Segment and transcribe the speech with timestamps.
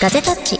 [0.00, 0.58] ガジェタッチ。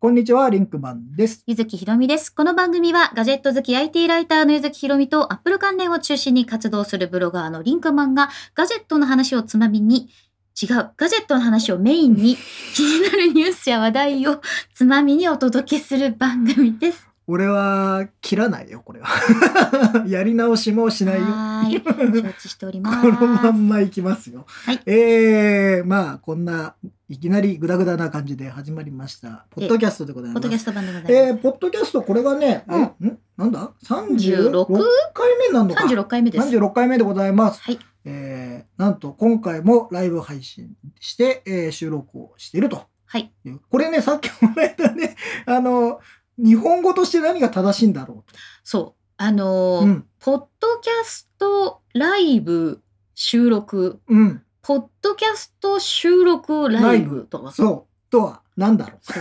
[0.00, 1.44] こんにちは、リンクマンです。
[1.46, 2.34] ゆずきひろみです。
[2.34, 10.08] この番組はガジェット好き IT ライターのゆずきひろみとアップル関連を中心に活動するブロガーのリンクマンがガジェットの話をつまみに
[10.60, 12.36] 違う、ガジェットの話をメインに
[12.74, 14.40] 気になるニュースや話題を
[14.74, 17.05] つまみにお届けする番組です。
[17.28, 19.08] 俺は切らないよ、これは。
[20.06, 21.24] やり直しもしないよ。
[21.24, 22.22] はーい。
[22.22, 23.00] 承知しております。
[23.16, 24.44] このまんまいきますよ。
[24.46, 26.76] はいえー、まあ、こんな
[27.08, 29.46] いきなりグダグダな感じで始まりました。
[29.50, 30.40] ポッドキャストでございます。
[30.40, 31.14] ポッドキャスト版でございます。
[31.14, 35.84] えー、ポッドキャストこれがね、うんえんなんだ ?36 36回目なのか。
[35.84, 36.48] 36回目です。
[36.48, 37.60] 36回目でございます。
[37.60, 37.78] はい。
[38.04, 42.84] えー、なんと今回もライブ配信して、えー収録をしていると。
[43.06, 43.32] はい。
[43.70, 45.16] これね、さっきもらえたね、
[45.46, 46.00] あの、
[46.38, 48.38] 日本語として何が正しいんだろうと。
[48.62, 49.02] そう。
[49.16, 50.06] あのーうん。
[50.18, 52.82] ポッドキャストライブ
[53.14, 54.42] 収録うん。
[54.62, 58.10] ポッドキャスト収録ライブとかさそう。
[58.10, 59.12] とは、何だろそ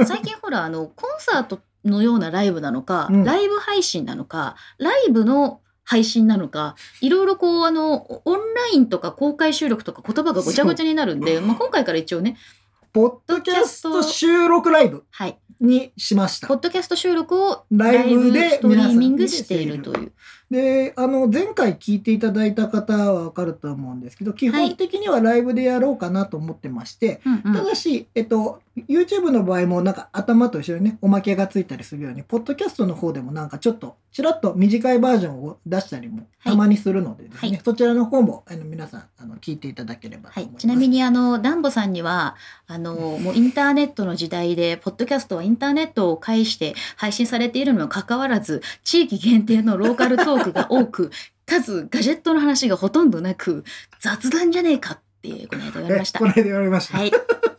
[0.00, 12.63] う最近ほらあの コンサートのようなライブなのか、うんライブ配信なのかライブの配信なのかいろいろこうあのオンラインとか公開収録とか言葉がごちゃごちゃになるんで、まあ、今回から一応ねう。
[12.94, 15.36] ポッドキャスト収録ライブはい。
[15.60, 16.46] にしました。
[16.46, 16.54] ポ。
[16.54, 20.12] ッドキャスト収録をライブでストリーミングしているという。
[20.48, 27.52] で、あの、前回聞いていただいた方はわかると思うんですけど、基本的にはライブでやろうかなと思ってまして、うんうん。
[27.52, 40.62] ただし、えっと、YouTube の場合もなんか頭と一緒にね、おまけがついたりするように、ポッドキャストの方でもなんかちょっと、ちらっと短いバージョンを出したりもたまにするのでですね、はいそちらの方もあの皆さんあの聞いていただければとはい思いま、す。
[40.62, 42.36] ちなみにあのダンボさんには
[42.66, 51.10] あのもうインターネットの時代でポッドキャストはインターネットを介して配信されているにもかかわらず地域限定のローカルトークが多く
[51.46, 53.64] かつガジェットの話がほとんどなく
[54.00, 56.18] 雑談じゃねえかってこの間言われました。
[56.20, 56.98] えこの間言われました。
[56.98, 57.12] はい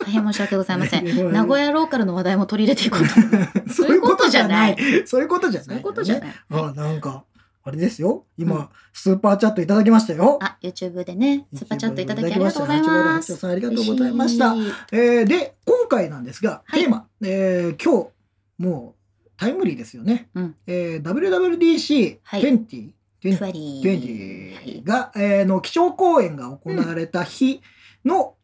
[0.05, 1.05] 大変申し訳ございません。
[1.05, 3.73] ん 名古屋ローカルの話題も取り入れていこうと。
[3.73, 4.77] そういうことじゃない。
[5.05, 5.67] そういうことじゃない。
[5.67, 6.33] そういうことじゃない。
[6.51, 7.23] あ、なんか、
[7.63, 8.25] あれですよ。
[8.37, 10.39] 今、うんスーパーチャットいただきましたよ。
[10.41, 13.35] あ、YouTube でね、スーパーチャットいただきありがとうございます。
[13.35, 14.55] さんありがとうございました。
[14.93, 18.09] えーで、今回なんですが、はいテーマ、えー今
[18.57, 18.95] 日、も
[19.27, 20.29] う、タイムリーですよね。
[20.35, 22.91] うんえー WWDC20、はい20
[23.37, 27.61] ふわりーはい20が、えーの基調講演が行われた日
[28.05, 28.35] の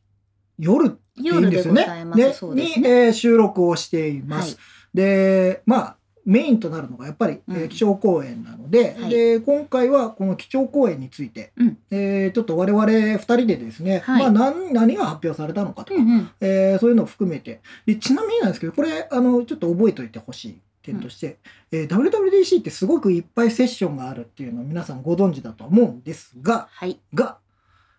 [0.62, 1.82] 夜っていうん夜でですよね。
[1.82, 2.34] ございます。
[2.34, 2.90] そうですに、ね。
[3.06, 4.56] えー収録をしています。
[4.56, 4.62] は
[4.94, 4.98] い。
[4.98, 16.30] で、まあ、メインとなるのがやっぱり、えーうん基調講演なので、はいで、今回はこの基調講演について、うんえーちょっと我々二人でですね、はいまあ何、何が発表されたのかとか、うんうん。
[16.40, 21.40] えーそういうのを含めてで、ちなみになんですけど、これ、あの、ちょっと覚えておいてほしい点として、
[21.72, 27.00] えー WWDC ってすごくいっぱいセッションがあるっていうのを皆さんご存知だと思うんですが、はい。
[27.14, 27.38] が、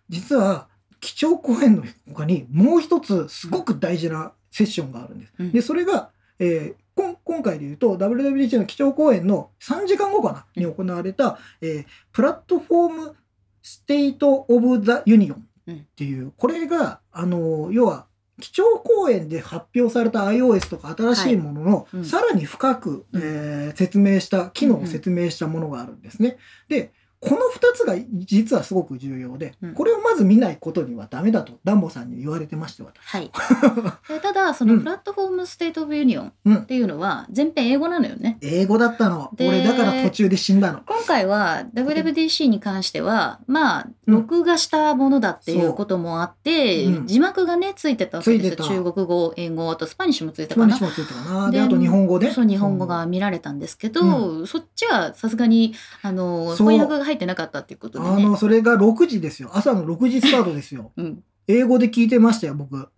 [0.09, 0.67] 実は、
[1.03, 5.33] 基調講演の他にもう一つすごく大事なセッションがあるんです。
[5.37, 5.51] うん。
[5.51, 6.09] で、それが、
[6.39, 6.83] えー
[7.25, 13.15] 今回で言うと WWDC の基調講演の3時間後かなに行われた、えー Platform
[13.63, 18.05] State of the Union っていう、これが、あの、要は、
[18.39, 22.05] 基調講演で発表された iOS とか新しいものの、うん。
[22.05, 26.37] さらに深く、うんえー説明した、機能を説明したものがあるんですね。
[26.67, 26.91] で、
[27.23, 27.95] この2つが
[28.25, 33.03] 実はすごく重要で、うんこれをまず見ないことにはダメだと、ダンボさんに言われてまして、私。
[33.05, 33.31] はい。
[34.07, 38.37] でただ、そのうん Platform State of Union うんっていうのは全編英語なのよね。
[38.41, 39.29] 英語だったの。
[39.35, 40.81] で俺だから途中で死んだの。
[40.85, 48.83] 今回は WWDC に関しては、まあ、うん録画したものだっていうこともあって、そううん字幕がね、ついてたわけですよ。
[48.83, 50.91] 中国語、英語、あとスパニッシュもついたつまりかな。
[50.91, 51.51] しもついたかな。
[51.51, 52.31] でで、あと日本語で。
[52.31, 58.11] そう日本語が見られたんですけど、そっちはさすがにあの翻訳が入ってなかったっていうことでね。
[58.11, 59.49] あの、それが6時ですよ。
[59.53, 60.91] 朝の6時スタートですよ。
[60.97, 62.89] うん、英語で聞いてましたよ、僕。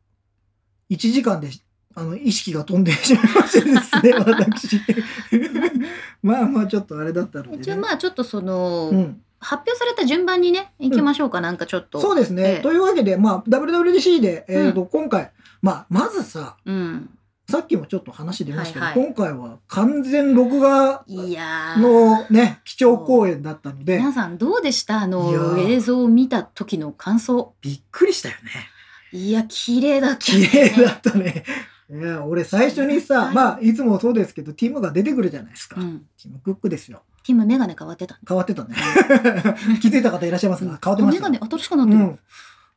[0.89, 1.49] 1時間で、
[1.95, 4.81] あの、意識が飛んでしまいましてですね、 私。
[6.21, 7.57] まあまあ、ちょっとあれだったので、ね。
[7.61, 11.99] 一応まあちょっとその、うん、発表された順番にね行きましょうか、なんかちょっと。
[12.01, 12.43] そうですね。
[12.43, 17.09] ええというわけで、まあ、WWDC で、えーと今回、まあ、まずさ、うん、
[17.47, 25.01] さっきもちょっと話出ましたけど、はいはい今回は完全録画のね、基調講演だったので、皆さんどうでした？
[25.01, 27.53] あのー映像を見た時の感想。
[27.61, 28.51] びっくりしたよね。
[29.11, 31.43] いや綺麗だった、綺麗だったね。
[31.89, 35.79] いや、俺最初にさ、はいまあ、いつもそうですけど、ティムが出てくるじゃないですか。
[35.79, 37.03] うん、ティム・クックですよ。
[37.23, 38.19] ティムメガネ変わってた。
[38.27, 38.75] 変わってたね。
[39.81, 41.33] 気づいた方いらっしゃいますが、変わってましたね。
[41.33, 41.99] メガネ新しくなってる。
[41.99, 42.19] うん。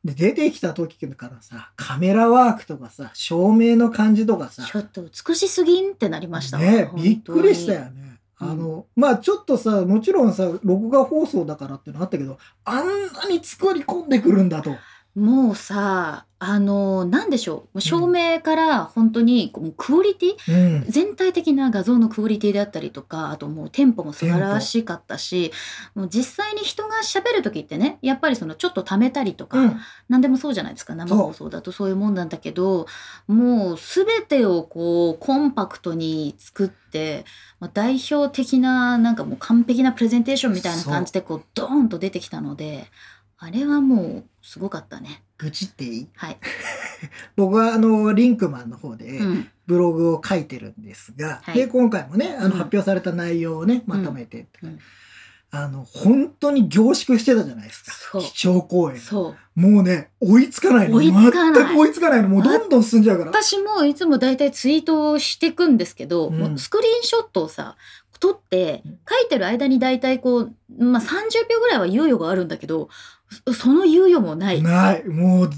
[0.03, 7.79] で、出てきた時からさ、カメラワークとかさ、照明の感じとかさ、ちょっと美しすぎんってなりましたわね、びっくりしたよ。
[7.81, 7.91] ね。
[7.95, 8.09] うん
[8.41, 14.71] あの、まあちょっとさ、もちろんさ、録画放送だからってのあったけど、あんなに作り込んでくるんだと。
[15.19, 17.57] もうさあのなんでしょう。
[17.57, 20.85] もう照明から本当にこうクオリティ、うん。
[20.87, 25.51] 全体的な画像のクオリティであったりとかあともうテンポも素晴らしかったし
[25.95, 29.79] もう実際に人が喋る時ってねやっぱりそのちょっと貯めたりとか、うん。
[30.07, 30.95] 何でもそうじゃないですか。
[30.95, 32.87] 生放送だとそういうもんなんだけど
[33.27, 37.25] もう全てをこうコンパクトに作って、
[37.59, 42.87] まあ、代表的ななんかもう完璧なプレゼンテーションみたいな感じでこうドーンと出てきたので
[43.41, 45.23] あれはもうすごかったね。
[45.37, 46.07] 愚痴っていい？
[46.15, 46.37] はい、
[47.37, 54.79] 僕はあの、リンクマンの方でうんブログを書いてるんですが、はいで、今回もね、あうんの、発表された内容をね、まとめて、うん
[55.51, 58.19] あの、本当に凝縮してたじゃないですか。
[58.19, 58.99] 基調講演。
[58.99, 60.97] そうもうね、追いつかないの。
[60.97, 62.29] 追いつかない全く追いつかないの。
[62.29, 63.31] もうどんどん進んじゃうから。
[63.31, 67.77] 私もいつも大体ツイートをしていくんですけど、うんもうスクリーンショットをさ
[68.19, 72.89] 撮ってうん書いてる間に大体こう、まあ、30秒ぐらいは猶予があるんだけど
[73.47, 74.61] そその猶予もない。
[74.61, 75.07] ない。
[75.07, 75.49] もう、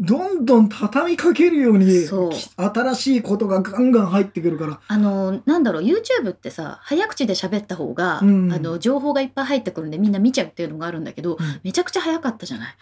[0.00, 4.80] どんどん畳みかけるように、そうき新しいことがガンガン入ってくるから。
[4.88, 12.74] あのなんだろう YouTube ってさ早口で喋った方が、うんあの情報がいっぱい入ってくるんでみんな見ちゃうっていうのがあるんだけど、うんめちゃくちゃ早かったじゃない。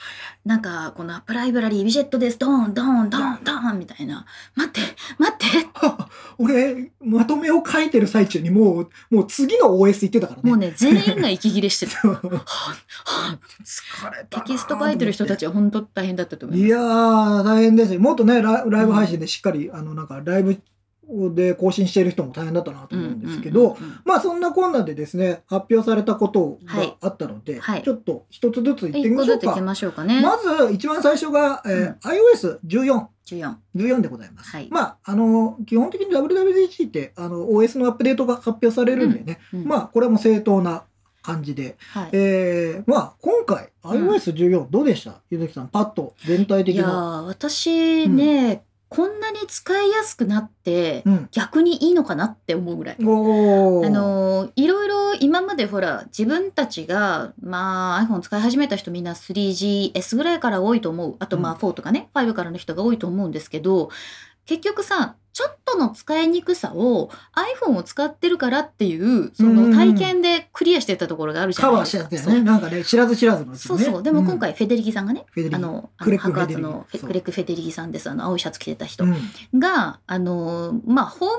[0.44, 4.80] なんかこのアップライブラリーウィジェットですドーンドーンドーンドーンみたいな待って
[5.18, 5.46] 待って
[6.38, 10.50] 俺、まとめを書いてる最中にもう、もう次の OS 言ってたからね。
[10.50, 11.92] もうね全員が息切れしてる。
[11.92, 12.44] そうはあは
[13.32, 16.66] あ疲れたなテキスト書いてる人たちは本当大変だったと思います。
[16.66, 18.00] いやー、大変ですよ。
[18.00, 20.60] もっとね、ラライブ配信でしっかり、あの、なんか、ライブ
[21.08, 29.60] で更新してる人も大変だったなと思うんですけど、うんうんうんうんまあ、そんなこんなでですね、発表されたことはいがあったので、はいちょっと一つずつ言ってみ一ましょうか。
[29.60, 30.20] ましょうかね。
[30.20, 33.06] まず、一番最初が、えー iOS14。
[33.26, 33.54] 14。
[33.76, 34.50] 14でございます。
[34.50, 40.84] はいまあ、あの、基本的に WWDC って、あの、OS のアップデートが発表されるんでね、うんまあ、これも正当な
[41.26, 42.10] 感じで、はい。
[42.12, 43.68] えー、まあ、今回、ん
[44.08, 45.20] iOS14 どうでした？
[45.30, 47.22] ゆずきさん、パッと全体いや的な。
[47.22, 51.28] ー私ね、こんなに使いやすくなって、うん。
[51.32, 52.96] 逆にいいのかなって思うぐらい。
[53.00, 63.90] あのーいろいろ今までほら自分たちがまあ iPhone 使い始めた人みんな 3GS ぐらいから多いと思うあとまあうん4とかね、5からの人が多いと思うんですけど
[64.46, 67.10] 結局さちょっとの使いにくさを
[67.60, 69.64] iPhone を使ってるからっていうそうんうん。
[69.64, 72.30] うんの体験でクリアしてたところがあるじゃカバーしないですか。
[72.32, 72.50] ちゃったよね。
[72.50, 73.58] なんかね、知らず知らずのね。
[73.58, 74.02] そうそう。
[74.02, 75.56] でも今うん、回フェデリギさんがね、フェデリギ。
[75.56, 76.62] あの白髪フェデリギ。
[76.62, 78.08] のクレック・フェデリギさんです。
[78.08, 79.60] あの青いシャツ着てた人、うん。
[79.60, 81.36] があのまあホーム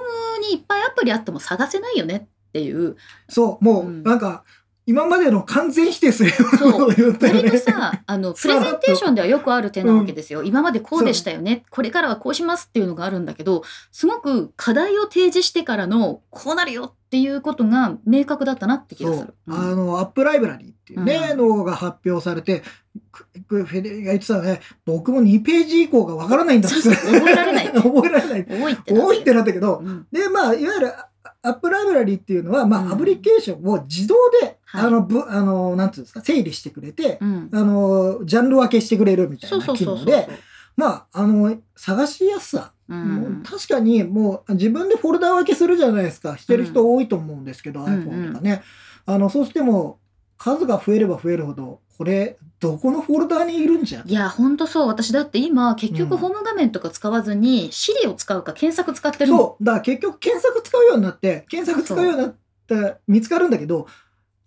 [0.48, 2.98] にいっぱいアプリあっても探せないよねっていう。
[3.30, 4.04] そう、もう、うん。
[4.04, 4.44] なんか、
[4.88, 7.40] 今までの完全否定するようなことを言ったよね。
[7.44, 11.66] 割とさあのプレゼンテーションではよくある手なわけですよ、今までこうでしたよね。
[11.70, 19.34] これからはこうしますっていうのがあるんだけどすごく課題を提示してからのこうなるよっていうことが明確だったなって気がする。。
[19.48, 21.38] あの、アップライブラリーっていうね、うん。
[21.38, 22.64] のが発表されて、
[23.48, 26.68] フェデリが言ってたね、僕も2ページ以降がわからないんだ。
[26.68, 26.78] って。
[26.82, 28.46] 覚えられない 覚えられない。
[28.46, 28.94] 多いって。
[28.94, 30.06] な多いってなったけど、うん。
[30.12, 30.92] で、まあ、いわゆる、
[31.42, 32.92] アップライブラリーっていうのは、まあ、うん。
[32.94, 34.86] アプリケーションを自動で、はい。
[34.86, 37.50] あの、ぶ、あの、なんていうんですか、整理してくれて、うん。
[37.54, 40.28] あの、ジャンル分けしてくれるみたいな機能で、
[40.76, 42.74] まあ、あの、探しやすさ。
[42.90, 43.44] うん。
[43.46, 46.38] 確かに、もう、自分でフォルダ分けするじゃないですか。
[46.38, 47.86] してる人多いと思うんですけど、ん。
[47.86, 48.64] iPhone とかね。
[49.06, 50.00] あの、そうしても、
[50.38, 54.04] 数が増えれば増えるほど、これ、どこのフォルダにいるんじゃ？
[54.04, 54.88] んいやほんとそう。
[54.88, 56.00] 私だって今結うん。
[56.00, 59.64] 局ホーム画面とか使わずに Siri を使うか検索使ってるもんそう。
[59.64, 62.36] だから結局検索使うようになって、検索使うようになっ
[62.68, 63.88] て見つかるんだけど、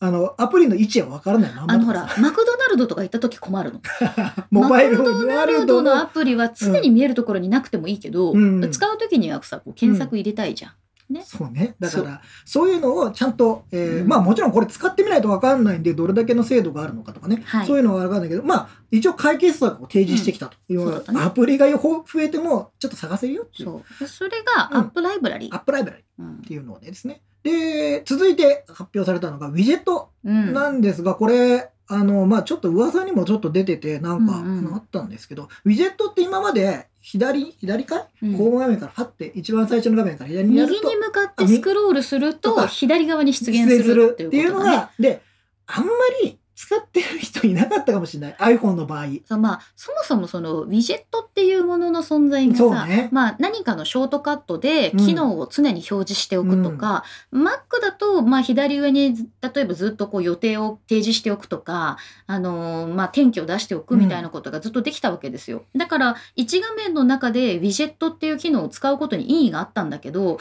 [0.02, 1.74] あの、アプリの位置はわからないまんま。
[1.74, 3.80] あのほらマクドナルドとか行った時困るの。
[4.50, 8.70] モバイルマクドナルドのアプリは常に見えるところになくてもいいけど、うん。
[8.70, 10.72] 使う時にはさこう検索入れたいじゃん。
[11.10, 11.22] ね。
[11.26, 11.74] そうね。
[11.78, 17.42] だから、そういうのをちゃんと、えーうんまあもちろんこれ使ってみないとわかんないんで、どれだけの精度があるのかとかね。
[17.44, 23.68] はいそういうのはわかんないけど、まあ一応解決策を提示してきたという、うんねアプリが増えてもちょっと探せるよっていう。
[23.68, 24.08] そう。
[24.08, 27.22] それがうん App Library。App Library っうんていうのですね。
[27.42, 34.34] で、続いて発表されたのがウィジェットうんなんですが、これ、あの、まあちょっと噂にもちょっと出てて、なんか、
[34.74, 44.76] あったんですけど、ウィジェットって今まで左、左かい、うんホーム画面からパッて、一番最初の画面から左にやると右に、向かってスクロールすると左側に出現するっていうことだね。
[44.76, 45.22] が、で、
[45.66, 45.90] あんま
[46.22, 48.56] り使ってる人いなかったかもしれない。
[48.58, 49.06] iPhone の場合。
[49.24, 65.64] そうまあ、そもそもそのウィジェットっていうものの存在がさ、ねまあ、何かのショートカットでうん機能を常に表示しておくとか、Mac だと、まあ、左上にず例えばずっとこう予定を提示しておくとか、あのーまあ、天気を出しておくみたいなことがずっとできたわけですよ。
[65.74, 70.38] だから1画面の中でウィジェットっていう機能を使うことに意義があったんだけど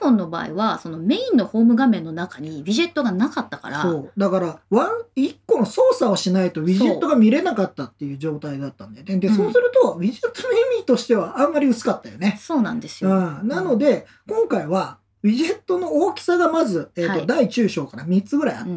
[0.00, 3.82] iPhone の場合はそのメインのホーム画面の中にウィジェットがなかったから。
[3.82, 4.12] そう。
[4.16, 9.18] だから、ワン、一個の操作をしないとウィジェットが見れなかったっていう状態だったんだよね。
[9.18, 12.38] で、うんそうすると、ウィジェットの意味としてはあんまり薄かったよね。
[12.40, 13.14] そうなんですうよ。
[13.42, 18.76] ん、なので、今回は、ウィジェットの大きさがまず、えーとはい大中小から3つぐらいあって、うん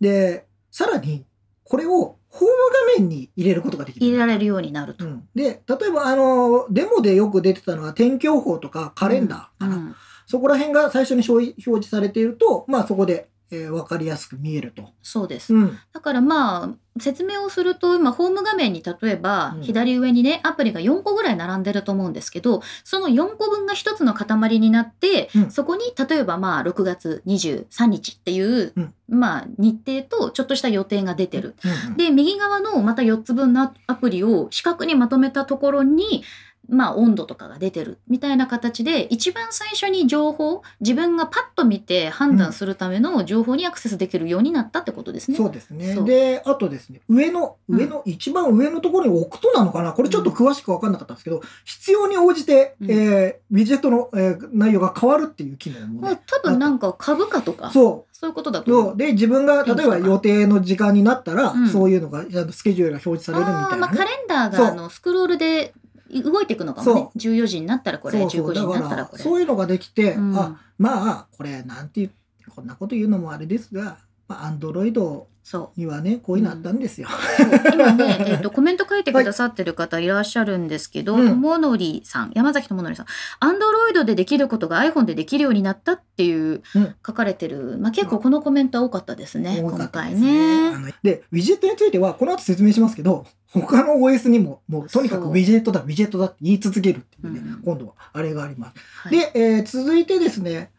[0.00, 1.26] で、さらに、
[1.64, 2.48] これをホーム
[2.96, 4.06] 画面に入れることができる。
[4.06, 5.04] 入れられるようになると。
[5.04, 9.76] うん、で、例えば、あの、デモでよく出てたのは天気予報とかカレンダーかな。
[9.76, 9.94] うん
[10.32, 14.88] そこら辺が最初に表表示されていると、まあそこで、えーわかりやすく見えると。
[15.02, 15.54] そうです。
[15.54, 15.78] うん。
[15.92, 31.54] だからまあ説明をすると今ホーム画面に例えばうん左上にねアプリが4個ぐらい並んでると思うんですけどその4個分が1つの塊になって、うんそこに例えばまあ6月23日っていう、うんまあ日程とちょっとした予定が出てる。
[31.88, 36.24] うんで右側のまた4つ分のアプリを四角にまとめたところに
[36.68, 45.36] まあ温度とかが出てるみたいな形で一番最初に情報自分がパッと見て判断するための情報にアクセスできるようになったってことですね。
[45.36, 45.94] そうですね。
[46.02, 49.92] で、あとですね、上の、うん上の、一番上のところに置くとなのかな？
[49.92, 56.20] これちょっと詳しくわかんなかったんですけど、必要に応じて、うんえーウィジェットの、えー内容が変わるっていう機能もまあね。
[56.26, 58.64] 多分なんか株価とかそうそいうことだう。
[58.64, 58.94] と。
[58.94, 65.74] で、自分が、例えば予定の時間になったら、うんそういうのが、スケジュールが表示されるみたいなね、カレンダーがあのスクロールで
[66.20, 67.10] 動いていくのかもね。
[67.14, 68.50] そ14時になったらこれそうそう。
[68.50, 69.22] 15時になだからったらこれ。
[69.22, 70.36] そういうのができて、うん。
[70.36, 72.10] あまあこれなんて言う
[72.50, 75.28] こんなこと言うのもあれですがアンドロイド
[75.76, 77.08] にはねこういうのあったんですよ。
[77.08, 77.48] そう。
[77.72, 81.28] 今ね、えっとコメントてくださってる方いらっしゃるんですけど、うん。
[81.28, 83.06] とものりさん山崎とものりさん。
[83.40, 86.94] アンドロイドでできることが iPhone でできるようになったっていううん。
[87.06, 90.94] 書かれてる、まあ、結構このコメントは多かったですね、多か今回ね。
[91.02, 97.62] でウィジェットについてはこの後説明しますけど他の OS にももうとにかくウィジェットだウィジェットだって言い続けるっていうね、うん。
[97.62, 99.08] 今度はあれがあります。
[99.08, 99.18] はい。
[99.18, 100.70] で、えー続いてですね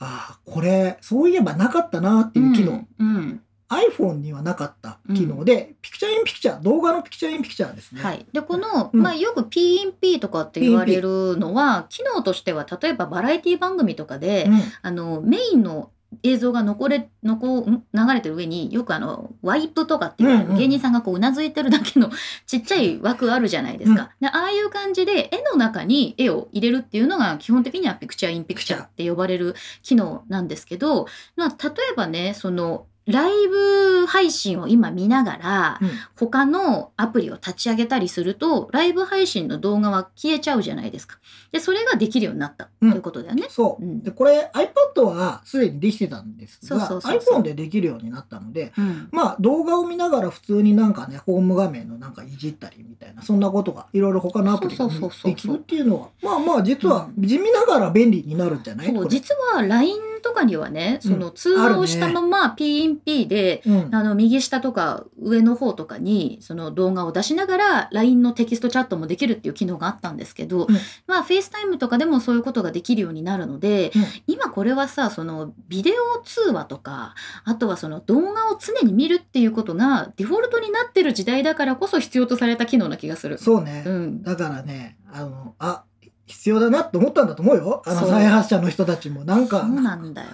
[0.00, 8.02] ああこれそういえばなかったなっていう機能、うんうん iPhone にはなかった機能で、ピクチャーインピクチャー動画のピクチャーインピクチャーですね。
[8.02, 9.02] はい、でこの、うん。
[9.02, 14.60] まあ、よく PNP とかって言われるのは機能としては例えばバラエティ番組とかで、うん。
[14.82, 15.90] あのメインの
[16.22, 20.56] 映像が残れ残ん流れてる上によくあのワイプとかっていう、うんうん。
[20.56, 22.10] 芸人さんがこううなずいてるだけの
[22.46, 31.06] ちっちゃい枠あるじゃないですか、でああいう感じで絵の中に絵を入れるっていうのが基本的にはピクチャーインピクチャーって呼ばれる機能なんですけど、
[31.36, 35.90] まあ、例えばねそのライブ配信を今見ながら、うん。
[36.14, 41.18] 他のアプリを立ち上げたりするとライブ配信の動画は消えちゃうじゃないですか。
[41.50, 43.46] でそれができるようになったということだよね。
[43.48, 44.02] そう、うん。
[44.02, 49.08] でこれ iPad はすでにできてたんですがそうそうそう iPhone でできるようになったのでうん。
[49.10, 63.94] まあ動画を見ながら普通になんかねホーム画面のなんかいじったりみたいなそんなことがいろいろ他のアプリがそうそうそうそうできるっていうのはまあまあ実は地味ながら便利になるんじゃない、そう実は LINE とかにはねその通話をしたまま PNP で、うん。
[63.94, 70.74] あの右下とか上の方とかにその動画を出しながら LINE のテキストチャットもできるっていう機能があったんですけど、うん。
[71.06, 74.04] まあ FaceTime とかでもそういうことができるようになるので、うん。
[74.26, 83.38] 今これはさそのビデオ通話とかあとはその動画を常に見るっていうことがデフォルトになってる時代だからこそ必要とされた機能な気がする。
[83.38, 85.84] そうね、うん、だからねあのあ
[86.28, 90.28] 必要だなって思ったんだと思うよあの再発者の人たちもなんかそうなんだよ。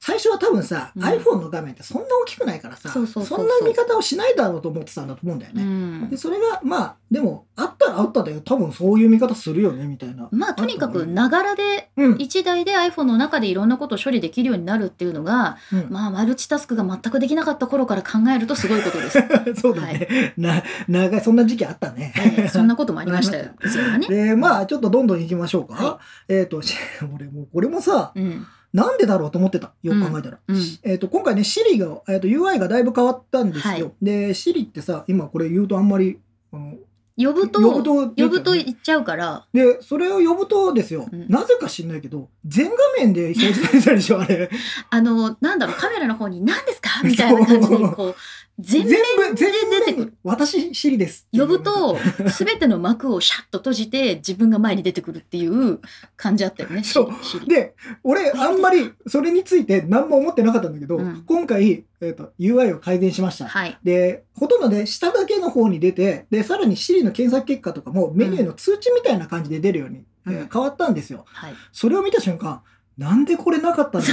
[0.00, 5.64] 最初は多分さ、うん iPhone の画面ってそんな大きくないからさそんな見方をしないだろうと思ってたんだと思うんだようね。
[5.64, 10.28] んでそれがまあでもあったらあったで多分そういう見方するよねみたいな。
[10.30, 19.18] まあとにかくながらでうん、一台で iPhone の中でいろんなことを処理できるようになるっていうのがうんまあマルチタスクが全くできなかった頃から考えるとすごいことです。
[19.60, 22.12] そうだね、な長いそんな時期あったね。
[22.16, 23.46] ええそんなこともありましたよ。
[23.98, 24.06] ね。
[24.08, 25.74] でまあちょっとどんどん行きましょうか。
[25.74, 26.74] はえっ、 とし
[27.14, 28.46] 俺もこれもさうん。
[28.72, 29.72] なんでだろうと思ってた？
[29.82, 30.38] よく考えたら。
[30.46, 30.56] うん。
[30.82, 33.72] えー、と今回ね Siri が、えー、と UI がだいぶ変わったんですよ。
[33.72, 33.92] はい。
[34.02, 36.18] で Siri ってさ今これ言うとあんまり
[36.52, 36.74] あの
[37.16, 39.46] 呼ぶと呼ぶと呼ぶと言っちゃうから。
[39.54, 41.26] でそれを呼ぶとですよ、うん。
[41.28, 44.50] なぜか知んないけど全画面で表示されてたでしょあれ。
[44.90, 47.02] あのなんだろうカメラの方に何ですか？
[47.02, 48.14] みたいな感じでこう
[48.58, 50.14] 全面で出てくる。
[50.24, 51.96] 私 Siri です呼ぶと
[52.38, 55.78] 全ての幕をシャッと閉じて自分が前に出てくるっていう
[56.16, 56.82] 感じあったよね。
[56.82, 63.46] そうで俺あんまりそれについて何も思ってなかったんだけど、うん今回、えー、と UI を改善しました。
[63.46, 63.78] はい。
[63.84, 71.24] でほとんどね下だけの方に出てでさらに Siri の検索結果とかもメニューの通知みたいな感じで出るように、うんえー変わったんですよ。
[71.26, 71.54] はい。
[71.72, 72.62] それを見た瞬間
[72.98, 74.08] なんでこれなかったんだ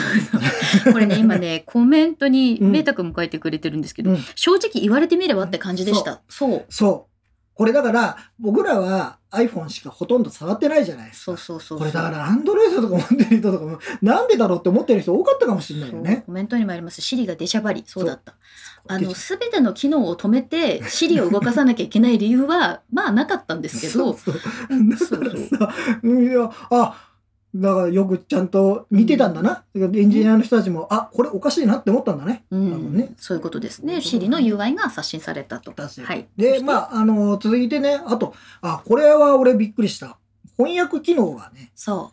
[0.94, 6.22] これね今ね コメントにうんベータ君も書いてくれてるんですけど、うん正直言われてみればって感じでした。
[6.30, 6.66] そう。
[6.70, 7.16] そう。
[7.56, 11.24] これだから僕らは iPhone しかほとんど触ってないじゃないですか。
[11.26, 11.80] そうそうそうそう。
[11.80, 16.24] これだから、アンドロイドとか持ってる人とかも、なんでだろうって思ってる人多かったかもしれないよね。
[16.26, 17.02] コメントにもあります。
[17.02, 17.84] シリが出しゃばり。
[17.88, 18.36] そうだった。
[18.88, 27.15] あの、ですべての機能を止めて、シリを動かさなきゃいけない理由は、まあなかったんですけど、 そうそううんだからさ、うんいや、あ、
[27.56, 29.64] だからよくちゃんと見てたんだな。
[29.76, 32.44] エンジニアの人たちも、あ、これおかしいなって思ったんだね。
[32.52, 34.02] うんねそういうことですね。
[34.02, 35.74] シリの UI が刷新されたと。
[35.76, 36.28] はい。
[36.36, 40.18] で、まあ、あの、続いてね、あと、あ、これは俺びっくりした。
[40.58, 42.12] 翻訳機能がね、そ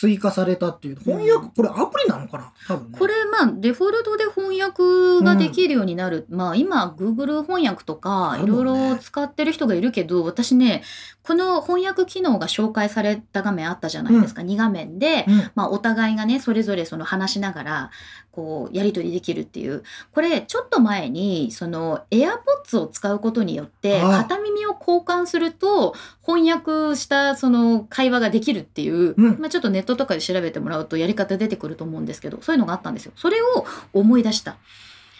[0.00, 1.00] 追加されたっていう。
[1.00, 2.52] 翻訳、これアプリなのかな？
[2.68, 2.90] 多分う。
[2.92, 2.98] ね。
[3.00, 6.24] これ、まあ、デフォルトで翻訳ができるようになる。
[6.30, 10.84] まあ、今、Google 翻訳とか、いろいろ使ってる人がいるけど、私ね、
[11.28, 14.40] この翻訳機能が紹介された画面あったじゃないですか。
[14.40, 17.90] 2画面で、うん、まあ、お互いがねそれぞれその話しながら
[18.38, 33.12] こうやり取りできるっていうこれちょっと前にその AirPods を使うことによって片耳を交換すると翻訳したその会話ができるっていう、うんまあ、ちょっとネットとかで調べてもらうとやり方出てくると思うんですけどそういうのがあったんですよ。
[33.16, 34.56] それを思い出した。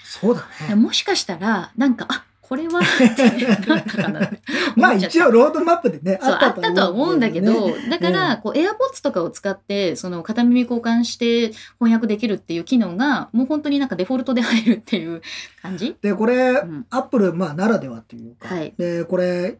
[0.04, 0.76] そうだね。
[0.76, 2.80] もしかしたらなんかあこれは
[3.68, 4.40] なったかなって
[4.74, 15.20] まあ一応ロードマップでね、あったとは思うんだけど、ねだから、こう、AirPods とかを使って、その片耳交換して翻訳できるっていう機能が、もう本当になんかデフォルトで入るっていう
[15.60, 15.94] 感じ？
[16.00, 16.86] で、これ、うん。
[16.88, 18.72] アップル、まあ、ならではっていうか、はい。
[18.78, 19.58] で、これ、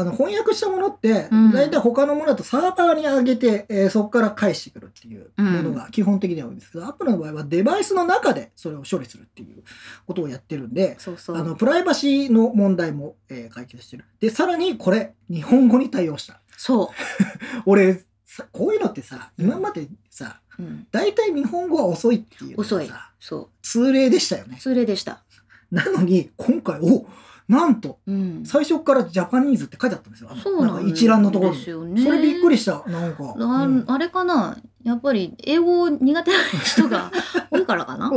[0.00, 9.62] あの翻訳したものって、うん大体他のものだとサーバーに上げて、えーそこから返してくるっていうものが基本的には多いんですけど、アップルの場合はデバイスの中でそれを処理するっていう
[10.06, 11.36] ことをやってるんで、そうそう。
[11.36, 14.04] あのプライバシーの問題も、えー解決してる。
[14.20, 16.40] で、さらにこれ、日本語に対応した。
[16.56, 16.92] そ
[17.66, 20.62] 俺、さこういうのってさ、今までさ、う。
[20.62, 20.86] うん。
[20.92, 23.10] 大体日本語は遅いっていう遅いさ、。
[23.18, 24.62] そ通例でしたよねう。。
[24.62, 25.22] それでした。
[25.70, 27.06] なのに、今回、お
[27.50, 28.42] なんと、うん。
[28.44, 30.30] 最初からジャパニーズって書いてあったんですよ。
[30.40, 31.58] そうなんか一覧のところに。
[31.58, 32.00] ですよね。
[32.00, 32.84] それびっくりした。
[32.86, 33.34] なんか。
[33.36, 34.56] あうんあれかな？
[34.84, 37.10] やっぱり英語苦手な人が
[37.50, 38.10] 多いからかな、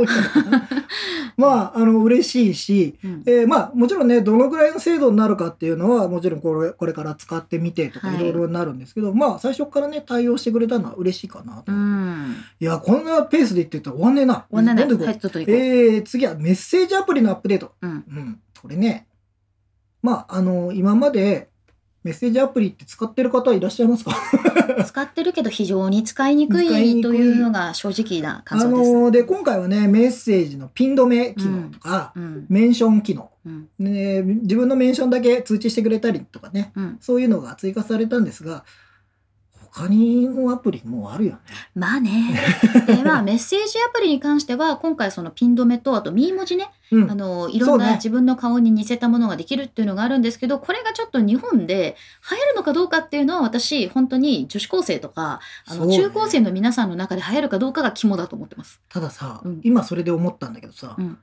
[1.36, 11.70] まあ、あの、嬉しいし、うんえーまあ、もちろんね、どのぐらいの精度になるかっていうのは、もちろんこれ、これから使ってみてとかはいいろいろなるんですけど、まあ、最初からね、対応してくれたのは嬉しいかなと。
[11.70, 12.36] うん。
[12.60, 14.46] いや、こんなペースで言ってたら終わんねえな。
[14.48, 15.54] 終わんないどんどん行こうはい、ちょっと行こう。
[15.54, 17.72] えー、次はメッセージアプリのアップデート。
[17.82, 17.90] うん。
[17.90, 18.38] うん。
[18.62, 19.06] これね、
[20.04, 21.48] まあ、あの、今まで
[22.02, 24.14] メッセージアプリって使ってる方いらっしゃいますか？
[24.84, 28.92] 使ってるけど非常に使いにくいというのが正直な感あ想です。
[28.92, 32.46] の、で、今回はね、メッセージのピン止め機能とか、うん。
[32.50, 33.68] メンション機能、うん。
[33.78, 38.64] ね、自分のメンションだけ通知してくれたりとかね、うん、そういうのが追加されたんですが、
[39.74, 41.38] 他にもアプリもうあるよね。
[41.74, 42.40] まあね。
[42.86, 51.96] で まあメッセージアプリに関しては今回そのピン止めとあとミー文字ね、うんあのいろんな自分の顔に似せたものができるっていうのがあるんですけどこれがちょっと日本で
[52.30, 58.80] 流行るのかどうかっていうのは私本当に女子高生とかあの中高生の皆さんの中で流行るかどうかが肝だと思ってます。
[58.88, 61.18] たださ、うん今それで思ったんだけどさ、うん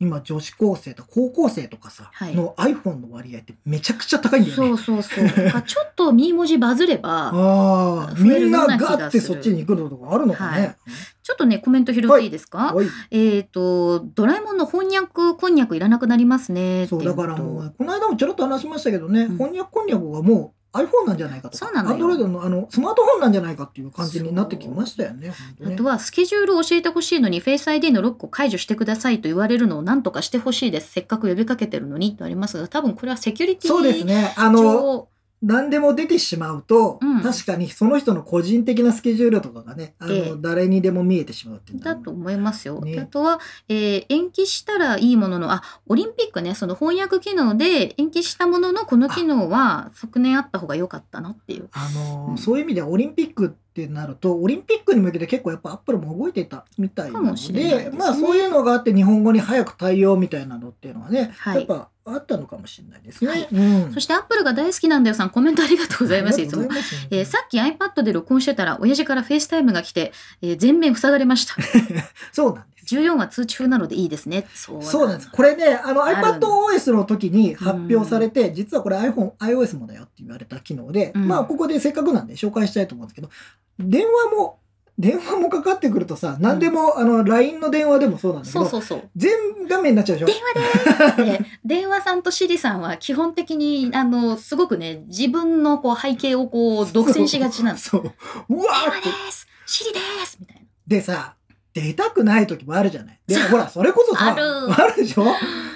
[0.00, 4.68] 今女子高生と高校生とかさ、はいの iPhone の割合ってめちゃくちゃ高いんだよね。
[4.68, 5.24] そうそうそう。
[5.24, 10.76] だからちょっとミー文字バズれば ああ、みん増えるようなガな気がってそっちに行くのとかあるのかね。
[11.22, 12.86] ちょっとねコメント拾っていいですか、はい。
[13.10, 25.30] えっ、とドラえもんの翻訳こんにゃくいらなくなりますねそ、いううだからもうう、この間もちょろっと話しましたけどね、うん翻訳こんにゃくがもう iPhone なんじゃないかとか、そうなのよ Android のあのスマートフォンなんじゃないかっていう感じになってきましたよね。
[25.30, 34.32] 本当ねあとはスケジュールを教えてほしいのに Face ID のロックを解除してくださいと言われるのを何とかしてほしいですせっかく呼びかけてるのにとありますが多分これはセキュリティそうですね。
[34.36, 35.08] あの、上
[35.42, 37.22] 何でも出てしまうと、うん。
[37.22, 40.34] 確かにその人の個人的なスケジュールとかがね、あの、ええ。
[40.38, 42.80] 誰にでも見えてしまうっていうだと思いますよ。
[42.80, 43.00] ね。
[43.00, 51.68] あとは、えー延期したらいいもののあオリンピックねその翻訳機能で延期したもののこの機能は昨年あった方が良かったなっていう。
[51.72, 52.38] あのーうん。
[52.38, 57.90] そういう意味ではオリンピックってなるとオリンピックに向けて結構やっぱアップルも動いてたみたいなのでね。
[57.96, 61.56] まあそういうのがあって日本語に早く対応みたいなのっていうのはね、はい。
[61.58, 63.30] やっぱあったのかもしれないですね。
[63.30, 66.68] はいうんそしてアップルが大好きなんだよさんコメントありがとうございますいつも
[67.10, 71.54] えーさっき iPad で録音してたら親父から FaceTime が来て、えー全面塞がれました。
[72.32, 72.94] そうなんです。
[72.96, 74.46] 14は通知風なのでいいですね。
[74.54, 75.30] そうなんです。
[75.30, 83.30] これね、あの iPadOS の時に発表されて、実はこれ iPhone、iOS もだよって言われた機能で、うんまあここでせっかくなんで紹介したいと思うんですけど、
[83.78, 84.58] 電話も、
[85.00, 89.10] 電話もかかってくるとさ、何でも、あの、LINE の電話でもそうなんだけど、そうそうそう。
[89.16, 89.32] 全
[89.66, 90.34] 画面になっちゃうでしょ？
[90.34, 97.90] 電話でーすって電話さんと Siri さんは基本的にあのすごくね自分のこう背景をこう独占しがちなんです。
[97.90, 98.02] そう。
[98.02, 99.14] うわーってで。
[99.30, 100.62] すシリですみたいな。
[100.86, 101.36] でさ、
[101.72, 103.20] 出たくない時もあるじゃない。
[103.26, 104.42] でもほら、それこそさ、ある。
[104.72, 105.24] あるでしょ？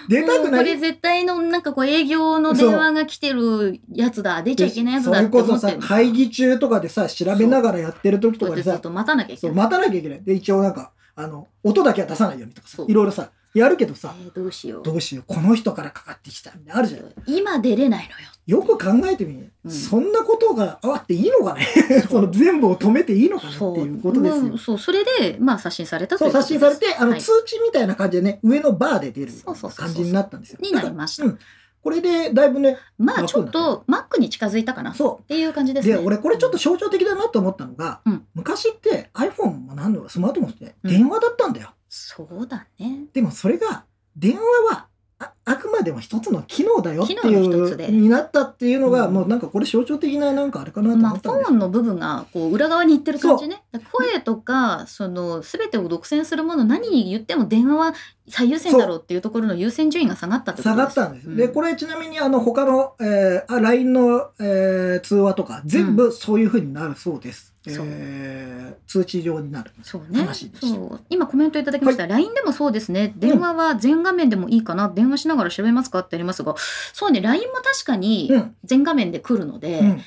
[0.08, 0.64] 出たくない？
[0.64, 4.42] これ絶対のなんかこう営業の電話が来てるやつだ。
[4.42, 9.64] 出ちゃいけないやつだってそれこそさ会議中とかでさ、調べながらやってる時とかでさ待たなきゃいけそう、ない。
[9.66, 10.22] 待たなきゃいけない。
[10.22, 14.82] で、一応なんか、あの、音だけは出さないようにとかさいろいろさ、やるけどさ、えーどうしよう。
[14.82, 17.12] どうしよう、この人からかかってきたみたいなのあるじゃん。
[17.26, 18.08] 今出れない
[18.46, 18.60] のよ。
[18.60, 21.66] よく考えてみ、うんそんなことがあっていいのかね
[22.10, 24.58] その全部を止めていいのかねっていうことですよ。
[24.58, 29.32] そう、それで、まあ、刷新されたとそ、いう刷新されて、あの、はい通知みたいな感じでね、上のバーで出る
[29.76, 30.58] 感じになったんですよ。
[30.60, 31.38] になりましたうん。
[31.82, 34.92] これで、だいぶね、まあ、ちょっと、マックに近づいたかな。
[34.92, 35.74] っそていう感じう。
[35.74, 35.94] ですね。
[35.96, 41.70] で、俺これちょっと象徴的だなと思ったのが、うん昔って iPhone も何のスマートフォンってうん電話だったんだよ。
[41.96, 43.04] そうだね。
[43.12, 43.84] でもそれが、
[44.16, 44.88] 電話は、
[45.20, 53.62] ああくまでも一つの機能だよってい機能の一つでう、になったっていうのが、うんもうなんかこれ象徴的ななんかあれかなとまあ、思ったんですフォンの部分がこう裏側に行ってる感じね。
[53.92, 57.94] 声とか、その、すべてを独占するもの、何に言っても電話は
[58.28, 60.96] 最優先だろうっていうところの優先順位が下がったってこ下とです。
[60.96, 61.28] がったんです。
[61.28, 67.46] うんで、これちなみにあの他の、えーあ LINE の、えー通話とか全部そういう風になるそうです。
[67.46, 69.70] そうえー通知上になる。
[69.82, 70.28] そうね。
[70.60, 71.00] そう。
[71.08, 73.14] 今コメントいただきました、LINE でもそうですね。
[73.16, 76.00] 電話は全画面でもいいかな、電話しながら調べますか？
[76.00, 76.54] ってありますが。
[76.92, 77.20] そうね。
[77.20, 78.56] LINE も確かにうん。
[78.64, 80.02] 全画面で来るので、うん。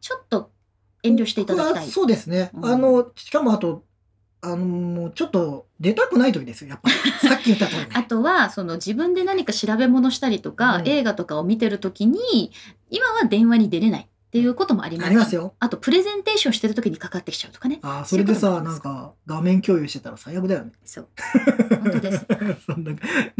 [0.00, 0.50] ちょっと
[1.02, 1.86] 遠慮していただきたい。
[1.88, 2.50] そうですね。
[2.54, 2.66] うん。
[2.66, 3.84] あの、しかもあと、
[4.40, 6.94] あのちょっと出たくない時ですよ、やっぱり。
[7.28, 7.78] さっき言った通り。
[7.80, 7.88] ね。
[7.94, 10.88] あとはその自分で何か調べ物したりとか、うん。
[10.88, 12.52] 映画とかを見てる時に
[12.90, 15.54] 今は電話に出れないっていうこともありますありますよ。
[15.58, 20.72] あとプレゼンテーションしてる時にかかってきちゃうとかねあーそれでさ、なんか画面共有してたら最悪だよね。
[20.84, 21.08] そう
[21.82, 22.26] 本当です
[22.66, 22.92] そんな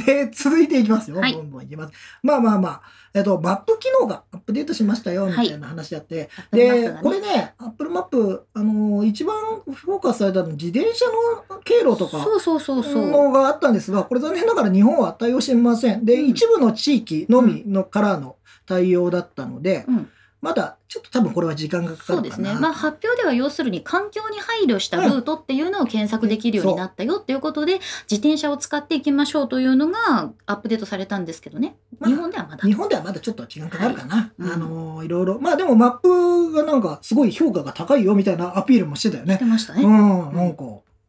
[0.07, 1.19] で、続いていきますよ。
[1.19, 1.93] はいどんどんいきます。
[2.23, 6.31] まあまあまあ、えっと、マップ機能がアップデートしましたよ、みたいな話やって。
[6.53, 9.37] で、これね、 Apple Map、あのー一番
[9.71, 11.05] フォーカスされたのは自転車
[11.51, 12.25] の経路とか。
[12.25, 16.07] そうそうそうそうのがあったんですが、これ残念ながら日本は対応してません。
[16.07, 20.09] で、うん一部の地域のみのからの対応だったので、うん
[20.41, 22.45] まだちょっと多分これは時間がかかそうるかな。
[22.45, 22.61] ですね。
[22.61, 27.75] まあ、発表では要するに環境に配慮したルートっていうのを検索できるようになったよっていうことで、
[28.11, 31.77] 自転車を使っていきましょうというのがアップデートされたんですけどね。
[31.99, 32.67] まあ日本ではまだ。
[32.67, 34.17] 日本ではまだちょっと時間かかるかな。
[34.17, 35.41] はいうんあのーいろいろ。
[35.41, 39.45] まあでもマップがなんかすごい評価が高いよみたいなアピールもしてたよねして。
[39.45, 39.83] ましたね。
[39.83, 40.65] うん、なんか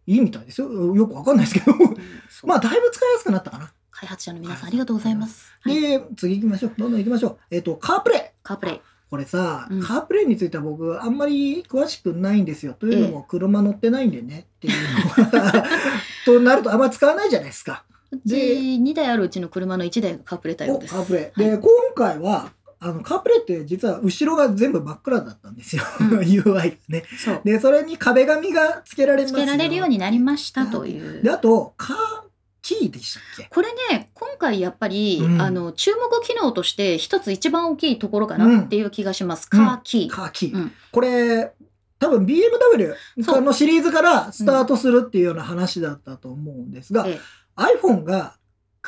[0.08, 0.96] いいみたいですよ。
[0.96, 1.78] よくわかんないですけど。
[2.46, 3.72] まあだいぶ使いやすくなったかな。
[3.92, 5.54] 開発者の皆さんありがとうございます。
[5.62, 6.74] はい、で、次行きましょう。
[6.78, 7.38] どんどん行きましょう。
[7.52, 8.22] えっ、と、カープレイ。
[8.44, 8.82] カープレイ。
[9.10, 12.74] これさ、うんカープレイについては僕あんまり詳しくないんですよ。
[12.74, 15.66] というのも車乗ってないんでねっていうのが
[16.26, 17.84] となるとあんま使わないじゃないですか。
[18.12, 20.94] うち2台あるうちの車の1台がカープレイ対応です。
[20.94, 21.24] おカープレイ。
[21.42, 25.84] はいで、今回はあのカープレイって実は後ろが全部真っ暗だったんですよ。
[26.00, 27.04] うん UI がね。
[27.18, 27.42] そう。
[27.44, 31.30] で、それに壁紙が付けられつけられるようになりましたというで、。
[31.30, 31.98] あと、カー
[32.78, 33.50] キーでしたっけ？
[33.50, 35.42] これね今回やっぱり、うん。
[35.42, 39.66] あの注目機能として一つ一番大きいところかなっていう気がします、うん。
[39.66, 39.98] カーキ。
[40.02, 40.46] ー、カーキ。
[40.48, 40.56] ー。
[40.56, 40.72] うん。
[40.92, 41.52] これ、
[41.98, 43.42] 多分 BMW そう。
[43.42, 47.20] のシリーズからスタートするっていうような話だったと思うんですが、ええ。
[47.58, 48.36] iPhone が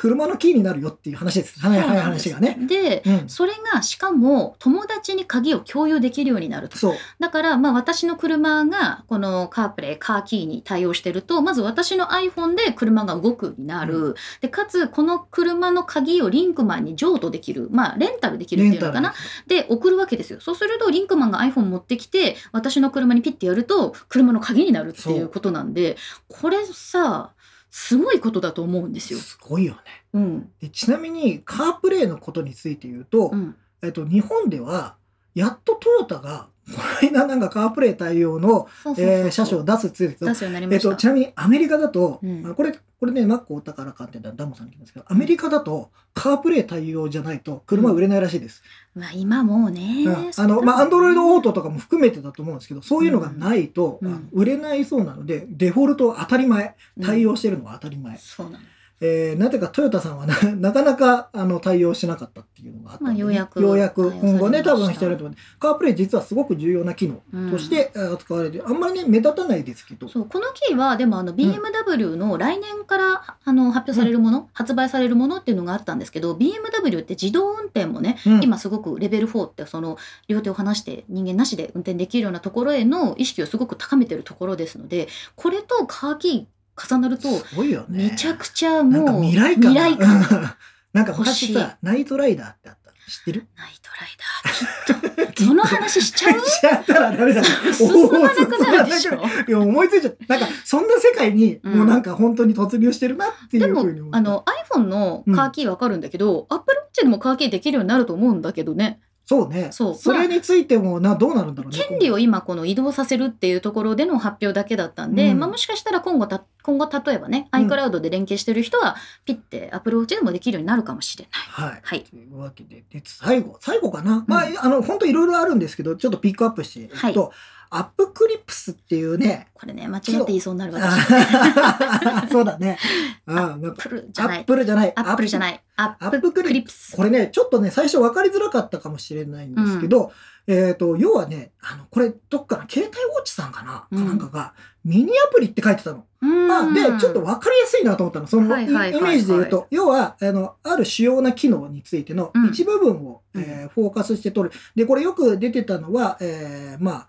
[0.02, 1.60] 車のキーになるよっていう話です。
[1.60, 2.58] はいはい話がね。
[2.66, 3.28] でうん。
[3.28, 6.76] それがしかも友達に鍵を共有できるようになると。
[6.76, 6.94] そう。
[7.20, 17.68] だからまあ私の車がこのカープレイカーキーに対応してるとまず私の iPhone で車が動くになる、うでかつこの車の鍵をリンクマンに譲渡できる。
[17.70, 19.14] まあレンタルできるっていうのかな。
[19.46, 20.40] で送るわけですよ。
[20.40, 25.96] そうするとリンクマンが iPhone 持ってきて私の車にピッてやると車の鍵になるっていうことなんで
[26.28, 27.30] これさ
[27.72, 29.18] すごいことだと思うんですよ。
[29.18, 29.78] すごいよね。
[30.12, 34.96] うんでちなみにカープレイのことについて言うと、うんえっと、日本では
[35.34, 36.80] やっとトヨタがこ
[37.10, 40.88] の間なんかカープレイ対応の、車種を出すって言ってたん出ですうになりました。
[40.88, 48.62] えっと、ちなみにアメリカだと、うんあこれ、これね、マックお宝鑑定団ダモさんに聞きますけど、アメリカだとカープレイ対応じゃないと車売れないらしいです。
[48.94, 50.30] まあ今もうね、うん。
[50.36, 54.28] あの、まあ、アンドロイドオートとかも含めてだと思うんですけど、そういうのがないと、うん。
[54.32, 58.18] 売れないそうなので、デフォルト当たり前、対応してるのは当たり前。
[58.18, 58.64] そうなの。
[59.04, 65.36] えーなぜかトヨタさんはな なかなかあの対応しなかったっていうのがあったんでね、まあようやくようやく今後ね、多分してると思う。
[65.58, 78.40] カープレイ実はすごく重要な機能としてえー扱われて、あんまりね、目立たないですけど、そうこのキーはでもあの BMW の来年から、あの発表されるもの、発売されるものっていうのがあったんですけど BMW って自動運転もね、うん。
[78.44, 79.96] 今すごくレベル4ってその
[80.28, 86.44] 両手を離して人間なしで運転できるようなところへの意識をすごく高めてるところですのでこれとカーキー
[86.76, 88.10] 重なるとすごいよね。
[88.10, 90.56] めちゃくちゃもう未来感が未来感
[90.92, 92.92] なんか昔さ、ナイトライダーってあった。
[93.10, 93.46] 知ってる？
[93.56, 95.44] ナイトライダー、きっと。
[95.44, 96.40] その話しちゃう？
[96.40, 97.42] しちゃったらダメだ。
[97.74, 99.14] 進まなくなるでしょ。
[99.48, 100.38] いや、思いついちゃった。
[100.38, 104.12] なんか、そんな世界に、うんもうなんか本当に突入してるなっていでもうふうに思う。
[104.14, 109.68] あの iPhone のカーキーわかるんだけど、Apple Watch でもカーキーできるようになると思うんだけどねそうね。
[109.70, 111.78] そうそれについてもな、どうなるんだろうね。
[111.88, 121.32] 権利を今この移動させるっていうところでの発表だけだったんで、うんまあ、もしかしたら今後た今後例えばねうん iCloud で連携してる人はピッて Apple Watch でもできるようになるかもしれない。
[121.32, 121.80] はい。
[121.82, 124.24] はいというわけで、で最後、最後かな。
[124.26, 127.32] まあ、あの、本当いろいろあるんですけど、ちょっとピックアップしていくと、
[127.74, 130.84] App Clips っていうね、これね間違って言いそうになる私。
[130.84, 132.78] あ そうだね。
[133.26, 134.92] あなんか Apple じアゃないップルじゃない。
[134.94, 135.40] アップルじゃい。
[135.40, 136.94] ないア App Clips。
[136.96, 140.12] これね、ちょっとね、最初分かりづらかったかもしれないんですけど、
[140.46, 144.54] えっ、と、要はね、あの、これ、どっかな、ケータイ Watch さんかな、うんかなんかが、
[144.84, 146.04] ミニアプリって書いてたの。
[146.20, 148.26] まあ、で、ちょっと分かりやすいなと思ったの。
[148.26, 154.56] その、はいはいはいはいイメージで言うと、要は、あの、ある主要な機能についてのうん一部分を、うんえーフォーカスして取る。
[154.74, 157.08] で、これよく出てたのは、えーまあ、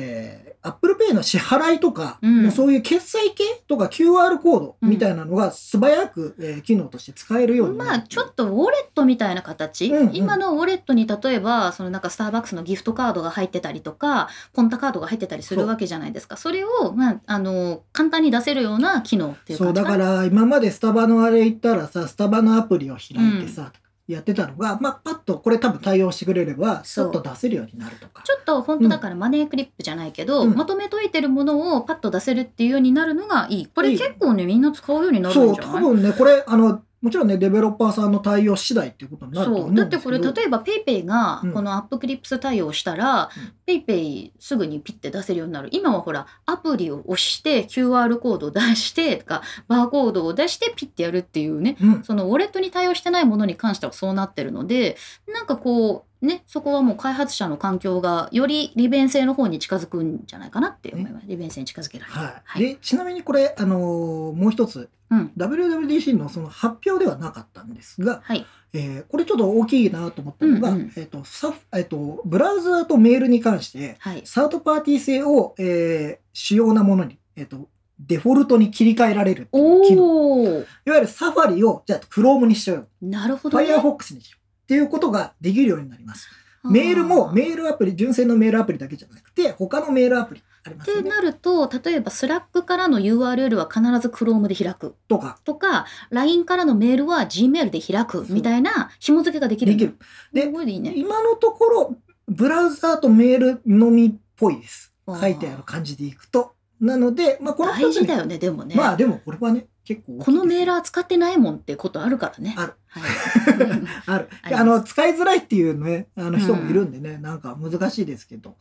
[0.00, 2.42] えー、Apple Pay の支払いとか、うん。
[2.44, 10.16] もうそういう決済系とか QR コードみたいなのが素早く、えー機能として使えるようにまあちょっとウォレットみたいな形、うんうん。
[10.16, 16.36] 今のウォレットに例えばそのなんかスターバックスのギフトカードが入ってたりとかポンタカードが入ってたりするわけじゃないですか。
[16.36, 23.72] それを、まあ、あの簡単に出せるような機能っていうそうだから今までスタバのあれ行ったらさスタバのアプリを開いてさ、
[24.08, 27.08] やってたのが、まあ、パッとこれ多分対応してくれればさそう。
[27.10, 28.22] っと出せるようになるとか。
[28.24, 30.54] ちょっと本当だからマネークリップじゃないけど、うん。
[30.54, 33.66] まとめといてるものをパッと出せるっていうようになるのがいい。
[33.66, 35.74] これ結構ねみんな使うようになるそうんじゃない？
[35.74, 39.68] 多分ねこれあのもちろんねデベロッパーさんの対応次第っていうことになると思そう。
[39.68, 41.52] うんだってこれ例えば PayPay がうん。
[41.52, 45.68] このアップクリプス対応したら、うん PayPay すぐにピッて出せるようになる。
[45.72, 51.76] 今はほらアプリを押して QR コードを出してとかバーコードを出してピッてやるっていうね。
[51.80, 52.02] うん。
[52.02, 54.96] そのウォレットに対応してないものに関してはそうなってるので
[55.32, 62.18] なんかこうねそこはもう開発者の環境がより利便性の方に近づくんじゃないかなって思います、利便性に近づけられる。
[62.18, 62.42] はい。
[62.44, 62.62] はい。
[62.62, 64.88] でちなみにこれ、あのーもう一つ。
[65.10, 65.32] うん。
[65.38, 68.44] WWDC のその発表ではなかったんですが、はい。
[68.72, 70.92] えーこれちょっと大きいなと思ったのが、うんうん。
[70.96, 74.22] えっ、とサフえっ、とブラウザーとメールに関してはい。
[74.24, 77.68] サードパーティー性を、えー主要なものに、えっと
[78.00, 80.04] デフォルトに切り替えられるっていう機能。
[80.04, 82.88] おおいわゆる Safari をじゃあ Chrome にしちゃう。
[83.02, 83.64] なるほどね。
[83.64, 84.37] Firefox にしよう
[84.68, 86.28] っていうことができるようになります。
[86.62, 90.90] メールもメールアプリ純正のメールアプリだけじゃなくて他のメールアプリあります。
[90.90, 94.94] よねってなると例えば Slack からの URL は必ず Chrome で開く。
[95.08, 95.38] とか。
[95.44, 98.26] とか LINE からのメールは Gmail で開く。
[98.28, 99.96] みたいな紐付けができるできる。
[100.34, 100.92] でいいいね。
[100.94, 104.92] 今のところブラウザーとメールのみっぽいです。
[105.08, 106.52] 書いてある感じでいくと。
[106.78, 112.54] なので、まあ、この大事だねよねでもね、まあでもこれはね結構このメーラー使ってないもんってことあるからね。
[112.58, 113.02] あるはい、
[114.06, 114.28] ある。
[114.54, 118.56] あの使いづらいっていうねあの人もいるんでね、なんか難しいですけど、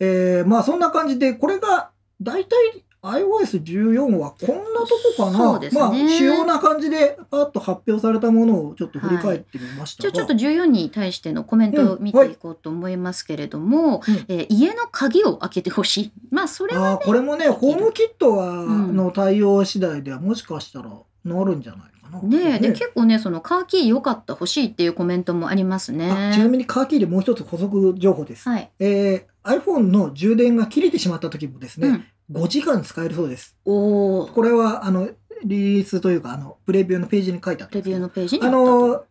[0.00, 5.68] えーまあそんな感じでこれが大体 iOS14 はこんなとこかな、ね。
[5.72, 14.14] まあ主要な感じでパッと発表されたものをちょっと振り返ってみましたが、じゃあちょっと14に対してのコメントを見ていこうと思いますけれども、うん。
[14.28, 16.12] えー家の鍵を開けてほしい。
[16.30, 18.96] まあそれはあーこれもね HomeKit は、うん。
[18.96, 20.90] の対応次第ではもしかしたら
[21.24, 21.93] なるんじゃない。
[22.22, 26.10] ねで結構ねそのカーキー良かった欲しいっていうコメントもありますね。
[26.10, 28.48] あちなみにカーキーでもう一つ補足情報です。
[28.48, 28.70] はい。
[28.78, 31.88] えー iPhone の充電が切れてしまった時もですね、
[32.30, 33.56] うん、5時間使えるそうです。
[33.64, 34.26] おお。
[34.26, 35.08] これはあの
[35.44, 38.94] リリースというかあのプレビューのページに書いてあったんレビューですけどのページにあ。
[38.94, 39.04] の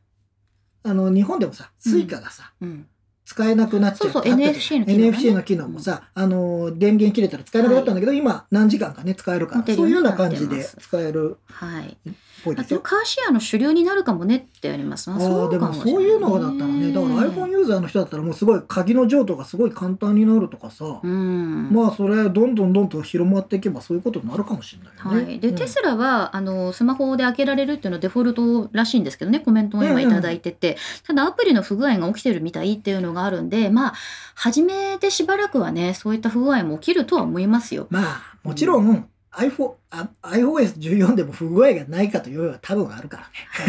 [0.85, 2.87] あの日本でもさスイカがさ、うん、
[3.23, 11.97] 使えなくなっちゃそうそうあったじゃん NFC の機能がね NFC の機能もさ、あの電源切れたら使えなくなったんだけど、今何時間かね使えるからそういうようなな感じで使えるはい。
[12.43, 12.82] っぽいあとですよ。
[12.82, 15.10] カーシェアの主流になるかもねってあります。
[15.10, 21.69] あああでもそういうのだったらねだから iPhone ユーザーの人だったらもうすごい鍵の譲渡がすごい簡単になるとかさ、うん。
[21.71, 25.25] まあそれどんどんどんどん広まっていけばそういうことになるかもしれないよね。
[25.25, 30.77] はい、で、うんテスラはあのスマホで開けられるっていうのはデフォルトらしいんですけどねコメントも今いただいてて、
[31.08, 33.93] ただアプリの不具合が起きてるみたいっていうのがあるんでまあ
[34.36, 37.88] 初めてしばらくはねそういった不具合も起きるとは思いますよ。
[37.89, 39.03] まあもちろん iPhone あ
[39.35, 43.17] iOS14 でも不具合がないかというよりは多分あるか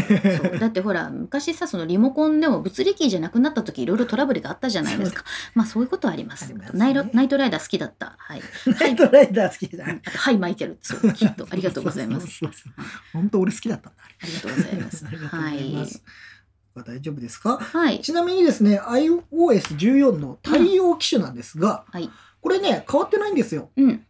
[0.09, 0.39] らね。
[0.43, 0.59] そう。
[0.59, 5.25] だってほら昔さそのリモコンでも物理キーじゃなくなった時いろいろトラブルがあったじゃないですか。
[5.55, 6.53] まあそういうことはあります。
[6.53, 6.69] ね。
[6.75, 8.15] ナイロナイトライダー好きだった。
[8.19, 8.43] はい、
[8.81, 9.85] ナイトライダー好きだ。
[9.85, 10.39] はい。
[10.39, 10.79] マイケル。
[10.83, 11.47] そうきっと。
[11.51, 12.41] ありがとうございます。
[13.13, 14.03] 本当俺好きだったんだ。
[14.23, 15.05] ありがとうございます。
[15.09, 16.95] ありがとうごはざい。
[16.97, 17.57] 大丈夫ですか？
[17.59, 18.01] はい。
[18.01, 22.11] ちなみにですね、iOS14 の対応機種なんですが、はい。
[22.41, 23.71] これね、変わってないんですよ。
[23.77, 24.05] うん。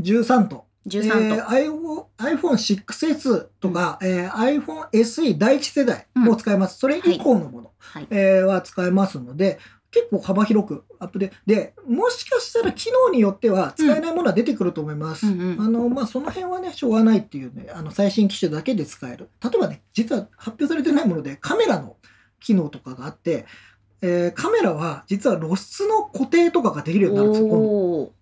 [0.00, 1.42] 13と13と。
[1.44, 6.78] iPhone iPhone6S とか、えー iPhone SE 第一世代も使えます。
[6.78, 8.06] それ以降のもの、はい。
[8.10, 9.58] えーは使えますので、
[9.90, 15.26] 結構幅広くアップで、で、もしかしたら機能によっては使えないものは出てくると思います。
[15.26, 19.28] うんうんあの、まあ、その辺はね、しょうがないっていうね、あの、最新機種だけで使える。
[19.42, 21.96] 例えばね、実は発表されてないもので、カメラの
[22.38, 23.46] 機能とかがあって、
[24.02, 28.12] えーカメラは実は露出の固定とかができるようになるんですよ、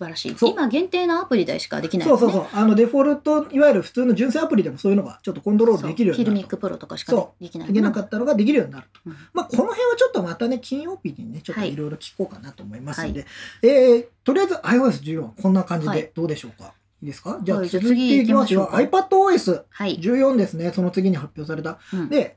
[0.00, 0.34] 素晴らしい。
[0.34, 2.10] そう今限定のアプリでしかできないね。
[2.10, 2.46] そうそうそう。
[2.52, 6.48] あの、デフォルト、いわゆる普通の純正アプリでもそういうのがちょっとコントロールできるようそうフィルミッ。
[6.48, 9.00] クプロとかしかそできないできなかったのができるようになると。
[9.04, 13.26] うんまあ、この辺はちょっとまたね、金曜日にね、ちょっとはいいろいろ聞こうかなと思いますので、
[13.62, 16.72] えーとりあえず iOS14、こんな感じはいでどうでしょうか？
[17.02, 18.68] いいですかじゃあはいじゃあ続いていきますよ。
[18.72, 20.36] 次行き iPadOS14 はい。
[20.38, 20.72] ですね。
[20.74, 21.78] その次に発表された。
[21.92, 22.36] うんで、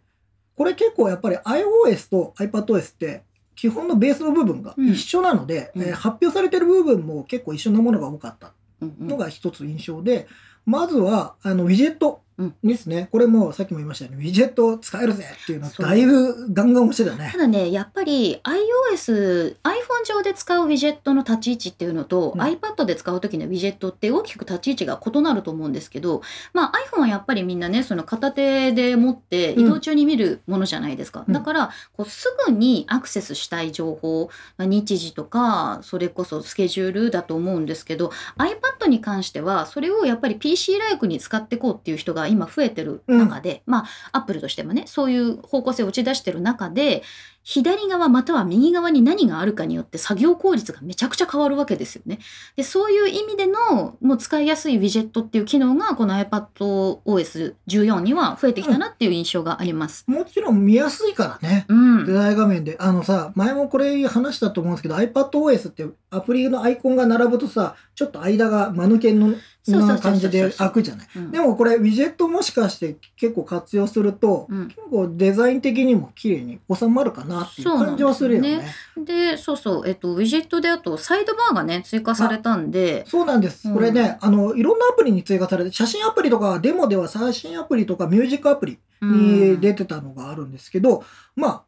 [0.56, 3.24] これ結構やっぱり iOS と iPadOS って
[3.56, 5.82] 基本のベースの部分が一緒なので、うん。
[5.84, 10.28] えー発表されてる部分も結構一緒なものが多かったのが一つ印象で、
[10.66, 12.10] まずはあのウィジェット。
[12.18, 12.24] うん
[12.64, 13.08] ですね。
[13.12, 17.38] これもさっきも言いましたように、ウィジェット使えるぜっていうのはだいぶガンガン押してたねた。
[17.38, 26.22] だね、やっぱり iOS、iPhone 上で使うウィジェットの立ち位置っていうのと、うん iPad で使う時のウィジェットって大きく立ち位置が異なると思うんですけど、
[26.54, 31.24] まあ iPhone はやっぱりみんなね、その片手で持って移動中に見るものじゃないですか。
[31.28, 47.04] うんだから、こうすぐにアクセスしたい情報、日時とか、それこそスケジュールだと思うんですけど、iPad に関しては、それをやっぱり PC ライクに使っていこうっていう人が今増えてる中で、まあアップルとしてもね、そういう方向性を打ち出してる中で、
[47.44, 52.20] 左側または右側に何があるかによって作業効率がめちゃくちゃ変わるわけですよね。
[52.56, 60.06] で、そういう意味でのもう使いやすいウィジェットっていう機能がこの iPadOS14 には増えてきたなっていう印象があります。
[60.08, 61.66] もちろん見やすいからね。
[61.68, 62.06] うん。
[62.06, 62.78] デザイン画面で。
[62.80, 69.36] あのさ、前もこれ話したと思うんですけど、iPadOS ってアプリのアイコンが並ぶとさ、ちょっと間が間抜けの
[69.68, 71.08] な感じで開くじゃない。
[71.16, 78.64] うんでもこれ、ウィジェットもしかして結構活用すると、うん結構デザイン的にも綺麗に収まるかなっていう感じはするよね。
[78.98, 83.68] で、そうそう、えっと、ウィジェットであとサイドバーがね、追加されたんで、そうなんです。
[83.68, 91.04] うんこれね、あの、いろんなアプリに追加されて、写真アプリとか、デモでは写真アプリとか、ミュージックアプリうんに出てたのがあるんですけど、
[91.36, 91.64] まあ、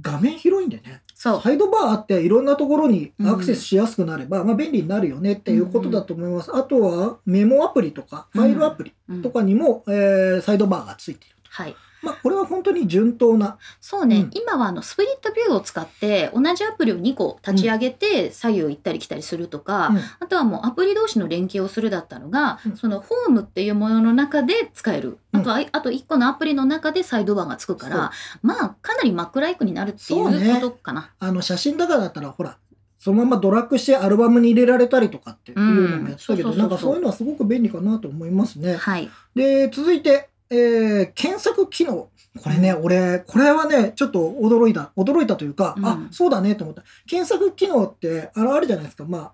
[0.00, 1.02] 画面広いんでね。
[1.14, 6.50] サイドバーあっていろんなところにアクセスしやすくなれば、まあ便利になるよねっていうことだと思います。
[6.54, 11.50] あとはメモアプリとか、ファイルアプリうんとかにも、えーサイドバーがついていると。
[11.50, 11.76] はい。
[12.02, 13.58] まあこれは本当に順当な。
[13.80, 25.18] そうね、うん今はあのスプリットビューを使って同じアプリを2個立ち上げて左右行ったり来たりするとか、うんあとはもうアプリ同士の連携をするだったのが、うんそのホームっていうものの中で使える。
[25.32, 28.10] うんあとは、あと1個のアプリの中でサイドバーがつくから、
[28.42, 31.10] まあかなりマックライクになるっていそうことかな。
[31.18, 32.58] あの写真だからだったら、ほら、
[33.00, 38.76] そのままドラッグしてアルバムに入れられたりとかっていうのもやってたけど、なんかそういうのはすごく便利かなと思いますね。
[38.76, 39.08] はい。
[39.34, 42.10] で、続いて、えー検索機能。
[42.42, 46.82] これね、俺、これはね、ちょっと驚いた、驚いたというか、うんあ、そうだねと思った。
[47.08, 49.04] 検索機能って、あの、あるじゃないですか。
[49.04, 49.32] まあ、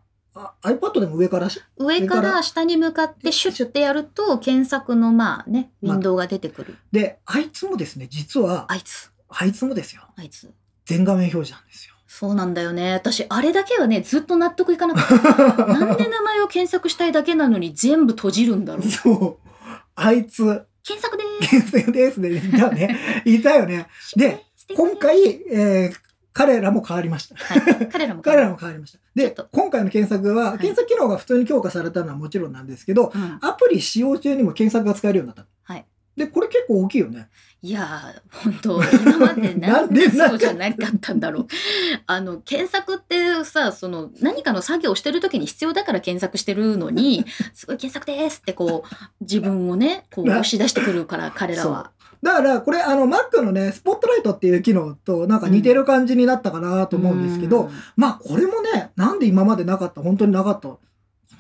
[0.63, 6.77] あ iPad でも上からし、上から下に向かってシュッてやると検索のまあね、ウィンドウが出てくる。
[6.93, 10.03] で、あいつもですね、実は、あいつ、あいつもですよ。
[10.17, 10.53] あいつ。
[10.85, 11.95] 全画面表示なんですよ。
[12.07, 12.93] そうなんだよね。
[12.93, 15.67] 私、あれだけはね、ずっと納得いかなかった。
[15.67, 18.89] なんで名前を検索したいだけなのに全部閉じるんだろう。
[18.89, 19.49] そう。
[19.95, 22.31] あいつ、検索でー検索ですね。
[22.37, 22.97] いたよね。
[23.27, 23.89] いたよね。
[23.99, 24.19] す。
[24.19, 24.45] で
[24.75, 25.97] 今回、えー
[26.33, 27.35] 彼らも変わりました。
[27.35, 28.99] はい、彼らも彼らも変わりました。
[29.15, 35.47] で今回の検索は、はい検索機能が普通に強化されたのはもちろんなんですけど、うんアプリ使用中にも検索が使えるようになった。
[35.73, 35.87] はい。
[36.15, 37.29] で、これ結構大きいよね。
[37.63, 41.47] いやー、本当今までな なんんででそうじゃなかったんだろう。
[42.07, 51.91] あの、検索ってさ、その、何かの作業をしてる時に必要だから検索してるのに、 すごい検索ですってこう、自分をね、こうな押し出してくるから、彼らは。
[52.23, 60.77] だから、これ、あの、Mac のね、スポットライトっていう機能となんか似てる感じになったかなと思うんですけど、うんまあ、これもね、なんで今までなかった、本当になかった。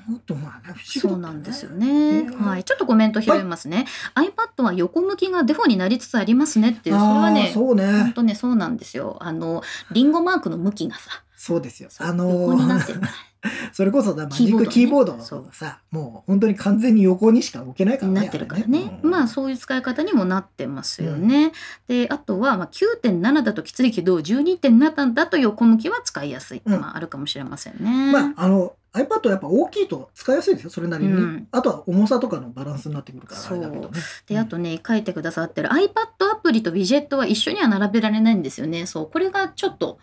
[0.08, 2.22] なんと思うよね、そうなんですよね。
[2.22, 2.64] ねはい。
[2.64, 3.86] ちょっとコメント拾いますね。
[4.14, 8.12] iPad は横向きがデフォになりつつありますねっていう、それはあーね、そう本ね。
[8.14, 9.16] 当ね、そうなんですよ。
[9.20, 11.90] あの、リンゴマークの向きがさ、そうですよ。
[11.98, 13.12] あの横になってーるから。
[13.72, 18.20] それこそだ、マジックキキーボードードねもう本当に完全に横にしか置けないからね。
[18.22, 18.98] なってるからね。
[19.00, 21.52] あれまあそういう使い方にもなってますよね。
[21.88, 28.12] で、あとはまあ9.7だときついけど、12.7だと横向きは使いやすいうんまああるかもしれませんね。
[28.12, 34.00] まあ、あの、iPad はやっぱ大きいと使いやすいですよ、それなりにね、うんあとは重さとかのバランスになってくるから、あれだけどね。
[34.26, 35.90] で、あとね、書いてくださってる iPad
[36.32, 38.86] アプリとウィジェットは一緒には並べられないんですよね。
[38.86, 39.98] そう、これがちょっと、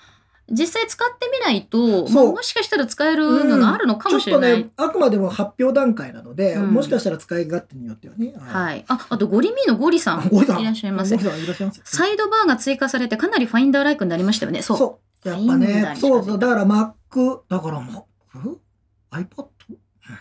[0.51, 4.51] 実際使ってみないと、まあもしかしたら使えるのがあるのかもしれない。
[4.51, 8.33] ちょっとね、あくまでも発表段階なので、うんもしかしたら使い勝手によってはね。
[8.37, 8.83] はい。
[8.87, 10.27] あ、あとゴリミーのゴリさん。
[10.27, 11.23] いらっしゃいませゴ。
[11.23, 11.81] リさんいらっしゃいます。
[11.85, 14.61] サイドバーが追加されてかなりファインダーライクになりましたよね。
[14.61, 15.29] そう。
[15.29, 16.39] やっぱねに、そうそう。
[16.39, 19.47] だから Mac、だから Mac?iPad?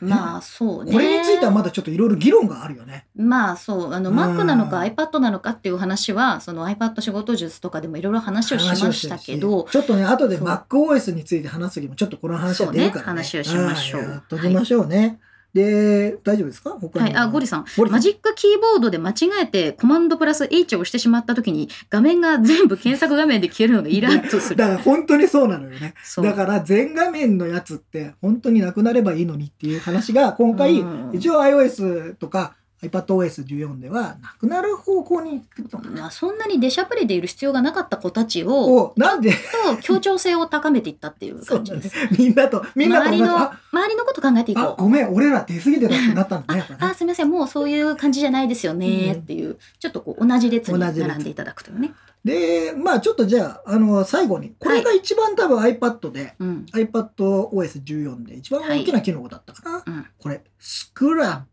[0.01, 0.93] まあそうね。
[0.93, 3.07] これについてはまだちょっといろいろ議論があるよね。
[3.16, 4.18] まあそう、あの、うん。
[4.18, 13.22] Mac なのか iPad なのかっていう話は、その iPad 仕事術とかでもいろいろ話をしましたけど、ちょっとね、後で MacOS について話す時もちょっとこの話は出るからね。
[13.22, 13.22] ね。
[13.22, 14.03] 話をしましょう。
[14.03, 14.11] はい。
[14.11, 15.18] やっときましょうね。
[15.55, 16.70] で、大丈夫ですか？
[16.70, 17.66] はい、あ、ゴリさん。
[17.90, 24.57] マジックキーボードで間違えてコマンドプラス H を押してしまった時に画面が全部検索画面で消えるのがイラッとする。
[24.57, 25.94] だから本当にそうなのよね。
[26.16, 36.03] だから全画面のやつって本当になくなればいいのにっていう話が今回、うん一応 iOS とか iPadOS14 ではなくなる方向に行くのかな。
[36.03, 39.33] まあ、そんなに出しゃぶりでいる必要がなかった子たちを、おなんで？
[39.33, 41.95] と協調性を高めていったっていう感じです。
[42.18, 44.83] みんなと、みんなと周りの、あ周りのこと考えていあ、こう。
[44.83, 46.76] ごめん、俺ら出過ぎてたってなったんだね、ね。
[46.80, 51.93] あ、すみません、もうそういう感じじゃないですよねっていう、ちょっとこう同じ列に並んでいただくというね。
[52.24, 56.66] で、まあちょっとじゃあ、あの、最後に、これが一番多分 iPad で、うん。
[56.72, 59.83] iPadOS14 で一番大きな機能だったかな。
[59.87, 61.47] うんこれ、スクラ、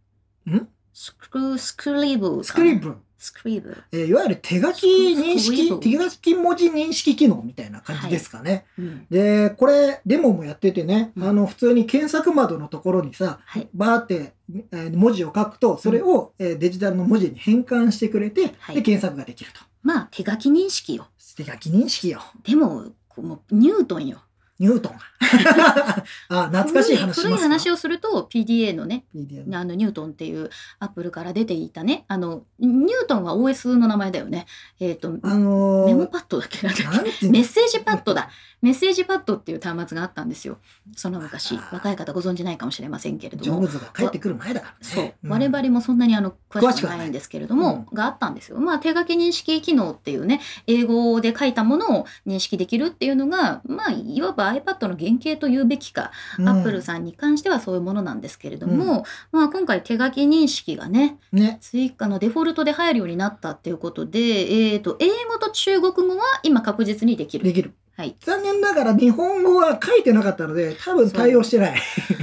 [0.47, 0.67] ん？
[1.01, 2.43] スクル、スクリーブ。
[2.43, 2.79] スクリー。
[2.81, 2.97] ブ。
[3.17, 3.83] スクリーブ。
[3.93, 8.65] えーいわゆる手書き認識、手書き文字認識機能みたいな感じですかね。
[8.77, 9.07] うん。
[9.09, 13.69] で、これ、デモもやっててね、うんあの、普通に検索窓のところにさ、はい。
[13.73, 14.33] バーって、
[14.73, 19.61] えー文字を書くと、それを、えーデジタルの文字に変換してくれて、はいで、検索ができると。
[19.81, 21.07] まあ、手書き認識よ。
[21.37, 22.19] 手書き認識よ。
[22.43, 24.19] でも、もうニュートンよ。
[24.59, 24.93] ニュートン。
[26.29, 27.49] あ、懐かしい話し古いますか？
[27.49, 30.49] 話をすると PDA のね PDA あのニュートンっていう
[30.79, 32.05] アップルから出ていたね。
[32.07, 34.45] あのニュートンは OS の名前だよね。
[34.79, 36.65] えっ、とあのーメモパッドだっけ？
[36.67, 37.29] なんだっけ？
[37.29, 38.29] メッセージパッドだ。
[38.61, 40.57] メッセージパッドっていう端末があったんですよ。
[40.97, 41.57] その昔。
[41.71, 43.43] 若い方ご存じないかもしれませんけれども。
[43.43, 44.77] ジョブズが帰ってくる前だからね。
[44.81, 45.29] そう、ん。
[45.31, 48.59] 我々もそんなにあの詳しくないないんですけれども、があったんですよ。
[48.59, 61.57] まあ手書き認識機能っていうね英語で書いたものを認識できるっていうのがまあいわば iPad の原型というべきか、うんアップルさんに関してはそういうものなんですけれども、まあ今回手書き認識がねね。
[61.61, 67.45] 追加のデフォルトで入るようになったっていうことで、えー、と英語と中国語は今確実にできる。
[67.45, 67.73] できる。
[67.99, 71.81] はい、残念ながら日本語は書いてなかったので、多分対応してない。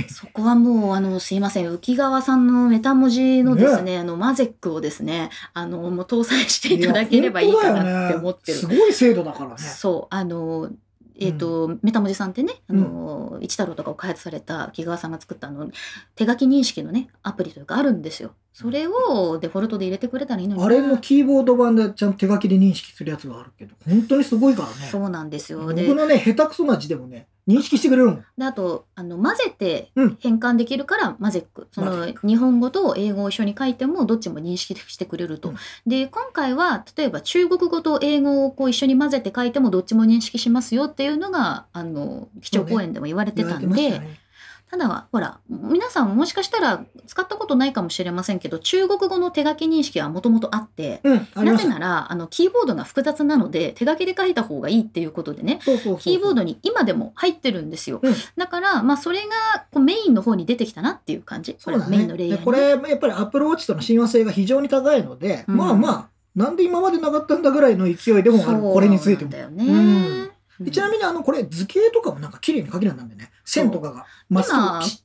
[0.09, 8.59] そこはもうあのすいません浮川さんのメタ文字のですねあのマゼックをですねあのもう搭載していただければいいかなって思ってる。
[8.59, 9.57] すごい精度だからね。
[9.59, 10.70] そうあの
[11.19, 15.71] えーとメタ文字さんってねあの、一太郎とかを開発された木川さんが作ったあの
[16.14, 18.35] 手書き認識のねアプリというかあるんですよ。
[18.59, 24.75] それをデフォルトで入れてくれたらいいのになあれのキーボード版でちゃんと手書きで認識するやつがあるけど、本当にすごいからね。
[24.91, 25.75] そうなんですよ。
[25.75, 28.25] で僕のね、下手くそな字でもね、認識してくれるもん。
[28.39, 35.51] であとあの混ぜてうん変換できるからマゼック、その日本語と英語を一緒に書いてもどっちも認識してくれると。
[35.51, 44.26] うんで今回は例えば中国語と英語をこう一緒に混ぜて書いてもどっちも認識しますよっていうのがあの基調講演でも言われてたんで、ね。
[44.71, 51.01] ただほら皆さんもしかしたら使ったことないかもしれませんけど中国語の手書き認識はもともとあって。
[51.05, 51.57] うん、な。
[51.57, 58.01] ぜならあのキーボードが複雑なので手書きで書いた方がいいっていうことでねそうそうそうそうキーボードに今でも入ってるんですよ。
[58.03, 61.57] うんだから、まあ、それがこうメインの方に出てきたなっていう感じ。
[61.64, 62.07] これメインね。
[62.07, 68.61] のレイヤーにでこれ、やっぱり Apple Watch との親和性が非常に高いので、うんまあまあ、なんで今までなかったんだぐらいの勢いでもある。
[68.61, 69.31] これについても。
[69.31, 70.31] だようんね。
[70.61, 73.31] でちなみにあの、これ図形とかもなんか綺麗に書けるようになるんでね。
[73.47, 74.43] 線とかが今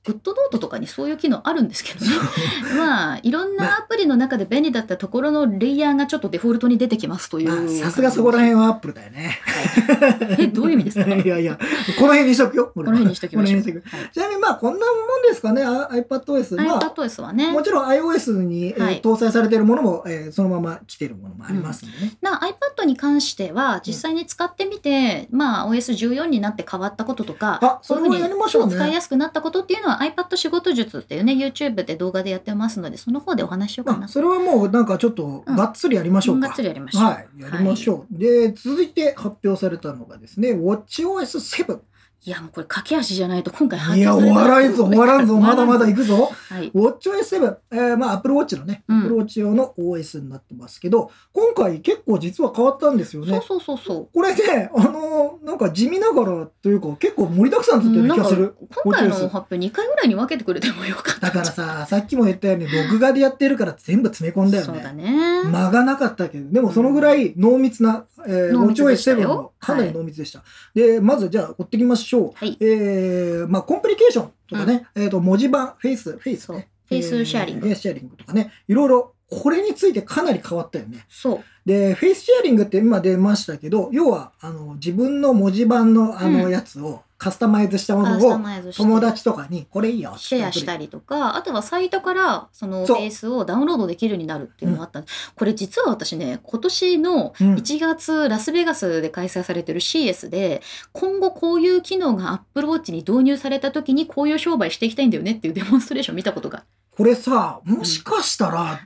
[0.04, 2.12] グッドノートとかにそういう機能あるんですけどね。
[2.76, 9.39] まあいろんなアプリの中で便利だったところのレイヤーがちょっとデフォルトに出てきますという、まあさすがそこら辺はアップルだよね。
[9.46, 10.44] はい。
[10.44, 11.06] えどういう意味ですか？
[11.14, 11.56] いやいや、
[12.00, 12.66] この辺にしとくよ。
[12.66, 13.62] こ この辺にしときましょう。
[13.62, 14.84] この辺にしとくちなみにまあこんなも
[15.18, 16.56] んですかね、あ iPadOS。
[16.58, 19.02] はい、まあ iPadOS はねもちろん iOS に、えーはい。
[19.02, 22.14] 搭載されているものも、えーそのまま来てるものもありますんでね。
[22.22, 36.47] な iPad に関しては実際に使ってみて、まあ OS14 になって変わったこととかあそういうふうにりましょうね使いやすくなったことっていうのは iPad 仕事術っていうね YouTube で動画でやってますのでその方でお話しようかなまあ、それはもうなんかちょっとがっつりやりましょうか。
[36.47, 37.03] がっつりやりましょう。
[37.03, 38.17] はい、やりましょう。
[38.17, 41.79] で、続いて発表されたのがですね、WatchOS7。
[42.24, 46.32] いやもうこれ駆け足じゃないと今回発いや、終わらんぞ、終わらんぞ、 まだまだ行くぞ。
[46.49, 46.72] はい。
[46.72, 53.41] WatchOS7、えー、まあ Apple Watch のね、うん Apple Watch 用の OS になってますけど、今回結構実は変わったんですよね。
[53.47, 54.07] そうそうそうそう。
[54.13, 58.55] これね、あのーなんか地味ながらというか結構盛りだくさんだったような気がする。
[58.84, 65.43] 今回の発表2回ぐらいに分けてくれてもよかっただからさ、さっきも言ったように録画でやってるから全部詰め込んだよそうだね。
[65.43, 65.43] ね。
[65.51, 70.43] 間がなかったけど、でもそのぐらい濃密な、えー、濃密でしたよ WatchOS7 もかなり濃密でした。
[70.76, 72.11] で、まずじゃあ追っていきましょう。
[72.20, 72.57] はい。
[72.59, 76.70] えー、まあコンプリケーションとかね、えっ、と文字盤、フェイス、フェイスね。
[76.88, 81.05] フェイスシェアリングえフェイスシェアリングとかね、いろいろこれについてかなり変わったよね。
[81.09, 81.43] そう。
[81.66, 88.39] で、フェイスシェアリングって今出ましたけど、要は、あの、自分の文字盤のあのうんやつをカスタマイズしたものを
[88.74, 90.15] 友達とかに、これいいよ。
[90.17, 95.32] シェアしたりとか、あとはサイトからそのフそうェイスをダウンロードできるようになるっていうのがあったんです。
[95.36, 100.63] これ実は私ね、今年のうん1月ラスベガスで開催されてる CES で、
[100.93, 106.63] 今後こういう機能が Apple Watch に導入された時にこういう商売していきたいんだよねっていうデモンストレーション見たことが。
[106.89, 108.80] これさ、もしかしたら、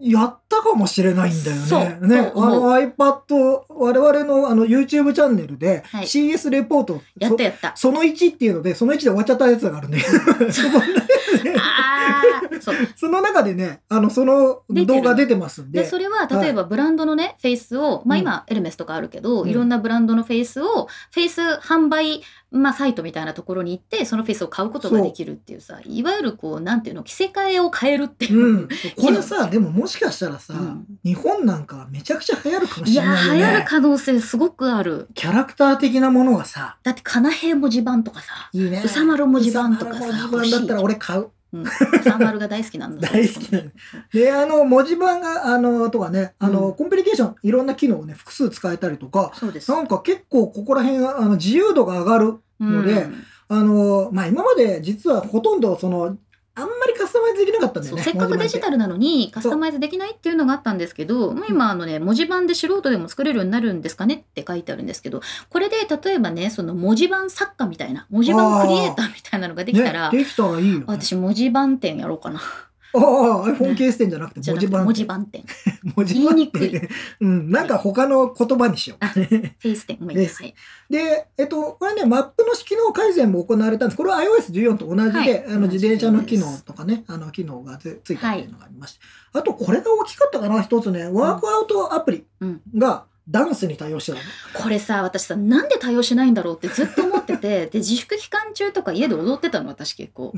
[0.00, 1.62] やったかもしれないんだよね。
[1.66, 2.06] そう。
[2.06, 6.04] ね、あの iPad、我々のあの YouTube チャンネルではい。
[6.04, 7.72] CS レポート、やったやった。
[7.74, 9.98] そその1っていうので、その1で終わっちゃったやつがあるんで、
[10.52, 10.84] そこね
[12.72, 12.88] そう。
[12.96, 15.82] その中でね、あの、その動画出てますんで。
[15.82, 33.38] でそれは例えばブランドのね、フェイスを、まあ、うん今エルメスとかあるけど、うんいろんなブランドのフェイスをフェイス販売、まあ、サイトみたいなところに行ってそのフェイスを買うことができるっていうさいわゆるこうなんていうの着せ替えを変えるっていう、うん、 これさ、でももしかしたらさ、うん日本なんかはめちゃくちゃ流行るかもいやしれないよね。
[33.38, 38.82] 流行る可能性すごくあるキャラクター的なものがさ、だってカナヘイ文字盤とかさ、いいね。
[38.84, 41.30] うさまる文字盤とかさだったら俺買う。
[41.52, 41.66] うん、う
[42.02, 43.08] さまるが大好きなんだ。
[43.08, 43.50] 大好き。
[44.12, 46.74] で、あの、文字盤が、あの、とかね、あの、うん。
[46.74, 49.70] コンプリケーション、いろんな機能をね、複数使えたりとか、そうです。
[49.70, 52.34] なんか結構ここら辺が、あの、自由度が上がる。
[52.60, 53.24] のでうん。
[53.48, 56.18] あの、まあ、今まで実はほとんど、その、
[56.58, 58.02] あんまりカスタマイズできなかったんだよね。
[58.02, 70.84] せっかくデジタルなのにカスタマイズできないっていうのがあったんですけど、まあ今あのね文字盤で素人でも作れるようになるんですかねって書いてあるんですけどこれで例えばねその文字盤作家みたいな文字盤クリエイターみたいなのができたら、ね、できたらいいよ、ね。
[70.86, 72.40] 私文字盤店やろうかな
[72.94, 74.84] ああ、iPhone ケース店じゃなくて文字盤。
[74.84, 75.44] 文字盤店
[75.94, 76.80] 文字盤 言いにくい。
[77.20, 79.04] うん、なんか他の言葉にしよう。
[79.04, 80.16] あフェイス店もいい。
[80.16, 80.54] です、はい、
[80.88, 83.96] で、えっと、これね、マップの機能改善も行われたんです。
[83.96, 85.44] これは iOS14 と同じで、はい。
[85.46, 89.00] あの自転車の機能とかね、あの機能がつついたっていうのがありまして。
[89.32, 92.60] あと、これが大きかったかな、一つね、ワークアウトアプリうん。
[92.76, 94.64] がダンスに対応してたの？
[94.64, 100.32] これさ私さなんで対応しないんだろうってずっと思ってて で自粛期間中とか家で踊ってたの私結構。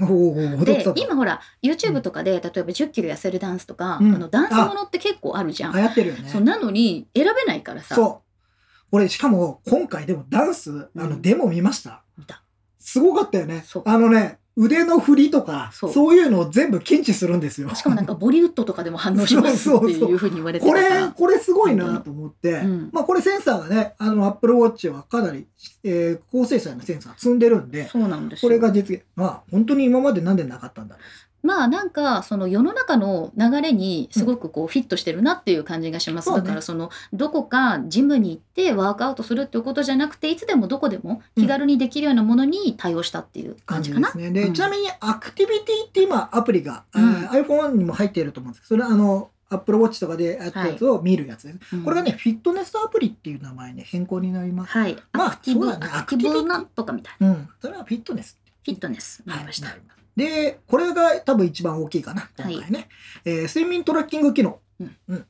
[0.65, 5.73] で今ほら YouTube とかで例えば1 0キロ痩せるダンスとか、うんあのダンスものって結構あるじゃん。
[5.73, 6.29] 流行ってるよね。
[6.29, 8.31] そうなのに選べないからさそう。
[8.91, 12.03] これ、しかも、今回でもダンス、あの、うんデモ見ました。
[12.19, 12.43] 見た
[12.81, 13.83] すごかったよねそう。
[13.87, 17.75] あのね、腕の振りとか、そそうういうのを全部検知するんですよ。
[17.75, 22.91] しかもなんかボリウッドとかでも反応しますっていうふうに言われてこれたから、これすごいなと思って、うん。
[22.93, 25.47] まあこれセンサーがね、あの、Apple Watch はかなり、
[25.83, 28.49] えー高精細なセンサー積んでるんで、そうなんですよ。
[28.51, 29.05] これが実現。
[29.17, 31.01] まあ本当に今までなんでなかったんだろ
[31.43, 43.57] まあなんかその世の中の流れにすごくこうフィットしてるなっていう感じがします、そうねだからそのどこかジムに行ってワークアウトするっていうことじゃなくていつでもどこでも気軽にできるようなものに対応したっていうう。
[43.67, 44.13] 感じかな。
[44.15, 44.31] ね。
[44.31, 51.77] で、うんちなみにアクティビティって今アプリが、うん iPhone にも入っていると思うんですけど、それあの、Apple Watch とかでやったやつを見るやつです。
[51.77, 54.73] うんこれがね、フィットネスアプリっていう名前に変更になります。
[54.73, 57.49] はいまあアクティブ、ねアクティブなんとかみたいうん。
[57.61, 58.39] それはフィットネス。
[58.65, 62.89] なフィットネスになりました、はいで、これが多分一番大きいかな、今回ね。
[63.25, 64.61] えー睡眠トラッキング機能。
[64.81, 65.27] うん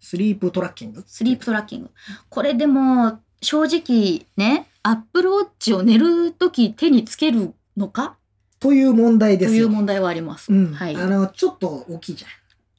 [0.00, 1.02] スリープトラッキング。
[1.06, 1.90] スリープトラッキング
[2.28, 8.16] これでも正直ねアップルウォッチを寝る時手につけるのか？
[8.60, 9.66] という問題ですよ。
[9.66, 10.72] という問題はあります、うん。
[10.72, 12.28] はいあの、ちょっと大きいじゃ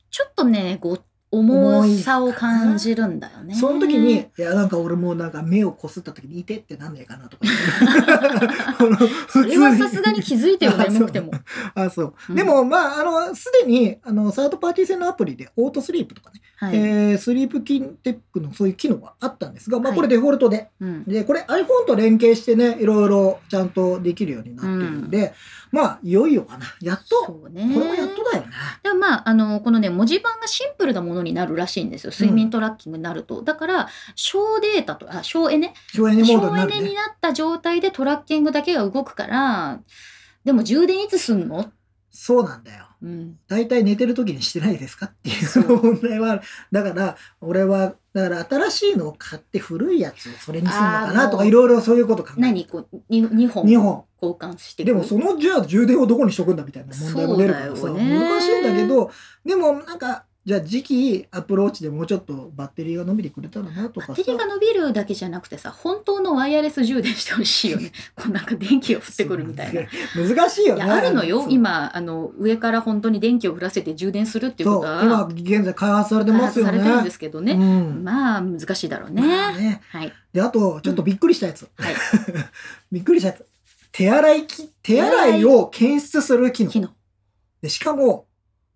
[0.10, 0.98] ちょっとねご
[1.32, 3.54] 重さを感じるんだよね。
[3.54, 3.58] ん。
[3.58, 7.46] その時に、いや、なんか俺もうなんか目をこすった時にいてってなんねえかなとか
[9.30, 11.32] それはさすがに気づいてよあ眠くても。
[11.76, 12.14] あ、そう。
[12.30, 12.36] うん。
[12.36, 16.76] でも、まあ、あの、すでに、あの、サードパーティー製のアプリで、オートスリープとかね、はい。
[16.76, 21.04] えースリープキンテックのそういう機能があったんですが、まあ、はいこれデフォルトで、うん。
[21.04, 25.34] で、これ iPhone と連携してね、いろいろちゃんとできるようになってるんで、
[25.72, 26.66] まあ、いよいよかな。
[26.82, 28.50] やっと、そうねこれもやっとだよな。
[28.82, 35.74] でもまああのこのね文字盤がシンプルなものになるらしいんですよ睡眠トラッキングになると、だから小データとあ小エネ？
[35.94, 36.82] 省エネモード省エ。
[36.82, 39.80] ネになった状態でトラッキングだけが動くから
[40.44, 41.72] でも充電いつすんの、
[42.10, 42.86] そうなんだよ。
[43.02, 45.06] うん、大体寝てる時にしてないですか？
[45.06, 46.42] っていそうう問題は。
[46.72, 52.42] だから、俺はだから新しいのを買って古いやつをそれにするのかなとかいろいろそういうこと考えて。
[52.42, 52.66] 何？
[52.66, 54.06] こうに2本？2本。
[54.22, 58.20] 交換してでもそのじゃあ充電をどこにしとくんだみたいな問題も出るからさ、ね。
[58.20, 59.12] 難しいんだけど
[59.46, 64.14] でもなんかじゃあ次期アプローチでもうちょっとバッテリーが伸びてくれたらなとかさ。
[64.14, 67.92] バッテリーが伸びるだけじゃなくてさ本当のワイヤレス充電してほしいよね。
[68.16, 69.82] こうなんか電気を振ってくるみたいな。
[69.82, 70.88] い難しいよね。
[70.88, 71.46] やあるのよ。
[71.50, 75.04] 今あの上から本当に電気を降らせて充電するっていうことは。
[75.04, 76.72] 今現在開発されて開ますよね。
[76.72, 78.04] 発されてるんですけどね、うん。
[78.04, 79.22] まあ難しいだろうね。
[79.22, 79.82] まあね。
[79.90, 80.14] はい。
[80.32, 81.96] であとちょっとびっくりしたやつ、はい。
[82.92, 83.46] びっくりしたやつ。
[83.92, 86.72] 手洗いき手洗いを検出する機能。
[86.72, 86.90] 機能。
[87.62, 88.29] でしかも、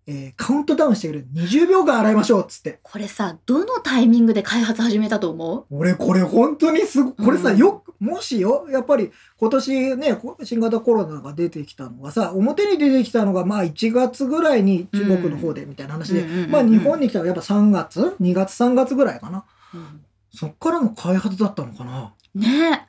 [0.06, 1.26] えーカウントダウンしてくれる。
[1.34, 2.78] 20秒間洗いましょうっつって。
[2.82, 5.76] これさどのタイミングで開発始めたと思う？
[5.76, 19.44] 俺これ本当にすごこれさ、うんよくもしよやっぱり今年ねこ新型コロナが出てきたのがさ表に出てきたのがまあ1月ぐらいに中国の方でみたいな話で、うんまあ日本に来たのがやっぱ3月？2月3月ぐらいかな。
[19.72, 20.00] うん。
[20.36, 22.12] そっからの開発だったのかな。
[22.34, 22.88] ね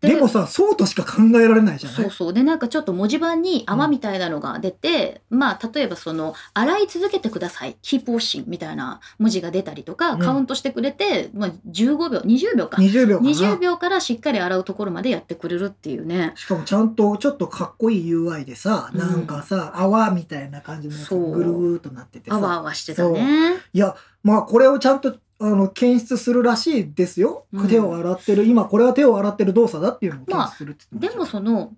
[0.00, 2.02] でもさそうとしか考えられないじゃない？
[2.02, 2.32] そうそう。
[2.32, 10.20] でなんかちょっと文字盤に泡みたいなのが出て、まあ例えばその「洗い続けてください」「キープオッシン」みたいな文字が出たりとか、うん。
[10.20, 12.78] カウントしてくれて、まあ、15秒20秒か。
[12.80, 13.30] 20秒かな。
[13.30, 16.32] 20秒からしっかり洗うところまでやってくれるっていうね。
[16.34, 18.98] しかもちゃんとちょっとかっこいい UI でさ、うん。
[18.98, 23.56] なんかさ泡みたいな感じのやつそうぐるぐるっとなっててあわさあわしてたね。
[23.74, 27.68] いやまあこれをちゃんとあの検出するらしいですよ、うん。
[27.68, 28.44] 手を洗ってる。
[28.44, 31.72] 今これは手を洗ってる動作だっていうのを検出するって言ってでましたもその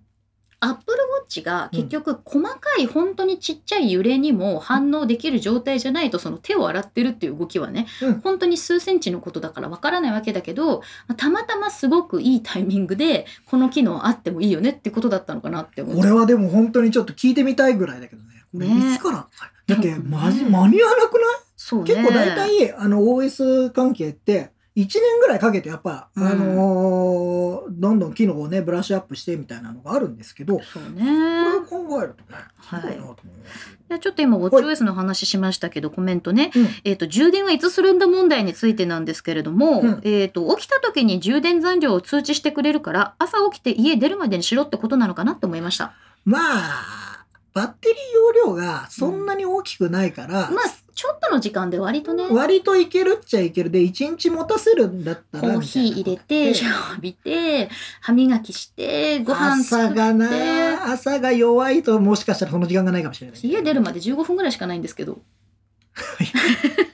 [0.59, 8.19] アップルウォッチが結局細かい本当にちっちゃい揺れにも反応できる状態じゃないとその手を洗ってるっていう動きはね、うん。
[8.21, 10.81] 本当に数センチのことだからわからないわけだけど
[11.17, 15.97] たまたますごくいいタイミングでこの機能あってもいいよねってことだったのかなって思う。
[15.97, 18.29] これはでも本当にちょっと聞いてみたいぐらいだけどね。
[18.53, 18.93] これね。
[18.93, 19.27] いつから？
[19.67, 21.23] だってうんマジ間に合わなくない？
[21.63, 21.95] そうね。
[21.95, 26.27] 結構大体あの OS 関係って1年ぐらいかけてやっぱ、うん。
[26.27, 33.15] あのーどんどん機能をねブラッシュアップしてみたいなのがあるんですけどこそうれねを考えるとねすごいなと思う、い
[33.89, 36.67] やちょっと今 WatchOS の話しましたけどコメントね、うん。
[36.83, 40.01] えー、と充電はいつするんだ問題についてなんですけれども、うん。
[40.03, 45.93] えー、と起きた時に充電残量を通知してくれるから朝起きて家出るまでにしろってことなのかなって思いました。
[46.25, 47.12] まあ
[47.53, 47.97] バッテリー
[48.45, 52.27] 容量がそんなに大きくないから、まあちょっとの時間で割とね。
[52.29, 57.69] 割といけるっちゃいけるで1日持たせるんだったらコーヒー入れてシャワー浴びて
[58.01, 59.91] 歯磨きしてご飯作って。
[59.91, 63.39] 朝がな朝が弱いともしかしたらその時間がないかもしれない。
[63.41, 65.19] 家出るまで15分ぐらいしかないんですけど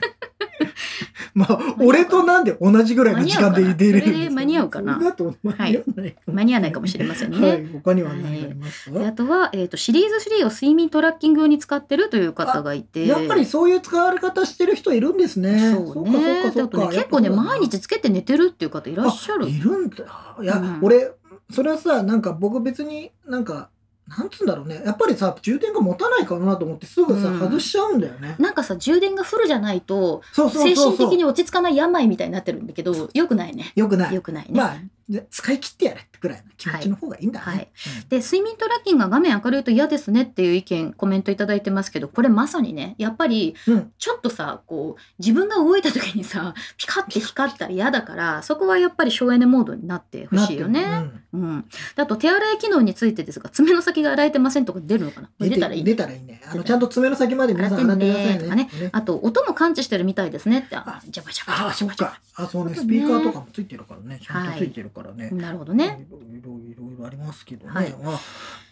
[1.34, 4.98] まあ俺となんで同じぐらいの時間で出れる間に合うかな。
[4.98, 6.12] 間に合わない。
[6.14, 7.48] かも間に合わないかもしれませんね。
[7.50, 8.92] はい他には何があります？
[8.92, 13.06] か、であとは、えー、とシリーズ3を睡眠トラッキング用に使ってるという方がいて。
[13.06, 15.74] やっぱりそういう使われ方してる人いるんですね。
[15.76, 16.52] そうね。
[16.54, 19.46] そっかね結構ね毎日つけて寝てるっていう方いらっしゃる。
[19.46, 20.36] あいるんだ。
[20.42, 20.80] いや、うん。
[20.82, 21.12] 俺
[21.52, 23.70] それはさなんか僕別になんか
[24.10, 24.82] なんつうんだろうね。
[24.86, 27.40] やっぱりさ充電が持たないかなと思ってすぐさ、うん。
[27.40, 28.36] 外しちゃうんだよね。
[28.40, 30.98] なんかさ充電がフルじゃないとそうそう精そうそう。
[30.98, 33.72] 神的に落ち着かない病みたいになってるんだけどよくないね。
[33.76, 34.16] よくない。
[34.16, 34.84] よくないね、まあで
[35.30, 37.68] 使い切ってやれってくらいの気持ちの方がいいんだね、はい
[38.10, 43.74] で睡眠トラッキングが画面明るいと嫌ですねっていう意見コメントいただいてますけどこれまさにねやっぱりうん。
[43.74, 50.82] うんちょっとさこう自分が動いた時にさピカッて光ったら嫌だからそこはやっぱり省エネモードになってほしいよね。
[50.84, 51.22] なってる。
[51.34, 51.62] うん、
[51.96, 55.92] であと手洗い機能についてですが爪の先が洗えてませんとか出るのかな出たらいいね。
[55.92, 56.42] 出たらいいね。
[56.46, 58.32] あのちゃんと爪の先まで皆さん洗ってくださいね。
[58.32, 58.90] 洗ってねね。
[58.94, 60.76] あと音も感知してるみたいですねって。
[60.76, 62.12] ああジャバジャバジャバジャバジャ
[62.44, 62.76] あそうね。
[62.76, 64.20] スピーカーとかもついてるからね。
[64.22, 66.06] ちゃんとついてるからね、なるほどね。
[66.10, 67.96] いろいろいろいろありますけどね、はい。
[68.04, 68.20] あ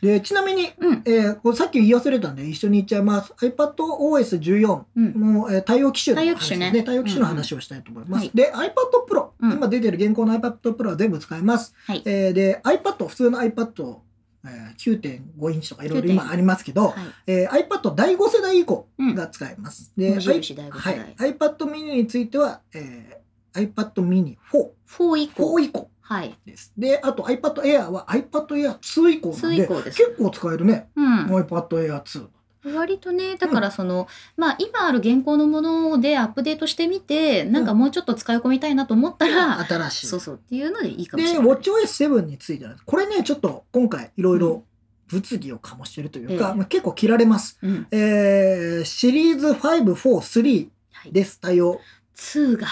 [0.01, 1.01] でちなみにうん。
[1.05, 3.33] えー、これさっき言い忘れたんで一緒に言っちゃいます。
[3.37, 5.33] iPadOS14 うん。
[5.33, 6.71] の、えー対応機種の話対応機種ね。
[6.71, 8.25] です対応機種の話をしたいと思います。
[8.25, 8.31] うん。
[8.33, 8.71] で iPad
[9.09, 9.51] Pro、うん。
[9.53, 11.73] 今出てる現行の iPad Pro は全部使えます。
[11.85, 12.01] はい。
[12.05, 13.97] えーで iPad 普通の iPad、
[14.45, 15.01] えー、
[15.37, 16.93] 9.5インチとかいろいろ9.5今ありますけど、はい。
[17.27, 19.93] えー iPad 第5世代以降うんが使えます。
[19.97, 21.15] で無印第5世はい。
[21.17, 25.55] 代、iPad mini については、えー iPad mini 4、4以降。
[25.55, 26.71] 4以降はいです。
[26.77, 29.97] で、あと iPad Air は iPad Air 2以降なん2で、です。
[29.97, 30.89] 結構使えるね。
[30.95, 32.27] うん iPad Air 2。
[32.75, 40.07] 割とねだからその、まあ今ある現行のものでアップデートしてみてなんかもうちょっと使い込みたいなと思ったら、新しい。
[40.07, 41.47] そうそうっていうのでいいかもしで、れない。
[41.55, 44.63] WatchOS7 についてなんですこれね、ちょっと今回いろいろ
[45.07, 47.57] 物議を醸してるというか、ええまあ、結構切られます。
[47.61, 51.39] うんえーシリーズ5、4、3はい、です。
[51.39, 51.79] 対応。
[52.15, 52.67] 2が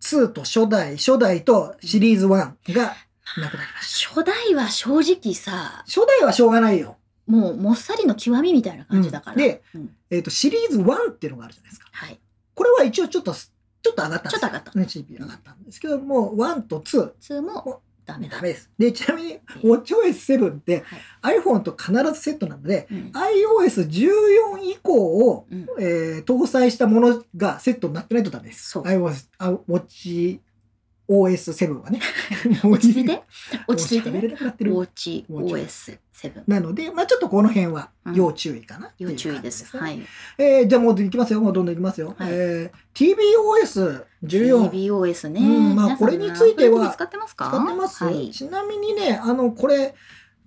[0.00, 2.54] 2と初代、初代とシリーズ1が
[3.36, 4.14] なくなりました。
[4.14, 6.96] 初代は正直さ初代はしょうがないよ。
[7.26, 9.32] もうもっさりの極みみたいな感じだから。
[9.32, 11.88] うんでうんえっ、と、シリーズ1っていうのがあるじゃないですか。
[11.92, 12.20] はい
[12.54, 18.42] これは一応ちょっとちょっと上がったんですちょっと上がったね、CPU 上がったんですけども、1と2、2もダメだダ。
[18.42, 18.70] メです。
[18.78, 20.84] で、ちなみに、WatchOS7 って、
[21.22, 24.08] iPhone と必ずセットなので、うん iOS14
[24.70, 24.94] 以降
[25.28, 28.70] を、うんえー搭載したものがセットになってないとダメです。
[28.70, 29.58] そう iOS、あ
[31.08, 32.00] WatchOS7 はね。
[32.64, 33.22] 落ち着いて。
[33.66, 34.22] 落ち着いてね。
[34.28, 34.72] なくなってる。
[34.72, 35.98] ウォッチ OS7。
[36.46, 39.76] なので、まあちょっとこの辺はうん要注意かなう要注意です。
[39.76, 40.00] はい。
[40.38, 41.40] えーじゃあもういきますよ。
[41.40, 42.14] もうどんどんいきますよ。
[42.18, 43.14] はいえー
[44.24, 44.70] TBOS14。
[44.70, 45.40] TBOS ね。
[45.40, 47.48] うんまあこれについては使ってますか？
[47.48, 48.30] 使ってます、はい。
[48.30, 49.94] ちなみにね、あの、これ、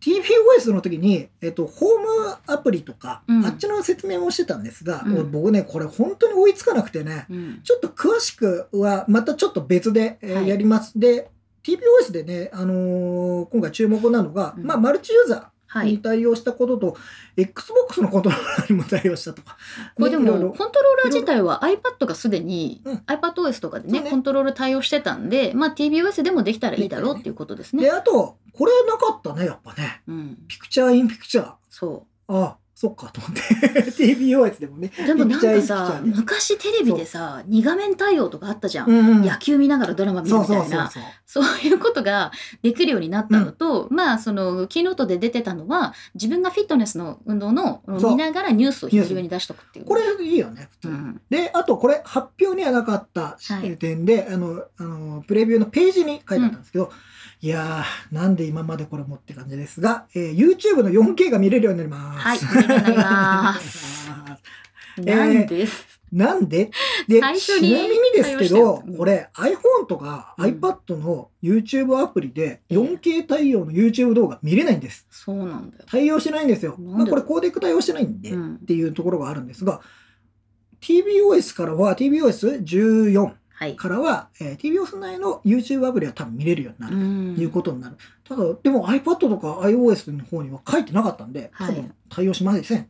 [0.02, 3.46] TBOS の時に、えっと、ホームアプリとか、うん。
[3.46, 5.32] あっちの説明もしてたんですが、うん。
[5.32, 7.60] 僕ね、これ本当に追いつかなくてね、うん。
[7.64, 10.48] ちょっと詳しくは、またちょっと別で、えーはい。
[10.48, 10.98] やります。
[10.98, 11.30] で、
[11.64, 14.64] TBOS でね、あのー今回注目なのが、うん。
[14.66, 15.46] まあ、マルチユーザー
[15.76, 15.98] にはい。
[16.00, 16.98] 対応したことと、
[17.38, 19.58] Xbox のコントローラーにも対応したとか。
[19.96, 27.90] これでも、コントローラー自体は iPad がすでに、うん iPadOS とかでねねコントロール対応してたんで、まあ TBOS でもできたらいいだろうっていうことですで、ね。
[27.90, 30.02] あと、これなかったね、やっぱね。
[30.08, 30.38] うん。
[30.48, 31.54] ピクチャーインピクチャー。
[31.70, 33.42] そああ、そっかと思って。
[33.92, 34.90] TBOS でもね。
[34.98, 35.06] う。
[35.06, 38.90] でもなんかさ、昔テレビでさ、2画面対応とかあったじゃん。
[38.90, 40.90] うんうん野球見ながらドラマ見るみたいな。
[41.26, 49.86] そういうことができるようになったのと、まあそのキーノートで出てたのは自分がフィットネスの運動の見ながらニュースを左上に出しとくっていう。
[49.86, 50.70] これいいよね。
[50.72, 56.94] 普通うん、で、あとこれ発表にはなかったはい点で、あの、あの、プレビューのページに書いてあったんですけど、
[57.42, 62.46] いやー、なんで今までこれもって感じですが、えー YouTube の 4K が見れるようになります。
[62.46, 64.10] はい見れるようになります
[65.00, 65.68] なんで、
[66.12, 66.72] なんで？
[67.08, 75.08] で、ちなみにですけどこれ iPhone とかうん iPad の YouTube アプリでええ 4K 対応の YouTube 動画見れないんです。
[75.10, 75.84] そうなんだよ。
[75.90, 76.76] 対応してないんですよ。
[76.78, 79.80] まあこれコーデック対応してないんで、うんっていうところがあるんですが、
[80.82, 83.36] TBOS からは、TBOS14 はい。
[83.76, 87.98] からは、えー TBOS 内の YouTube アプリは多分見れるようになるんということになる。
[88.24, 92.80] ただ、でも iPad とか iOS の方には書いてなかったんで、はい多分対応しません。
[92.80, 92.88] うん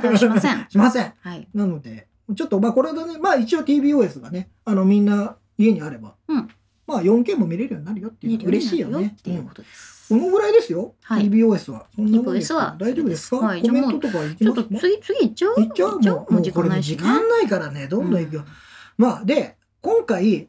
[0.00, 0.66] 対応しません。
[0.70, 1.12] しません。
[1.20, 1.48] はい。
[1.54, 6.48] なので、ちょっとまあこれでね、まあ一応 TBOS がね、あのみんな家にあれば、うん
[6.86, 9.14] まあ 4K も見れるようになるよっていう嬉しいよね。
[9.18, 9.92] っていううんことです。
[10.08, 11.86] このぐらいですよ、はい TBOS は。
[11.94, 15.60] そんなもんです大丈夫ですか、はいコメントとかいきちょっと次、次行っちゃう？
[15.62, 16.00] いっちゃう？
[16.00, 16.80] もう、もう時これ。
[16.80, 18.44] 時間ないからね、どんどんいくよ。
[18.98, 20.48] まあ、で、今回、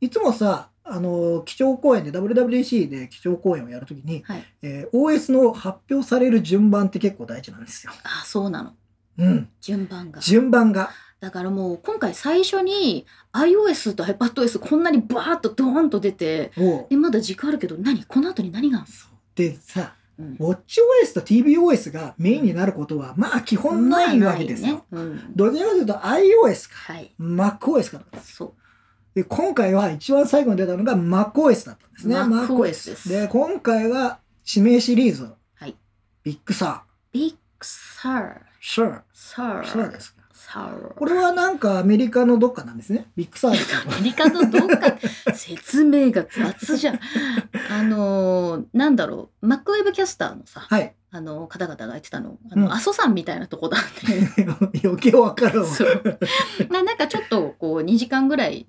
[0.00, 4.44] いつもさ、あの、基調講演で、WWDC で基調講演をやるときに、はい。
[4.62, 7.92] えー OS の発表される順番って結構大事なんですよ。
[8.04, 8.74] あ、そうなの。
[9.18, 9.48] うん。
[9.60, 10.20] 順番が。
[10.20, 10.90] 順番が。
[11.18, 18.04] だからもう今回最初に iOS と iPadOS こんなにバーッとドーンと出て、をえ、まだ時間あるけど何？
[18.04, 18.84] この後に何が
[19.34, 24.76] でさ、うん、WatchOS と TBOS がメインになることは、まあ基本ないわけですよ。
[24.76, 24.82] ね。
[24.90, 25.36] うん。
[25.36, 27.14] どちらかというと iOS かはい。
[27.20, 28.52] MacOS かそう。
[29.14, 32.16] で、今回は一番最後に出たのが MacOS だったんですね。
[32.16, 35.32] MacOS ですで、今回は地名シリーズ。
[35.54, 35.74] はい。
[36.22, 38.34] ビッグサビッグサー。
[38.34, 38.38] ー。
[38.60, 39.02] シャー。
[39.12, 39.64] サー。
[39.64, 40.15] シャーですか。
[40.46, 40.94] サー。
[40.94, 43.06] これはなんかアメリカのどっかなんですね。
[43.16, 44.96] ビッグサーですアメリカのどっか
[45.34, 47.00] 説明が雑じゃん。
[47.70, 50.94] あのーなんだろう、マックウェブキャスターのさ、はい。
[51.10, 54.46] あの方々が言ってたの、あの、うん阿蘇山みたいなとこだって。
[54.86, 55.66] 余計わかるわ。
[55.66, 56.02] そう。
[56.70, 58.66] ななんかちょっとこう2時間ぐらい、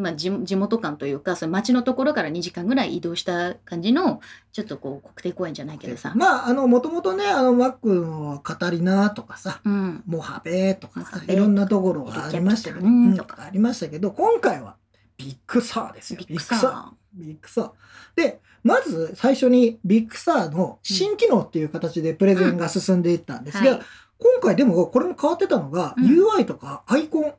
[0.00, 4.20] まあ、地地元感というかその町のところから2時間ぐらい移動した感じの
[4.52, 14.76] ちょっとこう国定公園じゃないけどさ、まあ、あの、もともとね、あの、マックのカタリナとかさ、うん、モハベとかさいろんなところがありましたけど、うんうんありましたけど、今回は
[15.16, 16.20] ビッグサーですよ。
[16.20, 17.72] ビッグサビッグサー。
[18.16, 23.80] で、まず最初にビッグサーの新機能っていう形でプレゼンが進んでいったんですが、ーはい、
[24.18, 26.04] 今回でもこれも変わってたのが、うん。
[26.04, 27.34] UI とかアイコン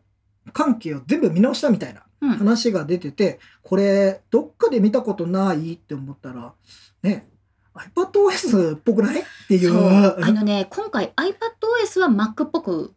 [0.54, 2.02] 関係を全部見直したみたいな。
[2.02, 6.54] うん、話が出てて、これどっかで見たことないって思ったら、
[7.04, 7.28] ね、
[7.74, 9.74] iPadOS っぽくないっていう。
[10.24, 12.94] あのね今回 iPadOS は Mac っぽく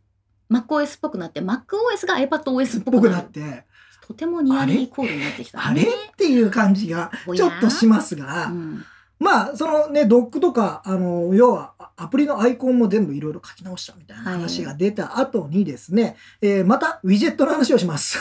[0.51, 3.65] MacOS っぽくなって MacOS が iPadOS っぽぽくくなって、
[4.07, 5.83] とてもニアリーイコールになってきたあれ？
[5.83, 8.85] っていう感じがちょっとしますが、うん。
[9.21, 18.19] まあ、そのね、ドックとか、あの、要は、あアプリのアイコンも全部いろいろ書き直したみたいな話が出た後にですね、えーまた、ウィジェットの話をします。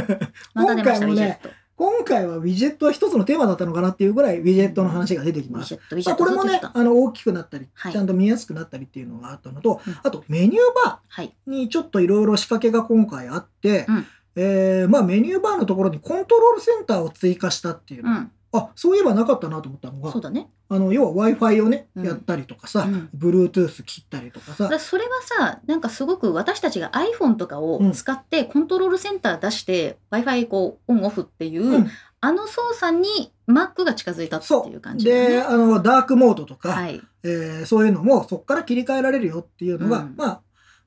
[0.54, 1.40] ま今回もね
[1.76, 5.74] 今回はウィジェットは一つのテーマだったのかなっていうぐらい、ウィジェットの話が出てきます。
[5.74, 7.92] ウィジェットウィジまあ、これもねあの、大きくなったり、はい。
[7.92, 9.96] ちゃんと見やすくなったりっていうのがあったのと、うん。
[10.02, 14.06] あと、メニューバはいーにちょっといろいろ仕掛けが今回あって、うん。
[14.36, 20.50] えーまあ、メニューバーのところにコントロールセンターを追加したっていうのうんあそういえばなかったなと思ったのがそうだね。
[20.68, 22.06] あの要は w i f i をね、うん。
[22.06, 23.08] やったりとかさ、うん。
[23.16, 24.64] Bluetooth 切ったりとかさ。
[24.64, 31.90] だからそれはさなんかすごく私たちが iPhone とかを使ってコントロールセンター出して w i f i こうオンオフっていう、うん。
[32.22, 35.28] あの操作に Mac が近づいたってそいう感じだよね。
[35.36, 40.14] であのダークモードとか、はい、えーそういうのもそこから切り替えられるよっていうのが、うん。
[40.16, 40.40] まあ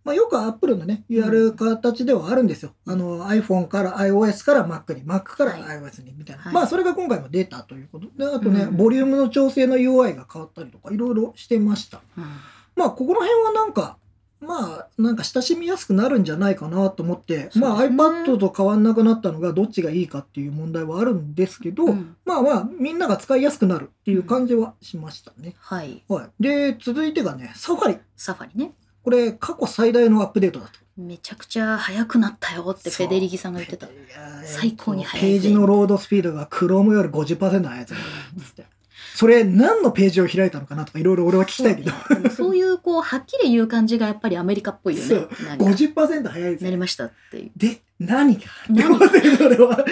[0.03, 2.73] まあ、よくアップルのね、やる形ではあるんですよ。
[2.85, 6.43] あの、iPhone から iOS から Mac に、Mac からはい iOS にみたいな。
[6.43, 12.01] はいまあ、それが今回も出たということで、あとね、うんボリュームの調整の UI が変わったりとか、いろいろしてました。
[12.17, 12.25] うん
[12.75, 13.97] まあ、ここの辺はなんか、
[14.45, 25.55] まあ、なんか親しみやすくなるんじゃないかなと思って、まあ、iPad と変わんなくなったのがどっちがいいかっていう問題はあるんですけど、うんまあまあ、みんなが使いやすくなるっていう感じはしましたね。
[25.59, 26.43] はいはい。
[26.43, 27.97] で、続いてがね、サファリ。
[28.17, 28.73] サファリね
[29.03, 30.79] これ、過去最大のアップデートだと。
[30.95, 33.87] めちゃくちゃ速くなったよってフェデリギさんが言ってた。
[34.45, 35.39] 最高に速いぜ。
[35.39, 37.93] ページのロードスピードが Chrome より50%速いやつ。
[39.15, 41.91] それ何のページを開いたのかなとかいろいろ俺は聞きたいけど。
[41.91, 45.07] そうねそういうこうはっきり言う感じがやっぱりアメリカっぽいよね。
[45.07, 45.29] そう。
[45.45, 45.65] なんか。
[45.65, 46.65] 50%速いですよ。
[46.65, 47.51] なりましたっていう。
[47.55, 49.85] で、何が何って思って俺は？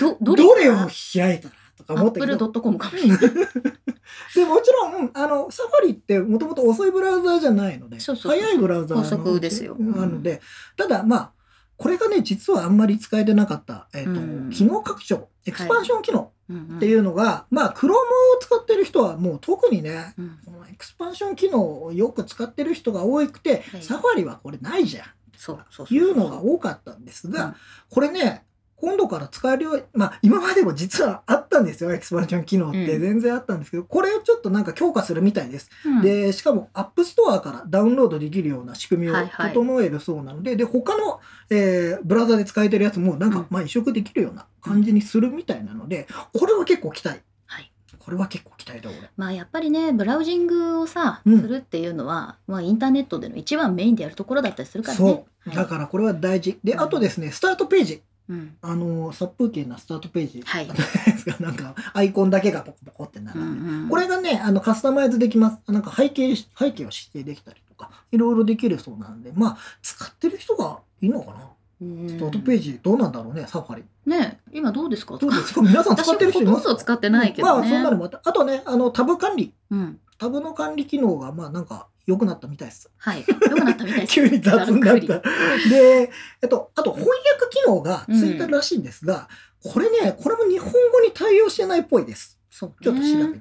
[0.00, 0.76] どどどれれを
[1.14, 2.52] 開いたらとか思ったけど。
[2.52, 9.76] .com かもしれないでもちろん、あの、サファリってもともと遅いブラウザーじゃないので、そうそうそう速いブラウザーの高速ですよ。
[9.78, 10.40] なので、
[10.76, 11.32] ただまあ、
[11.80, 14.50] これがね、実はあんまり使えてなかった、えっ、と、うん。
[14.50, 16.30] 機能拡張、エクスパンション機能
[16.76, 17.96] っていうのが、まあ、Chrome を
[18.38, 20.38] 使ってる人はもう特にね、うん。
[20.44, 23.82] このエクスパンション機能をよく使ってる人が多くて、はい。
[23.82, 25.06] サファリはこれないじゃん。
[25.38, 25.94] そう。
[25.94, 27.54] いうのが多かったんですが、うん。
[27.88, 28.44] これね、
[28.80, 35.70] 今度から使えるようまあ今までも実はあったんですよ、エクスパンション機能ってうん全然あったんですけど、これをちょっとなんか強化するみたいです。
[35.84, 41.20] うんで、しかも App Store からダウンロードできるような仕組みをはいはい整えるそうなので、で、他の、
[41.50, 46.06] えーブラウザで使えてるやつもなんうんかまあ移植できるような感じにするみたいなので、
[46.38, 47.20] これは結構期待。
[47.46, 49.10] はいこれは結構期待だ、俺。
[49.16, 54.98] まあやっぱりねブラウジングをさ、うんするっていうのは、まあ、インターネットでの一番メインでやるところだったりするからね。
[54.98, 55.14] そう。
[55.48, 56.58] はいだからこれは大事。
[56.64, 58.02] で、うんあとですね、スタートページ。
[58.30, 60.42] うんあの、殺風景なスタートページ。
[60.46, 60.68] はい
[61.40, 63.40] なんか、アイコンだけがポコポコってなる。
[63.40, 65.58] うんうんこれがね、あの、カスタマイズできます。
[65.72, 71.40] なんか背景、背景を指定できたりとか、いろいろできるそうなんで、まあ、使ってる人がいいのかな？
[71.82, 73.84] うんスタートページどうなんだろうね、サファリ。
[74.06, 75.16] ね今どうですか？
[75.16, 75.54] どうです？
[75.54, 77.60] か皆さん使私ってる人いますほとんど使ってないけどね。
[77.62, 78.20] まあ、そんなのもあった。
[78.22, 79.52] あとね、あの、タブ管理。
[79.70, 82.90] うんタブの管理機能が、まあ、なんか、良くなったみたいです。
[82.98, 83.24] はい。
[83.28, 84.12] 良くなったみたいです。
[84.14, 85.20] 急に雑になった。
[85.68, 86.10] で、
[86.42, 89.28] えっと、あと翻訳機能がついたらしいんですが、
[89.62, 92.36] これね、これも日本語に対応してないっぽいです。
[92.50, 93.40] そうねちょっと調べてみる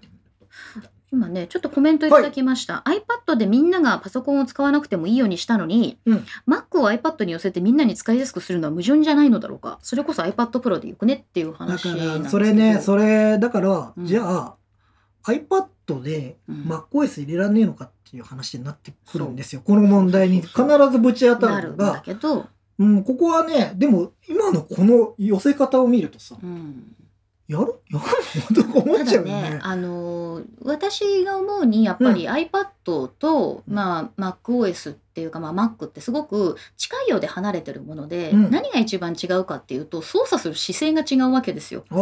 [0.84, 0.90] と。
[1.12, 14.56] 今ねちょっとコメントいただきました、iPad でみんながパソコンを使わなくてもいいようにしたのに、うん Mac を iPad に寄せてみんなに使いやすくするのは矛盾じゃないのだろうかそれこそ iPad Pro でよくねっていうだ話なんですけどから、それね、それ、だから、うんじゃあ、
[15.34, 16.56] iPad でうん。
[16.64, 19.62] MacOS 入れられねえのかっていう話になってくるんですよ。
[19.64, 26.96] この問題に必ずぶち当たなるのが、けど、うん、ここはね、でも今のこの寄せ方を見るとさ、うん、
[27.48, 27.74] やる？
[27.90, 28.06] やる
[28.56, 28.64] の？
[28.64, 29.42] とか思たっちゃうよね。
[29.42, 33.74] だねあのー私が思うにやっぱり iPad と、うん。
[33.74, 38.52] まあ、MacOS っていうか、まあ、Mac ってすごく近いようで離れてるもので、うん。
[38.52, 41.86] 何が一番違うかっていうと操作する姿勢が違うわけですよ。
[41.90, 42.02] そう。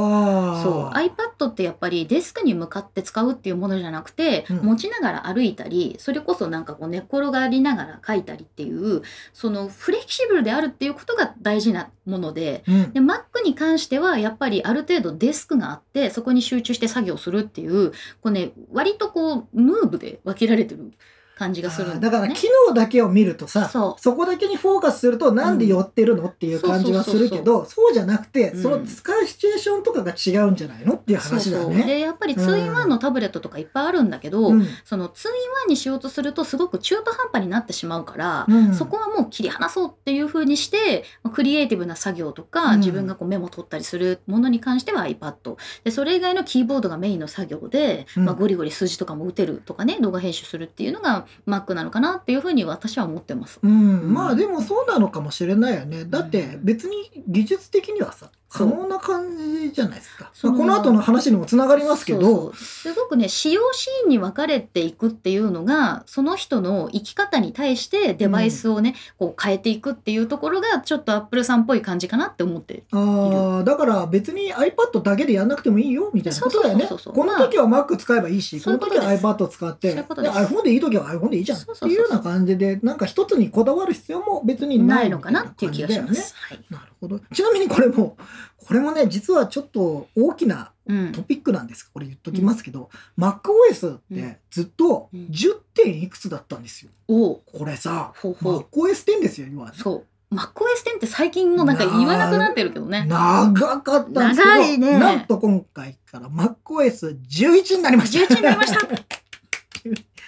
[0.95, 4.57] iPad ってやっぱりデスクに向かって使うっていうものじゃなくて、うん。
[4.57, 9.01] 持ちながら歩いたりそれこそなんかこう寝っ転がりながら書いたりっていう
[9.33, 12.93] そのフレキシブルであるっていうことが大事なものでうん。
[12.93, 17.95] で Mac に関してはやっぱりある程度デスクがあってそこに集中して作業するっていうこ
[18.25, 20.91] う、ね、割とこうムーブで分けられてる
[21.37, 22.33] 感じがするんだからね。
[22.35, 24.15] 機能だけを見るとさそう。
[24.17, 28.63] こだけにフォーカスするとなんで寄ってるのっていう感じはするけどそうじゃなくて、うん。
[28.63, 31.73] その使うシチュエーションとかが違うんじゃないのっていう話だそうそう。
[31.75, 31.83] ね。
[31.83, 34.67] でやっぱり 2-in-1 のタブレットとかいっぱいあるんだけど、うん。
[34.83, 38.73] その 2-in-1 にしようとするとすごく中途半端になってしまうから、うん。
[38.73, 42.79] そこはもう切り離そうっていう風にしてまあクリエイティブな作業とか、うん。
[42.79, 48.25] 自分がこうメモ取ったりするものに関しては iPad でそれ以外のキーボードがメインの作業で、うん。
[48.25, 53.59] まあ、ゴリゴリ数字とかも打てるとかね動画編集するっていうのが Mac なのかなっていう風に私は思ってます。
[53.61, 56.05] うん、まあでもそうなのかもしれないよね。
[56.05, 60.31] だって別に技術的にはさ可能な感じじゃないですか。
[60.43, 62.53] まあこの後の話にもつながりますけど。
[62.53, 76.87] すごくね使用シーンに分かれていくっていうのがその人の生き方に対してデバイスをね、こう変えていくっていうところがちょっとアップルさんっぽい感じかなって思ってああだから別に iPad だけでやんなくてもいいよみたいなことだよね。
[76.87, 86.35] この時は Mac 使えばいいし、そういうこの時は iPad 使って、で iPhone でいい時は iPhone でいいじゃんっていうような感じで、なんか一つにこだわる必要も別になないいのかなっていう気がします。
[86.35, 86.96] はいなるほど。
[87.33, 88.17] ちなみにこれも、
[88.57, 91.11] これもね、実はちょっと大きな、うん。
[91.11, 91.89] トピックなんです。
[91.91, 95.27] これ言っときますけど、MacOS ってずっとうん。
[95.27, 96.91] 10点いくつだったんですよ。
[97.07, 97.41] おう。
[97.45, 98.59] これさ、ほうほう。
[98.59, 99.77] MacOS10 ですよ、要はね。
[99.77, 103.05] そう MacOS10 って最近もなんか言わなくなってるけどね。
[103.05, 104.99] 長かったんですけど、長いね。
[104.99, 108.33] なんと今回から MacOS11 になりました。
[108.33, 108.79] 11になりました。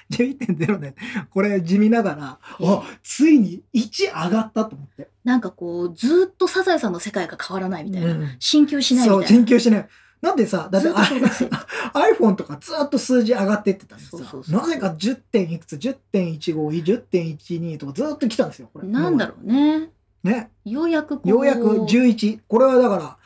[0.10, 0.96] 11.0で、
[1.30, 2.68] これ地味ながら、ええ。
[2.68, 5.10] あ、ついに1上がったと思って。
[5.30, 8.36] なんかこうずっとサザエさんの世界が変わらないみたいな、うん。
[8.40, 9.46] 進級しないそう、みたいな。
[9.46, 9.88] 研究しない。
[10.22, 14.60] なんでさ、だってずっと小学生 iPhone とかずっと数字上がってってたんですよそうそうそう。
[14.60, 18.88] なぜか10点いくつ、10.15、10.12とかずっと来たんですよ、これ。
[18.88, 19.92] なんだろうね。
[20.24, 20.50] ね。
[20.66, 21.30] ようやくこう。
[21.30, 22.40] ようやく11。
[22.48, 23.18] これはだから、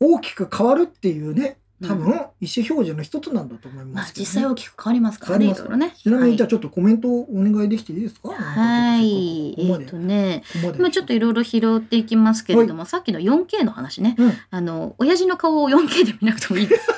[0.00, 5.94] 大きく変わるっていうね、多分、うん意思表示の一つなんだと思いまあますけどね、実際大きく変わりますからねいろいろね。
[5.96, 8.28] ちなみに、じゃあはいちょっとコメントをお願いできていいですか？
[8.30, 9.50] はい。
[9.50, 9.86] えっ、ここまで。
[9.86, 10.42] とね
[10.76, 14.14] 今ちょっといろいろ拾っていきますけれども、さっきの 4K の話ね。
[14.18, 14.32] うん。
[14.50, 16.88] あの親父の顔を 4K で見なくてもいい です。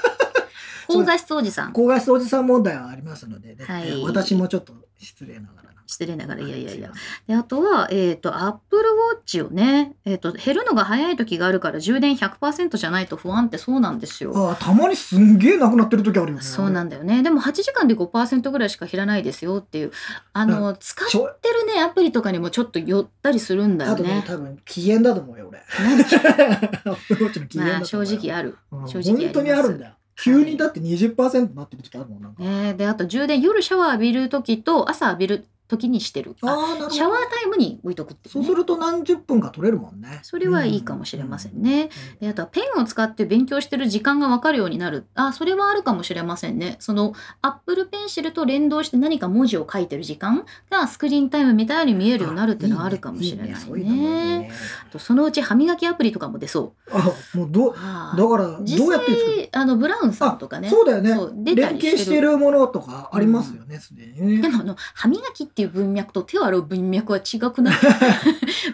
[0.89, 1.73] 高画質おじさん。
[1.73, 3.89] 高画質おじさん問題はありますのでね、はい。
[3.89, 6.93] えー私もちょっと失礼ながら失礼ながらいやいやいや。
[7.27, 8.83] であとは、えっと Apple
[9.27, 14.33] Watch をね、えっと減るのが早い時があるから充電100%じゃないと不安ってそうなんですよ。
[14.37, 16.43] ああたまにすんげえなくなってる時あるよね。
[16.43, 17.25] そうなんだよね。
[17.25, 19.91] でも8時間で5%ぐらいしか減らないですよっていう
[20.33, 24.25] あの使ってるねアプリとかにもちょっと寄ったりするんだよあとねね。
[24.25, 25.61] 多分機嫌だと思うよ俺。
[25.81, 28.59] 何アップルウォッチの機嫌だまあ正と思うよ直ある。
[28.71, 28.89] うん。
[28.89, 29.87] 正直あり本当にあるんだ。
[29.87, 36.37] よ急にだって20%になってる時あるもんなんか、ね、であと充電夜シャワー浴びる時と朝浴びる時にしてる。
[36.43, 36.91] あああなるほど。
[36.91, 40.21] シャワータイムに置いとくってね、そうすると何十分か取れるもんね。
[40.23, 41.91] それはいいかもしれませんね。
[42.15, 42.19] うん。
[42.21, 45.07] であとはペンを使って勉強してる時間が分かるようになる。
[45.15, 46.77] あそれはあるかもしれませんね。
[46.81, 54.51] そのアップルペンシルと連動して何か文字を書いてる時間がスクリーンタイムみたいに見えるようになるっていうのはあるかもしれないね。
[54.91, 56.91] とそのうち歯磨きアプリとかも出そう。
[56.93, 61.15] あもうどだからどう実やってあのブラウンさんとかねそうだよね。
[61.15, 61.99] そう出た連りしてる。
[61.99, 64.43] 携してるものとかありますよねすでにね。
[64.43, 67.77] でもあの歯磨きっていう文脈と手を洗う文脈は違くない？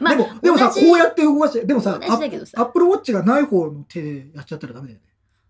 [0.01, 2.53] ま でもでもさこうやって動かしてでもさ同じだけどさ。
[2.61, 5.05] アップルウォッチがない方の手でやっちゃったらダメだよね。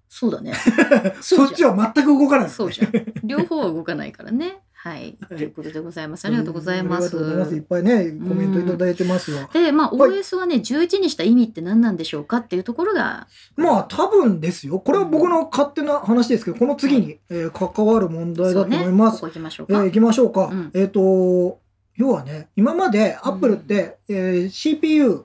[0.08, 0.52] そうだね。
[1.20, 2.92] そっちは全く動かないそうじゃん。
[3.24, 4.58] 両方は動かないからね。
[4.78, 5.16] はい。
[5.28, 6.26] ということでございます。
[6.26, 7.66] ありがとうございまありがとうございますいっす。
[7.66, 19.74] ぱいねコメントいただいてますよで、まあ、はい OS はね、11にした意味って何なんでしょうかっていうところが、まあ多分ですよこれは僕の勝手な話ですけどこの次に、えー関わる問題だと思います、行きましょうか。
[19.74, 20.46] えー行きましょうか。
[20.46, 21.58] うんえっ、と、
[21.96, 25.24] 要はね、今までアップルって、えー CPU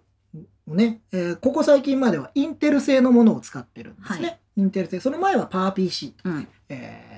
[0.68, 4.28] をね、えーここ最近まではインテル製のものを使ってるんですね。
[4.28, 4.99] はインテル製。
[4.99, 6.47] その前はパワー PC とか、うん。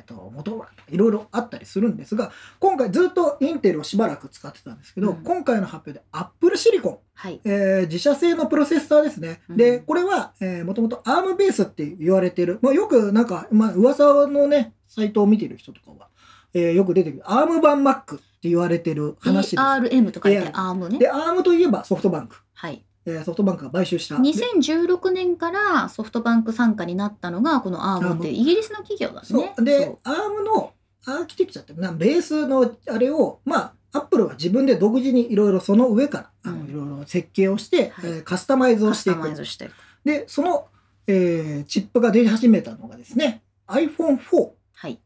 [0.04, 7.39] と、モトローラとかいろいろあったりするんですが、今回ずっとインテルをしばらく使ってたんですけど、うん今回の発表でアップルシリコン、はい。
[7.45, 9.41] えー自社製のプロセッサーですね。
[9.49, 16.08] うんで、これは、えーもともと ARM ベースって言われてる、まあ、よくなんか、まあ、噂のね、サイトを見てる人とかは、
[16.54, 19.64] えーよく出てくる ARM 版 Mac って言われてる話です。
[19.64, 20.99] ARM と書いて ARM ARM ね。
[20.99, 22.38] で、ARM といえばソフトバンク。
[22.54, 22.84] はい。
[23.06, 24.16] えーソフトバンクが買収した。
[24.16, 29.54] で2016年からソフトバンク参加になったのが、この ARM ってイギリスの企業だそね。
[29.58, 29.64] う。
[29.64, 30.74] でそ、ARM の
[31.06, 39.20] アーキテクチャってな、ベースのあれを、まあ、アップルは自分で独自にいろいろその上から、いろいろ設計をして、はいえーカスタマイズをしていく。
[39.20, 39.72] マイズしてる。
[40.06, 40.68] で、その、
[41.08, 44.99] えーチップが出始めたのがですね、iPhone4 はい。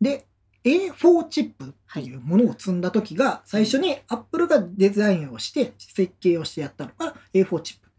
[0.00, 0.26] で
[0.64, 7.90] A4 チップっていうものを積んだ時が、最初に Apple がデザインをして、設計をしてやったのが A4 チップ。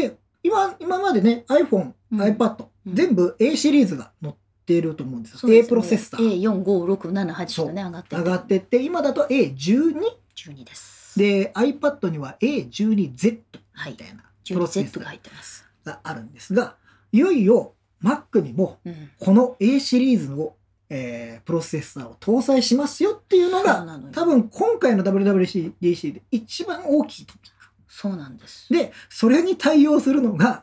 [0.00, 4.34] で、今、今までね、iPhone、うん iPad、うん全部 A シリーズが載っ
[4.64, 5.38] ていると思うんですよ。
[5.40, 9.94] そうです A プロセッサー A45678 とね、上がって上がってって、今だと A12
[10.36, 11.18] 12です。
[11.18, 13.40] で iPad には A12Z
[13.72, 15.68] はいみたいなプロセッ 12Z サーが入ってます。
[15.84, 16.76] があるんですが、
[17.12, 19.10] いよいよ Mac にもうん。
[19.18, 20.54] この A シリーズの、
[20.90, 27.52] えープロセッサーを搭載しますよっていうのが多分今回の WWDC で一番大きいトピッ
[27.88, 28.68] そうなんです。
[28.68, 30.62] クでそれに対応するのが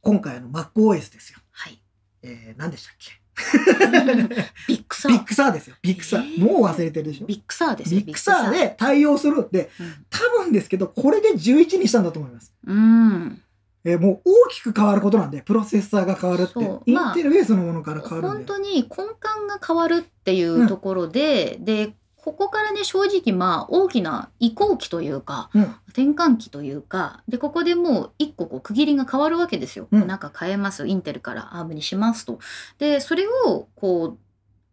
[0.00, 1.80] 今回の MacOS ですよ、はい。
[2.22, 3.20] えー、何でしたっけ？
[4.68, 5.12] ビッグサー。
[5.12, 5.76] ビッグサーですよ。
[5.82, 6.40] ビッグサー、えー。
[6.44, 7.26] もう忘れてるでしょ。
[7.26, 8.00] ビッグサーですよ。
[8.00, 9.42] ビッグサーで対応する。
[9.46, 9.70] って
[10.10, 12.54] 多分ですけどこれで11にしたんだと思います。
[12.66, 13.41] うん。
[13.84, 13.92] うん。
[13.92, 18.96] えーもう大きく変わることなんでプロセッサーが変わるって、インまあテルフェースのものから変わるんで、本当に根幹
[19.48, 29.88] が変わるっていうところで、で、ここからね、正直まあ大きな移行期というか、うん転換期というか、で、ここでもう一個こう区切りが変わるわけですよ。
[29.92, 30.86] うんなんか変えます。
[30.86, 32.38] インテルからアームにしますと。
[32.78, 34.18] で、それをこう、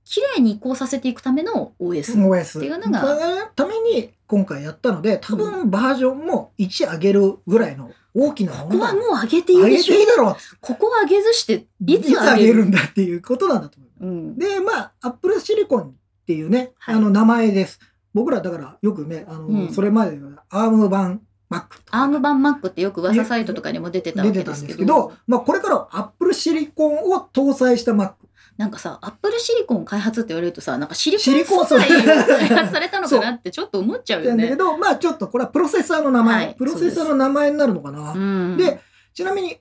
[0.05, 2.15] 綺麗に移行させていくための OS。
[2.15, 14.05] OS っていうのがそのために今回やったので多分バージョンも1上げるぐらいの大きなここはもう上げていい上げでしょていいだろうここは上げずして、いいつつ上げるんだっていうことなんだと思う。
[14.05, 14.37] うん。
[14.37, 15.93] で、まあ、アップルシリコンっ
[16.25, 17.79] ていうね、はいあの名前です。
[18.13, 28.13] 僕らだからよくね、あの、うんそれまではアーム版 Mac とかアーム版 Mac ってよく噂サイトとかにも出てたわ出てたんけですけどですけど、まあこれからはアップルシリコンを搭載した Mac。
[28.59, 34.43] なんかさ、アップルシリコン開発って言われるとさ、なんかシリコンン素材を開発されたのかなってちょっと思っちゃうよね。
[34.43, 38.11] だけど、まあちょっとこれはプロセッサーの名前、はいプロセッサーの名前になるのかな。
[38.11, 38.81] うん、で、
[39.13, 39.55] ちなみに、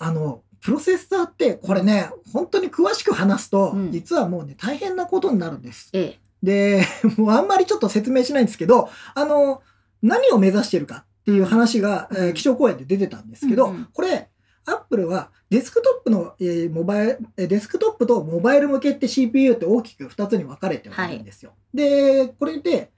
[0.00, 3.92] あの、プロセッサーって、これね、本当に詳しく話すと、うん。
[3.92, 5.90] 実はもうね、大変なことになるんです。
[5.92, 6.84] ええ、で、
[7.16, 9.62] もうあんまりちょっと説明しないんですけど、あの、
[10.02, 13.88] 何を目指してるかっていう話が、えー気象公演で出てたんですけど、うんうん。
[13.92, 14.28] これ、
[14.66, 21.52] アップルはデスクトップの、えーモバイル、えーデスクトップとモバイル向けって CPU って大きく2つに分かれてはいるんですよ。
[21.72, 22.90] で、これで、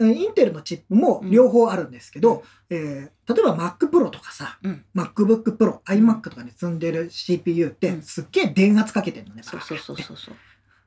[0.00, 9.42] えーインテルのチップも両方あるんですけど、えー例えば Mac Pro とかさ、うん MacBook Pro、iMac とかに積んでる CPU ってうんすっげえ電圧かけてるのね。
[9.42, 10.34] そうそうそうそうそう。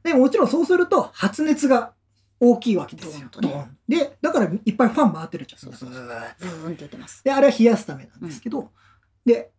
[0.01, 1.93] で、もちろんそうすると発熱が
[2.39, 3.29] 大きいわけですよ。
[3.41, 5.59] ねで、だからいっぱいファン回ってるじゃん。
[5.61, 7.23] そうそうブーブーンって言ってます。
[7.23, 8.71] で、あれは冷やすためなんですけど、
[9.23, 9.51] で、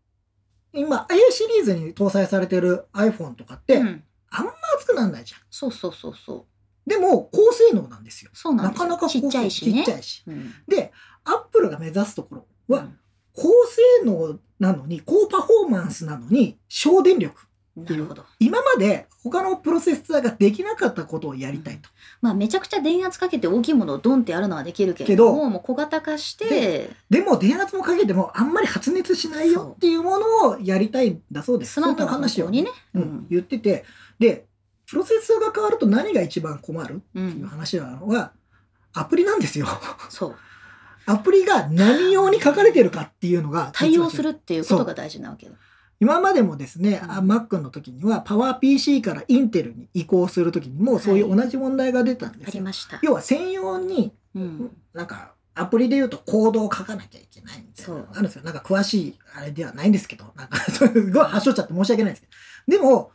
[0.76, 5.40] 今、A シリーズに搭載されてる iPhone とかって、うん、あんま熱くならないじゃん。
[5.50, 6.46] そうそうそうそ
[6.86, 6.90] う。
[6.90, 8.30] でも、高性能なんですよ。
[8.34, 9.84] そうなんですよなかなか高ちっちゃいしね。
[9.84, 10.22] ちっちゃいし。
[10.26, 10.92] うんで、
[11.24, 12.98] アップルが目指すところは、うん
[13.36, 17.45] 高性能なのに、高パフォーマンスなのに、省電力。
[17.76, 18.24] なるほど。
[18.40, 21.90] 今まで他のプロセッサーができなかったことをやりたいと。
[22.22, 31.74] まあめちゃくちゃ電圧かけて大きいものをドンってやるのはできるけれども、う小型化して、でも電圧もかけてもあんまり発熱しないよっていうものをやりたいんだそうです。
[31.74, 32.64] スマートなそんな話をね。
[32.94, 33.84] ううんん言ってて、
[34.18, 34.46] で、
[34.86, 36.94] プロセッサーが変わると何が一番困る？
[36.94, 38.32] うっていうん話なのは、
[38.94, 39.66] アプリなんですよ。
[40.08, 40.36] そう。
[41.04, 45.52] アプリが何用に書かれてるかっていうのが対応するっていうことが大事なわけだ。
[46.00, 52.60] 今までもですね、あうん Mac の時には PowerPC からインテルに移行する時にもそういう同じ問題が出たんであすよ。
[52.60, 52.98] りました。
[53.02, 54.70] 要は専用にうん。
[54.92, 58.42] なんかアプリで言うとコードを書かなきゃいけないみたいなのがあるんですよ。
[58.44, 62.78] なんか詳しいあれではないんですけど、なんか すごい端折っちゃって申し訳ないんですけど。
[62.78, 63.10] でも、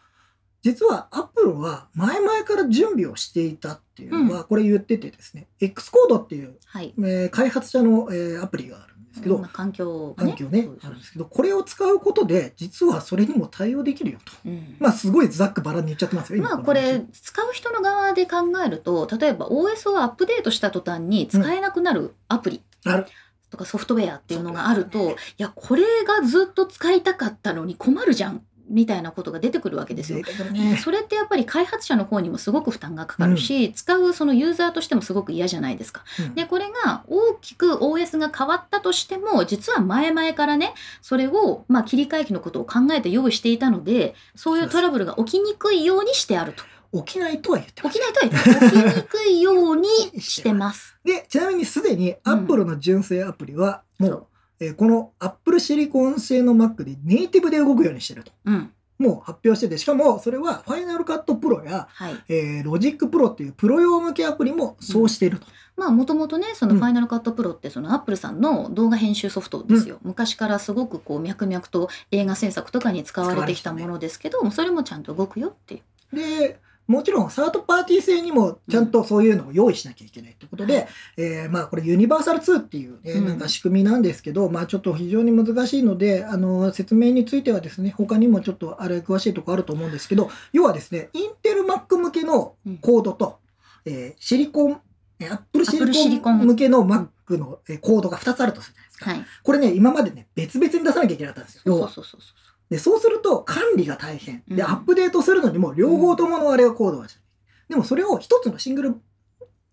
[0.63, 6.93] 実はアップルは前々から準備をしていたっていうのは、これ言っててですね、X コードっていう、はい。
[6.97, 10.32] えー開発者の、えーアプリがあるんですけど、まあ環境がね。
[10.32, 14.32] 環境ねあるんですけど、これを使うことで、実はそれにも対応できるよと。
[14.45, 14.76] うん。
[14.80, 23.05] まあ、すごいざっくばらんに言っちゃってますよ、今まあこれ使う人の側で考えると例えば OS をアップデートした途端に使えなくなるアプリある。
[23.49, 30.20] とかソフトウェアっていうのがあるといやこれがずっと使いたかったのに困るじゃんみたいなことが出てくるわけですよ。
[30.51, 30.78] ね。
[30.78, 36.03] それってやっぱり開発者の方にもすごく負担がかかるし、使うそのユーザーとしてもすごく嫌じゃないですか。
[36.20, 36.36] うん。
[36.36, 46.64] でこれが大きく OS が変わったとしても実は前々からねそれを、まあ、切り替え機のことを考えて用意していたのでそういうトラブルが起きにくいようにしてあると。
[46.93, 47.93] 起きないとは言ってます。
[47.93, 49.88] 起きないとは言って起きにくいように
[50.22, 50.97] してます。
[51.05, 54.28] で、ちなみにすでに Apple の純正アプリは、もう
[54.62, 58.32] えーこの Apple シリコン製の Mac でネイティブで動くようにしてると。
[58.45, 58.72] うん。
[58.99, 62.24] もう発表してて、しかもそれは Final Cut Pro や、はい。
[62.30, 65.47] えー、Logic Pro っていうプロ用向けアプリもそうしていると。
[65.76, 66.80] まあもともとねそのうん。
[66.80, 75.82] ファイナルカットプロってそのアップルさんの動画編集ソフトですよ、昔からすごくこう脈々と映画制作とかに使われてきたものですけどもそれもちゃんと動くよってい
[76.12, 76.16] う。
[76.16, 76.59] で、
[76.91, 80.87] もちろんサードパーティー製にもちゃんとそういうのを用意しなきゃいけないってことで、はい。
[81.17, 83.25] えーまあこれユニバーサル2っていうね、うん。
[83.25, 93.39] なんか仕組みなんですけど、まあちょっと非常に難しいので、あの、説明についてはですね、他にもちょっとあれ詳しいとこあると思うんですけど、要はですね、インテル Mac 向けのコードと、
[93.85, 94.81] えーシリコン、
[95.19, 99.11] えー Apple シ Apple シリリコン向けの Mac のえーコードが2つあるとするじゃないですか。
[99.11, 99.25] はい。
[99.43, 101.77] これね、今までね、別々に出さなきゃいけなかったんですよ。
[101.77, 102.40] そうそうそうそ
[102.72, 104.43] で、そうすると管理が大変。
[104.47, 107.11] で、うんアップデートするのにも両方とものあれがコードが違う。
[107.67, 108.95] でもそれを一つのシングル、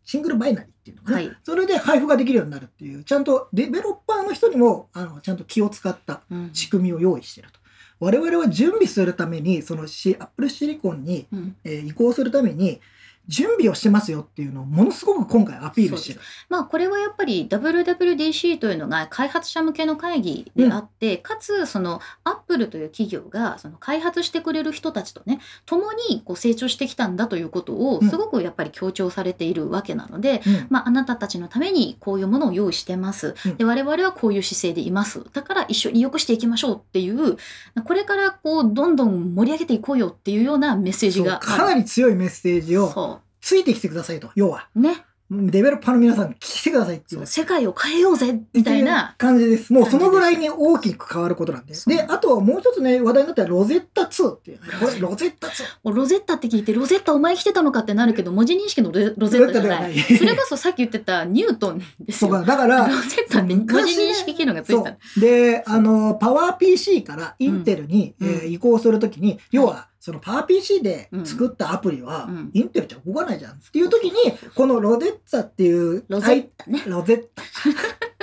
[0.04, 1.16] シングルバイナリーっていうのかな。
[1.18, 7.60] はいそれで配布ができるようになるっていう、ちゃんとデベロッパーの人にも、あの、ちゃんと気を使ったう、うん仕組みを用意していると。
[8.00, 12.80] 我々は準備するために、そのシアップルシリコンに、うんえー移行するために、
[13.28, 16.20] 準備をしてますよっていうのをものすごく今回アピールしてる。
[16.48, 28.10] まあこれはやっぱり WWDC というのが開発者向けの会議であって、かつそのアップルという企業がその開発してくれる人たちとね共にこう成長してきたんだということをうん。
[28.10, 30.66] すごくやっぱり強調されているわけなので、うん。
[30.70, 33.34] まあ、あなたたちのためにこういうものを用意してます。
[33.44, 33.56] うん。
[33.56, 35.24] で我々はこういう姿勢でいます。
[35.32, 37.36] だから一緒に良くしていきましょうっていう。
[37.84, 44.30] これからこうどんどん盛り上げていこうよっていうようなメッセージがかなり強いメッセージをそついてきてくださいと。
[44.34, 47.26] 要は、うねデベロッパーの皆さん来てくださいっていう。
[47.26, 49.70] 世界を変えようぜみたいな感じです。
[49.74, 51.74] もうそのぐらいに大きく変わることなんで。
[51.74, 54.66] そうで、あとはもう一つね、話題になったロゼッタ2っていうね。
[54.80, 55.62] これ、ロゼッタ2。
[55.84, 60.00] もうロゼッタって聞いてロゼッタお前来てたのかってなるけど文字認識のロゼッタじゃないい。
[60.00, 65.20] それこそさっき言ってたニュートンですよそうか、だから、ロゼッタって文字認識機能がついてた。
[65.20, 72.50] で、あの、パワー PC からインテルに、うんえー移行するときに、要は、そのパワー PC で作ったアプリは、うん。
[72.54, 76.82] インテルじゃ動かないじゃんっていうときに、このロゼッタっていう、ロゼッタね。
[76.88, 77.42] ロゼッタ。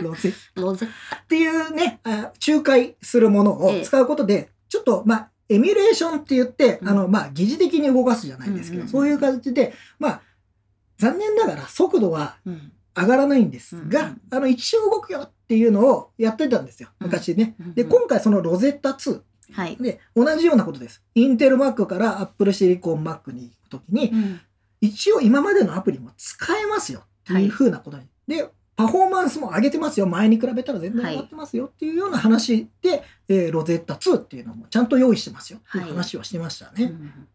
[0.01, 0.61] ロゼッタ。
[0.63, 6.89] ロゼッっていうね、あ仲介するものを使うことで、ちょっと、まあ、エミュレーションって言って、うん。
[6.89, 10.21] あの、まあ、疑似的に動かすじゃないですけど、そういう感じで、まあ、
[10.97, 12.37] 残念ながら速度は
[12.95, 17.53] 上がらないんですが、あの、一瞬動くよっていうのをやってたんですよ、昔ね。
[17.59, 21.03] うんで、今回そのロゼッタ2はい、で、同じようなことです。
[21.13, 24.41] インテル Mac から Apple Silicon Mac に行くときに、うん
[24.81, 28.03] 一応今までのアプリも使えますよっていう風なことに。
[28.27, 30.05] で、パフォーマンスも上げてますよ。
[30.05, 36.83] 前に比べたら全然上がってますよっていうような話で、えーロゼッタ2っていうのもちゃんと用意してますよっていう話をしてましたね。
[36.83, 37.27] うん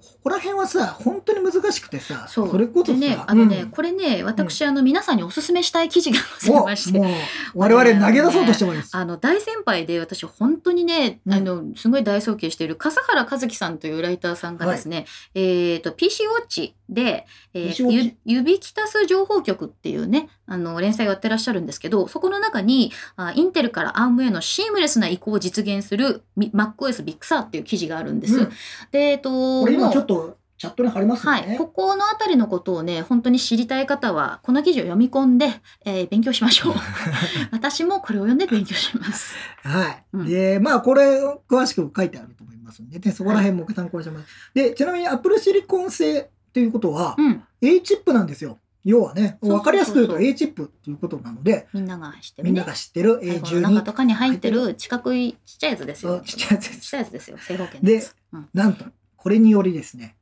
[0.00, 2.58] ここら辺はさ、本当に難しくてさ、そう。
[2.58, 3.70] れこそねあのね、うん。
[3.70, 7.12] これね私、あの皆さんにおすすめしたい記事がございましてもう、
[7.54, 8.96] 我々投げ出そうとしてもいいです。
[8.96, 11.32] あの大先輩で私本当にね、うん。
[11.32, 28.36] あのすごい大尊敬している笠原和樹さんというライターさんがですね、えっ、と PC ウォッチで、えー、ゆ指きたす情報局っていうねあの連載をやってらっしゃるんですけどそこの中にあインテルから ARM へのシームレスな移行を実現するみ MacOS Big Sur っていう記事があるんです。
[28.36, 28.50] うん
[28.90, 29.30] でえっ、と
[29.62, 31.54] これ今ちょっとチャットに貼りますよはね。
[31.54, 35.46] い、ここのあたりのことをね本当に知りたい方はこの記事を読み込んで、
[35.86, 36.74] えー勉強しましょう
[37.50, 40.04] 私もこれを読んで勉強しますはい。
[40.12, 44.26] うんで、まあ、これ、詳しく書いてあると思いますんで、ね、そこら辺も参考にしてます。
[44.54, 47.42] で、ちなみに Apple Silicon 製っていうことは、うん。
[47.62, 48.58] A チップなんですよ。
[48.84, 56.20] 要はね、わかりやすく言うと A チップっていうことなので、みんなが知ってるみんねなが知ってる最後の中 A12 とかに入ってる四角いちっちゃいやつですよ。
[56.24, 56.80] ちっちゃいやつです。
[56.80, 57.38] ちっちゃいやつですよ。
[57.38, 58.16] 正方形のやつ。
[58.32, 58.48] うん。
[58.54, 58.84] なんと、
[59.16, 60.16] これによりですね、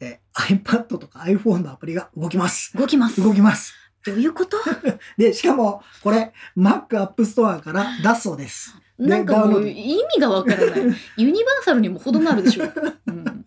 [0.00, 2.76] えー iPad とか iPhone のアプリが動きます。
[2.76, 3.22] 動きます。
[3.22, 3.74] 動きます。
[4.06, 4.56] どういうこと？
[5.18, 8.74] で、しかも、これ、Mac App Store から出すそうです。
[8.98, 10.80] なんかもう意味がわからない。
[11.16, 12.64] ユニバーサルにも程があるでしょ、
[13.06, 13.44] うん、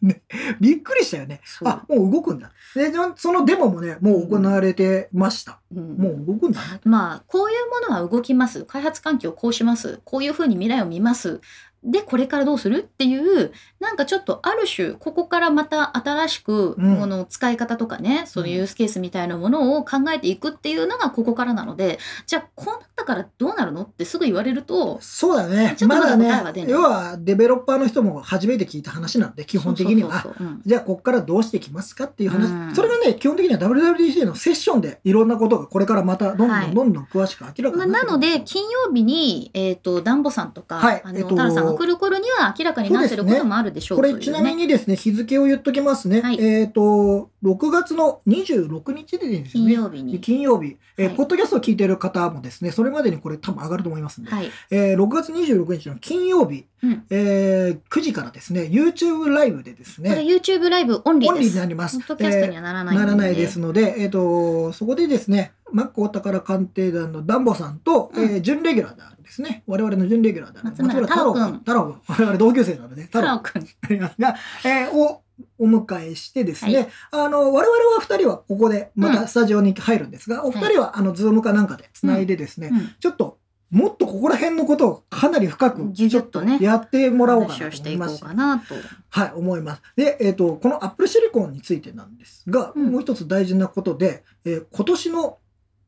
[0.59, 1.41] びっくりしたよね。
[1.65, 2.51] あ、もう動くんだ。
[2.73, 5.59] で、そのデモもね、もう行われてました。
[5.75, 5.97] うん。
[5.97, 6.87] もう動くんだなと。
[6.87, 8.63] まあこういうものは動きます。
[8.63, 9.99] 開発環境をこうします。
[10.05, 11.41] こういうふうに未来を見ます
[11.83, 12.77] でこれからどうする？
[12.77, 16.97] っていうなんかちょっとある種ここからまた新しくうん。
[17.01, 21.97] この使い方とかね、そういうユースケースみたいなものを考えていくっていうのがここからなので
[22.27, 25.75] じゃあこうなったからどうなるのってすぐ言われるとそうだね。
[25.87, 26.29] まだね、
[26.67, 30.23] 要はデベロッパーの人も初めて聞いた話なんで、基本的には。
[30.65, 32.51] じゃあ、こっからどうしていきますかっていう話。
[32.51, 32.75] うん。
[32.75, 46.21] それがね、基本的には WWDC のセッションでいろんなことがこれからまたどんどはいんどんどん詳しく明らかまあ、になってくるなので金曜日に、えー、とダンボさんとか、あのはいえっとタラさんが来る頃には明らかになってることもあるでしょうねれちなみにですね、日付を言っときますね。
[46.21, 49.73] はいえっ、と、6月の26日でです金ね。
[49.73, 50.19] 曜日に。
[50.19, 61.49] 金曜日、えーはいポッドキャストを聞いている方もですね、それまでにこれ多分上がると思いますんで、はい、えー6月26日の金曜日、うんえー9時からですね、YouTube ライブでですこれね、YouTube ライブオンリオンリー。
[61.49, 61.97] になります。
[61.99, 68.23] ポッドキャストにはならないならないですので、えっ、と、そこでですね、マックお宝鑑定団のダンボさんと、うん。
[68.23, 71.53] えー準レギュラーであるですね、我々の準レギュラーである松村太郎君。
[71.59, 72.01] 太郎君。
[72.07, 73.61] 我々同級生なので、太郎くん。
[73.61, 74.35] ありますが、
[74.65, 75.21] えーを
[75.57, 82.95] お迎えしてですね、あの、我々は二人はここでまたスタジオに入るんですが、お二人はあの、ズームかなんかで繋いでですね、うん。
[82.99, 83.39] ちょっと、
[83.71, 88.19] もっとここら辺のことをかなり深く、ぎゅぎゅっとねやってもらおうか話なと思います。
[88.21, 88.75] かなと。
[89.09, 89.81] はい、思います。
[89.95, 92.91] で、えっ、と、この Apple Silicon についてなんですが、うん。
[92.91, 95.37] もう一つ大事なことで、えー今年の、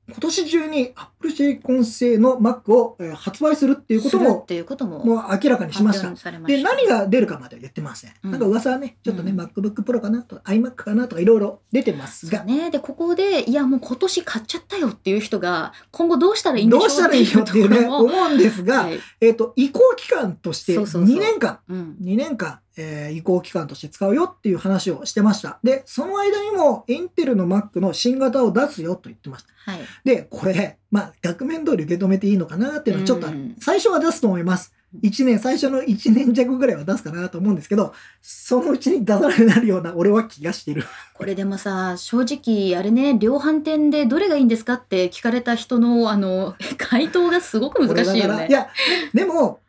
[0.09, 6.31] 今年中に Apple Silicon 製の Mac を、えー発売するっていうことも、っていうことももう明らかにしました。
[6.41, 8.13] で、何が出るかまでは言ってません。
[8.23, 8.31] うん。
[8.31, 9.39] なんか噂はね、ちょっとね、うん。
[9.39, 18.99] MacBook Pro かなとか、iMac かなとか、いろいろ出てますが、ね、でここでいやもう今年買っちゃったよっていう人が今後どうしたらいいんでしょうどうしたらいいよっていうね、思うんですが、はい。
[19.21, 21.15] えっ、と、移行期間としてそうそうそう。
[21.15, 21.95] 2年間、うん。
[22.01, 25.60] 2年間、えー移行期間として使うよっていう話をしてました。
[25.64, 29.72] で、その間にもインテルの Mac の新型を出すよと言ってました。
[29.72, 29.82] はい。
[30.04, 33.28] で、これ、まあ、額面通り受け止めていいのかなっていうのはちょっと
[33.60, 34.74] 最初は出すと思います。
[35.02, 40.84] 1年、最初の1年弱ぐらいは出すかなと思うんですけど、そのうちに出さなくなるような俺は気がしてる。
[41.16, 48.52] これでもさ、正直、あれね、量販店でどれがいいんですかって聞かれた人の、あの、回答がすごく難しいよねい。
[48.52, 48.68] や、
[49.14, 49.62] でも、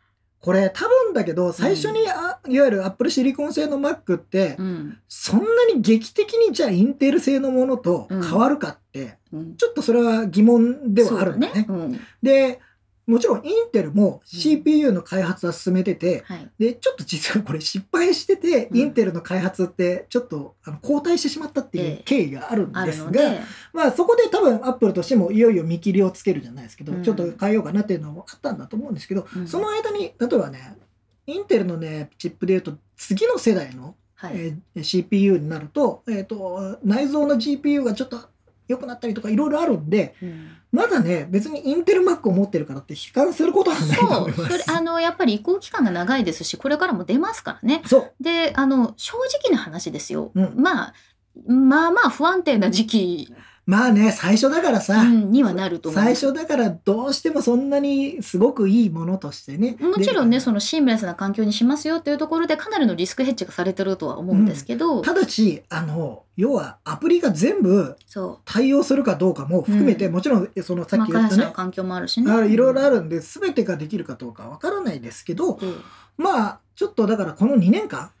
[0.45, 4.99] これ多分だけど、最初に、あいわゆる Apple シリコン製の Mac って、うん。
[5.07, 9.55] そんなに劇的にじゃあインテル製のものと変わるかって、うん。
[9.55, 11.65] ちょっとそれは疑問ではあるんだね。
[11.67, 11.99] そううん。
[12.21, 12.59] で、
[13.07, 16.49] もちろんインテルも CPU の開発は進めてて、はい。
[16.57, 18.77] で、ちょっと実はこれ失敗してて、うん。
[18.77, 21.93] インテルの開発ってちょっとあの後退してしまったっていええ。
[21.99, 23.41] う経緯があるんあですが、るので、
[23.73, 27.03] まあそこで多分アップルとしてもいよいよ見切りをつけるじゃないですけど、うん。
[27.03, 29.47] ちょっと変えようかなっていうのもあったんだと思うんですけど、うん。
[29.47, 30.75] その間に、例えばね、
[31.27, 34.33] インテルのね、チップで言うと次の世代の、はい。
[34.35, 38.19] えー CPU になると、えっ、と、内蔵の GPU がちょっと
[38.67, 44.45] 良くなったりとかいろいろあるんで、うんまだね、別にインテル Mac を持ってるからって悲観することはないとそう、思います。
[44.45, 47.81] それ、あの、やっぱり移行期間が長いですし、これからも出ますからね。
[47.85, 48.23] そう。
[48.23, 50.31] で、あの、正直な話ですよ。
[50.35, 50.93] うんまあ、
[51.47, 53.33] まあまあ不安定な時期、
[53.65, 56.03] まあね、最初だからさ、うんにはなると思う。
[56.03, 59.77] 最初だからどうしてもそんなにすごくいいものとしてね。
[59.79, 72.31] もちろんね、でそのシームレスな環境にしますよっていうところでかなりのリスクヘッジがされてるとは思うんですけど、ただし、あの、要はアプリが全部そ対応するかどうかも含めて、うんもちろんそのさっき言ったね、環境もあるしね。
[72.31, 72.95] あいろいろある。
[72.95, 75.73] るんで、全てができるかどうかわからないですけど、ええ
[76.17, 78.11] まあ、ちょっとだからこの2年間、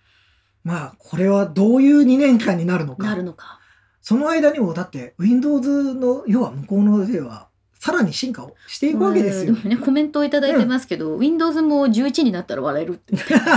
[0.63, 3.03] まあ、これはどういう2年間になるのか。
[3.03, 3.59] なるのか。
[4.05, 13.15] その間にも、だって、Windows の、要は向こうのでは、さらに進化をしていくわけですよもね、コメントをいただいてますけど、Windows も11になったら笑えるって。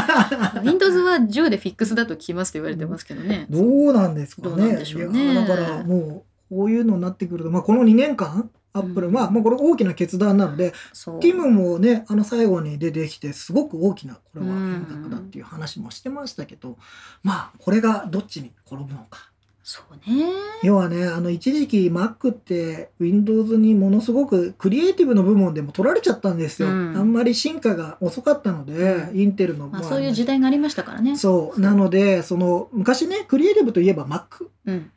[0.65, 3.47] Windows は10でフィックスだと聞きますって言われてますけどね。
[3.51, 4.73] どうなんですかね。
[5.11, 11.21] ねだからもう、こういうのになってくると、まあ、この2年間、アップル、うんまあ、これ大きな決断なので、そう。
[11.21, 16.79] ティムもね、あの最後に出てきて、すごく大きな、これは変革だっていう話もしてましたけど、
[17.23, 19.31] まあ、これがどっちに転ぶのか。
[19.69, 20.33] そうね。
[20.63, 26.69] 要はね、あの、一時期 Mac って Windows にものすごくクリエイティブの部門でも取られちゃったんですよ。
[26.69, 31.19] うんあんまり進化が遅かったので、インテルの、まあ、そういう時代がありましたからね。
[31.19, 31.61] そう。
[31.61, 34.49] なので、その、昔ね、クリエイティブといえば Mac。
[34.65, 34.91] うん。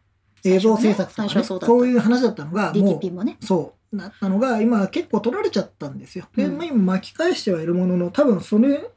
[0.46, 3.38] 映像制作とか、ね最初はそういう話だったのが、も DTP もね。
[3.42, 6.30] う、そう、なったのが、今結構取られちゃったんですよ。
[6.34, 8.90] で、うんまあ今巻き返してはいるものの、多分それ、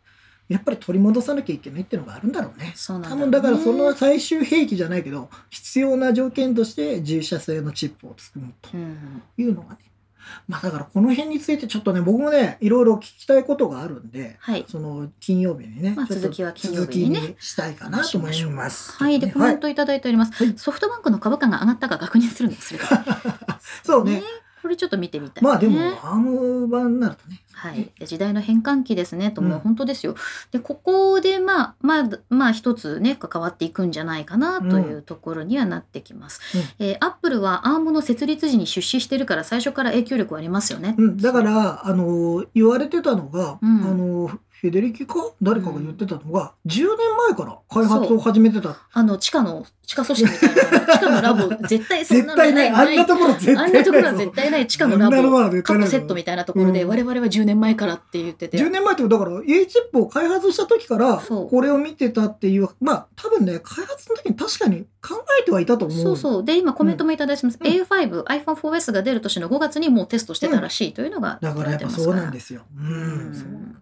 [0.49, 2.73] やっぱり取り戻さなきゃいけないっていうのがあるんだろうね。
[2.77, 9.23] そうなんだ多分だからそのね最終兵器じゃないけど、必要な条件として自社製のチップを作るとうん。
[9.39, 9.79] いうのがね。
[10.49, 14.65] まあだからこの辺についてちょっとね、僕もね、いろいろ聞きたいことがあるんで、はい。
[14.69, 18.93] その金曜日にね、まあ続きは金曜日にねしたいかなと思います。
[18.93, 19.19] はい。
[19.19, 20.45] で、コメントいただいております。
[20.45, 23.61] はいソフトバンクの株価が上がったか確認するの忘れた。
[23.85, 24.23] そうね。
[24.65, 25.49] これちょっと見てみたい、ね。
[25.51, 27.43] まあでも、アーム版になるとね。
[27.53, 30.15] はい、で時代の変換期ですねと、うんもう本当ですよ。
[30.53, 36.41] でここでまあまあまあ一つね関わっていくんじゃないかなというところにはなってきます。
[36.79, 40.95] えーアップルはアームの設立時に出資してるから最初から影響力はありますよね。
[40.97, 44.31] うん、だから、あの、言われてたのが、うんあの、
[44.65, 48.79] フェデリキか誰かが言ってたのが、10年前から開発を始めてた。
[48.95, 52.69] あの地下の地下組織みたいな地下のラボ 絶対そんなのない。
[52.71, 53.67] あんなところ絶対ない。
[53.67, 54.67] あんなところは絶対ない。
[54.67, 56.89] 地下のラボ過去セットみたいなところで、うん。
[56.89, 58.57] 我々は10年前からって言ってて。
[58.57, 66.03] 10年前ってだから A チップを開発した時からこれを見てたっていうまあ多分ね開発の時に確かに考えてはいたと思う。
[66.03, 66.45] そうそう。
[66.45, 67.67] で今コメントもいただいてます、うん。
[67.67, 72.63] A5、iPhone4S が出る年の5月にもうテストしてたらしいというのがだからやっぱそうなんですすよ。
[72.79, 73.77] うん、うん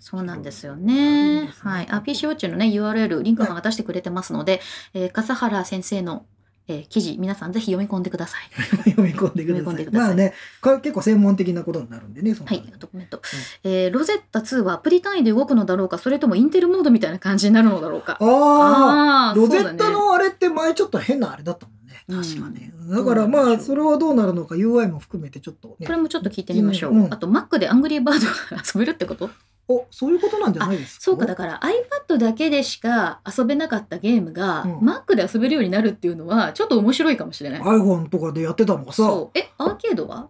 [0.00, 1.50] そうなんですよね。
[1.60, 1.88] はい。
[1.90, 4.60] あ PC ウォッチのね URL リンクマンが出してくれてますので、
[4.94, 6.24] えー笠原先生の、
[6.68, 8.90] えー記事皆さんぜひ 読み込んでください。
[8.90, 9.84] 読み込んでください。
[9.84, 9.92] さい。
[9.92, 12.62] まあねこれ結構専門的なことになるんでねはい。
[12.78, 13.20] ドキュメント、
[13.64, 18.18] えーロゼッタ2はアプリ単位で動くのだろうかそれともインテルモードみたいな感じになるのだろうか。
[18.20, 21.78] ああロゼッタのあれって前ちょっと変なあれだったもんね。
[22.10, 25.86] 確かね、だからまあそれはどうなるのか UI も含めてちょっとね。
[25.86, 27.12] これもちょっと聞いてみましょう、うん。
[27.12, 28.26] あと Mac でアングリーバード
[28.56, 29.28] が遊べるってこと？
[29.68, 31.02] おそういうことなんじゃないですか？
[31.02, 31.60] そうかだから
[32.08, 34.78] iPad だけでしか遊べなかったゲームが、うん。
[34.78, 37.60] Mac で遊べるようになるっていうのはちょっと面白いかもしれない。
[37.60, 38.96] iPhone とかでやってたのがさ。
[38.96, 39.38] そう。
[39.38, 40.28] えアーケードは？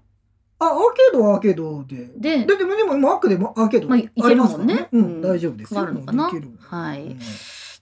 [0.60, 2.10] あ、アーケードはアーケードで。
[2.16, 4.88] でで、でも、でも今、アークでもアーケードまあいけるありますからもんね。
[4.90, 5.04] ううん。
[5.18, 5.80] ん、大丈夫ですよ。
[5.80, 6.24] あるのかな？
[6.24, 7.02] はい。
[7.02, 7.18] うん。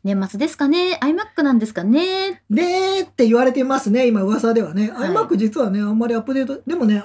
[0.04, 2.42] 年末ですかね？iMac なんですかね？
[2.50, 4.90] でーって言われてますね、今噂ではね。
[4.90, 5.08] はい。
[5.10, 7.02] iMac 実はね、あんまりアップデート、でもね、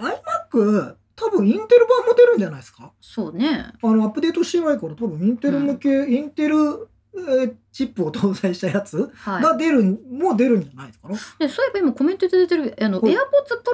[0.52, 2.92] iMac、多分インテル版も出るんじゃないですか？
[3.00, 9.44] そうねあの、アップデートしてないから、多分インテル向け、インテルえーチップを搭載したやつはい。
[9.44, 11.10] が出る、もう出るんじゃないですか？
[11.10, 11.18] ね。
[11.40, 13.18] でそういえば今コメントいただいてるあの AirPods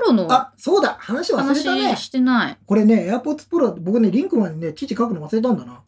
[0.07, 2.05] Pro のあ、そうだ話忘れたね話。
[2.05, 2.57] してない。
[2.65, 5.81] これね、AirPods Pro、僕ね、リンクマンにね、記事書くの忘れたんだな。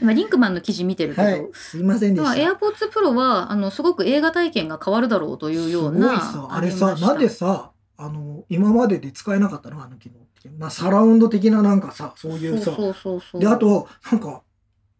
[0.00, 1.26] 今リンクマンの記事見てるけど。
[1.26, 1.48] はい。
[1.52, 2.50] すいませんでまあ、した。
[2.52, 7.70] AirPods Pro はあのすごく映画体験が変わるだろうというようなすごいさ、あれさ、なんでさ、
[8.00, 10.48] あの、今までで使えなかったのあの機能って。
[10.58, 12.64] まあ、サラウンド的ななんかさ、そういうさ。
[12.64, 14.42] そうそうそうそうで、あと、なんか、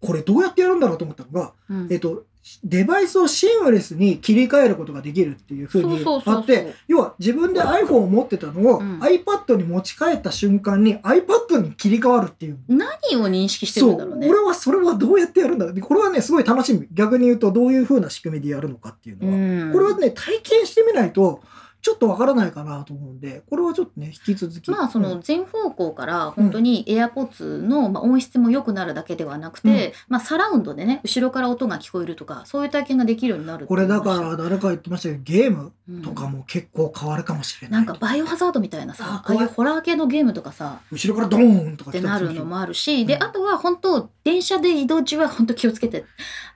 [0.01, 2.25] これどうやってやるんだろうと思ったのが、うんえっと、
[2.65, 12.59] デバイスをシームレスに切り替えることができるっていうふうにあって、要は自分で iPhone を持ってたのを、うん iPad に持ち帰った瞬間に iPad に切り替わるっていう。
[12.69, 14.37] 何を認識してるんだろうねそう。
[14.37, 16.87] 俺はそれはどうやってやるんだろうでこれはね、すごい楽しみ。
[16.93, 19.35] 逆に言うと、どういうふうな仕組みでやるのかっていうのは。
[19.35, 21.43] うんこれはね、体験してみないと、
[21.83, 24.71] ちょっとわからないかなと思うんで、これはちょっとね、引き続き。
[24.71, 36.03] まあそうの全方向から本当に AirPods のまあ音質も良くなるだけではなくて、まあサラウンドでね後ろから音が聞こえるとかそういう体験ができるようになるこれだから誰か言ってましたけど、ゲームうん。
[36.03, 37.79] とかも結構変わるかもしれな。
[37.79, 43.23] ないんかバイオハザードみたいなさあああいうホラー系のゲームとかさ後ろからドーンとかってなるのもあるし、でうん。
[43.23, 46.05] あとは本当電車で移動中は本当気をつけて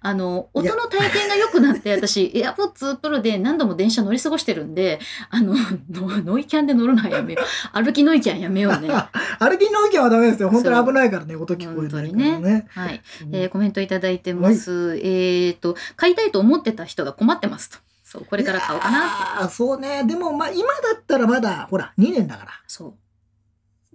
[0.01, 5.01] あの音の体験が良くなって私 AirPods Pro で何度も電車乗り過ごしてるんで
[5.31, 5.55] あの
[5.91, 7.45] ノノイキャンで乗るのはやめよう。
[7.83, 8.89] 歩きノイキャンやめようね。
[8.89, 9.11] は
[9.41, 10.51] 歩きの意見はダメですよ。
[10.51, 12.69] 本当に危ないからね、音聞こえないからね。
[12.93, 13.01] い、
[13.33, 17.79] えーコメントいただいてます、えっ、と買いたいと思ってた人が困ってますと。
[18.05, 20.05] そうこれから買おうかなああ、そうね。
[20.05, 22.51] でもまあ今だったらまだ、ほら、2年だから。
[22.67, 22.95] そう。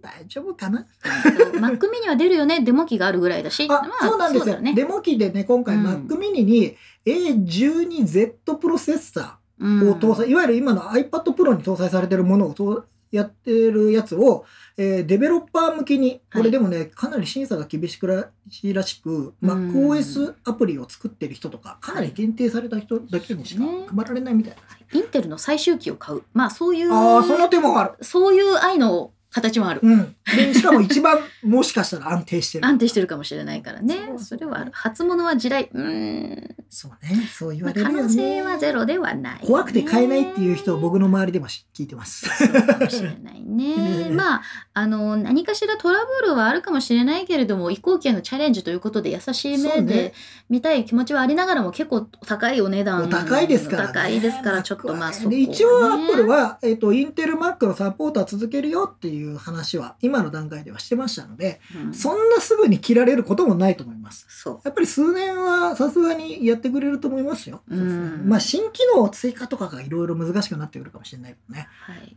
[0.01, 0.85] 大丈夫かな？
[1.25, 2.61] えっと Mac mini は出るよね。
[2.61, 3.67] デモ機があるぐらいだし。
[3.69, 4.59] あ、そうなんですよ。
[4.59, 4.73] ね。
[4.73, 5.85] デモ機でね、今回うん。
[5.85, 6.75] Mac mini に
[7.05, 14.45] A12Z プロセッサうんーを搭載、いわゆる今の iPad Pro に搭載されてるものをとやってるやつを、
[14.77, 19.71] えーデベロッパー向きに、これでもね、かなり審査が厳しくらしいらしく、うん。
[19.73, 23.85] MacOS アプリを作ってる人とか、かなり限定された人だけにしかね。
[23.87, 24.99] 配られないみたいな。
[24.99, 26.23] インテルの最終機を買う。
[26.33, 27.91] まあそういうああ、その手もある。
[28.01, 29.81] そういう愛の形もある。
[29.83, 30.15] うん。
[30.35, 32.65] で、しかも一番もしかしたら安定してる。
[32.65, 34.13] 安定してるかもしれないからね。
[34.17, 34.71] それはある。
[34.73, 35.69] 初物は地雷。
[35.71, 36.55] うーん。
[36.69, 37.27] そうね。
[37.31, 38.01] そう言われるよね。
[38.03, 42.27] 能性はゼロではない、怖くて買えないっていう人を僕の周りでもし聞いてます。
[42.27, 44.09] そうかもしれないね。
[44.13, 44.41] まあ、
[44.73, 50.13] あの、何かしらトラブルはあるかもしれないけれども、移行期へのチャレンジということで優しい目で
[50.49, 53.03] 見たい気持ちはありながらも結構高いお値段。
[53.03, 53.93] お高いですからね。
[53.93, 64.27] 高いですから、ちょっとまあ、そこはねで一応アップルは、えっ、と、インテル Mac のサポートは続けるよっていう話は、今の段階ではしてましたので、うんそんなすぐに切られることもないと思います。
[64.63, 67.61] やっぱり数年はさすがにやってくれると思いますよ。
[67.69, 71.67] うんまあ、新機能追加とかがいろいろ難しくなってくるかもしれないけどね。
[71.81, 71.97] はい。
[71.97, 72.15] はい。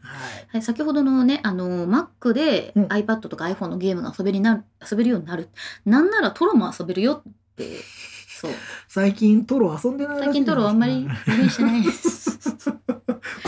[0.49, 5.49] はい、先ほどのね、あの、Mac でうん iPad とか iPhone のゲームが遊べるなる遊べるようになる。
[5.85, 7.79] なんならトロも遊べるよって、
[8.41, 8.53] そう。
[8.89, 12.41] 最近トロ遊んでない最近トロあんまりプレイしてないです。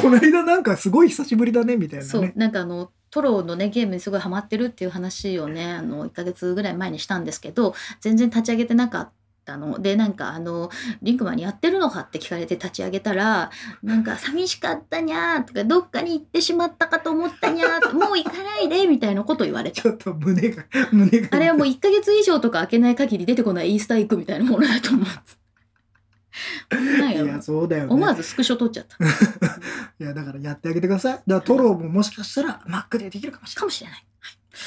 [0.01, 2.11] この間なんかすごい久しぶりだねみたいなね。
[2.11, 9.11] そう、なんかあの、トロのね、ゲームにすごいハマってるっていう話をね、あの、1ヶ月ぐらい前にしたんですけど、全然立ち上げてなかっ
[9.45, 9.79] たの。
[9.79, 10.69] で、なんかあの、
[11.01, 13.53] リンクマンにやってるのかって聞かれて立ち上げたら、
[13.85, 19.87] なんか寂しかったにゃーとか、どっかに行ってしまったかと思ったにゃーもう行かないでみたいなこと言われたち。
[19.87, 21.29] ょっと胸が、胸が。
[21.31, 25.44] あれはもう1ヶ月以上とか開けない限り出てこないイースターエッグみたいなものだと思う。
[26.73, 27.95] いや、やそうだよね。
[27.95, 28.97] 思わずスクショ撮っちゃった。
[30.01, 31.13] いや、だからやってあげてください。
[31.15, 33.61] だからトロももしかしたら Mac でできるかもしれない。
[33.61, 34.05] かもしれない。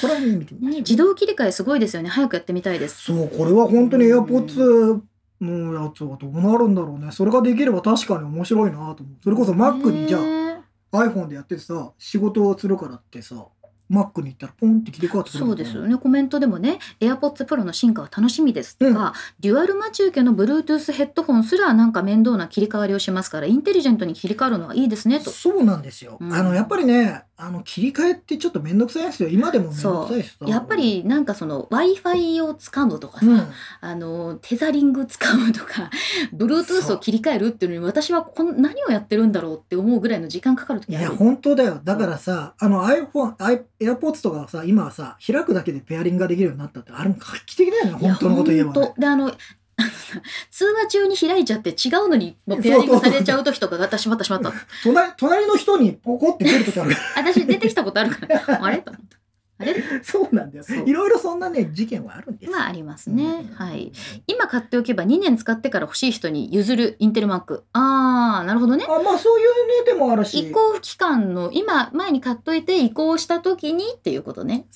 [0.00, 2.08] これは見てみましね、自動切り替えすごいですよね。
[2.08, 3.04] 早くやってみたいです。
[3.04, 5.00] そう、これは本当に AirPods
[5.40, 7.10] のやつはどうなるんだろうね。
[7.12, 8.96] それができれば確かに面白いなと思う。
[9.22, 10.48] それこそ Mac にじゃね
[10.90, 13.46] あ iPhone でやっててさ、仕事をするからってさ、
[13.90, 15.96] Mac に行ったらポンって切り替わってくるそうですよね。
[15.96, 25.30] コメントでもね、AirPods Pro の進化は楽しみですとか、デュアル待ち受けの Bluetooth ヘッドホンすらなんか面倒な切り替わりをしますから、インテリジェントに切り替わるのはいいですねと。
[25.30, 26.18] そうなんですよ。
[26.20, 29.28] うんあの、やっぱりね、あの、切り替えってちょっとめんどくさいですよ。
[29.28, 33.46] 今でもめんどくさいですよやっぱ、りなんかその Wi-Fi を使うとかさ、うん。
[33.80, 35.88] あのテザリング使うとか
[36.34, 41.14] Bluetooth を切り替えるっていうのに私はこの何をやってるんだろうって思うぐらいの時間かかるいや、時ある。
[41.16, 41.80] 本当だよ。
[41.84, 48.00] だからさ、あの iPhone、I- AirPods とかはさ、今はさ、開くだけでペアリングができるようになったって、あれも画期的だよね。
[48.00, 48.80] いや本当のこと言えば、ね。
[48.80, 49.32] 本当であの
[50.50, 54.52] 通話中に開いちゃって違うのにもうペアリングされちゃう時とかが私しまったしまった。
[54.82, 56.96] 隣、隣の人にポコって出るときある。
[57.16, 58.42] 私出てきたことあるから。
[58.64, 58.78] あれ？
[58.78, 59.18] と思った
[59.60, 59.74] あれ？
[60.02, 60.64] そうなんだよ。
[60.64, 60.88] そう。
[60.88, 62.56] いろいろそんなね、事件はあるんですよ。
[62.56, 63.54] まあありますね、うん。
[63.54, 63.92] はい。
[64.26, 67.64] 今買っておけば2年使ってから欲しい人に譲るインテルマック。
[67.72, 68.84] ああなるほどね。
[68.88, 70.48] あまあそういうね、でもあるし。
[70.48, 74.48] 移行期間の今前に買っといて移行した時にっていうことね。
[74.48, 74.66] ね。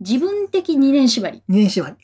[0.00, 1.42] 自分的2年縛り。
[1.48, 1.96] 年縛り。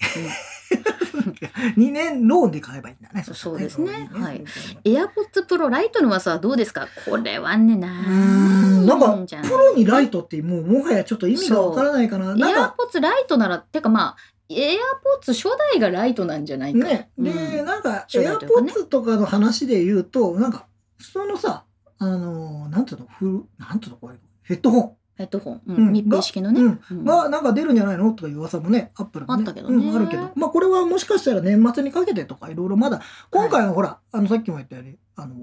[1.76, 3.24] 2年ローンで買えばいいんだね。
[3.32, 4.08] そうですね。
[4.12, 4.44] はい。
[4.46, 6.88] そういうのね AirPods Pro ライトのはさどうですか？
[7.08, 12.34] これはねなんなんかプロにライトってもうもはやちょっと意味がわからないかな。
[12.34, 14.16] なんか AirPods ライトならてかまあ
[14.50, 16.86] AirPods 初代がライトなんじゃないか。
[16.86, 17.64] ね、で、うん。
[17.64, 18.72] なんか初代というかね。
[18.72, 20.66] AirPods とかの話で言うと、なんか
[20.98, 21.64] 普通のさ、
[21.98, 23.96] あのーなんていうの、ふなんていうの？
[23.98, 24.92] これ、ヘッドホン。
[25.22, 28.12] ヘッドホン、ううんん、密閉式のね、うんうんがなんか出るんじゃないの？
[28.12, 29.40] とかいう噂もね、アップルもね。
[29.40, 30.30] あったけどねうん、あるけど。
[30.34, 33.00] まあこれはもしかしたら年末にかけてとかいろいろまだ、
[33.30, 35.38] 今回はほら、あのさっきも言ったように、あのー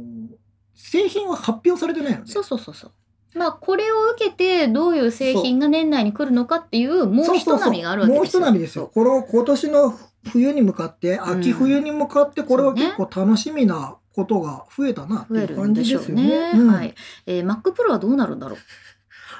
[0.75, 2.31] 製品は発表されてないので。
[2.31, 2.91] そうそうそうそう
[3.37, 8.91] まあこれを受けてどういう製品が年内に来るのかっていうもう一波があるわけもうですよ一波ですよ。
[8.91, 9.93] この今年の
[10.31, 16.23] 冬に向かって、秋冬に向かって、これは結構楽しみなことが増えたなっていう感るんでしょじですよね。
[16.23, 16.59] うね。
[16.59, 16.95] うんはい。
[17.27, 18.57] えー、Mac Pro はどうなるんだろう？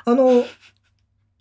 [0.10, 0.44] あの、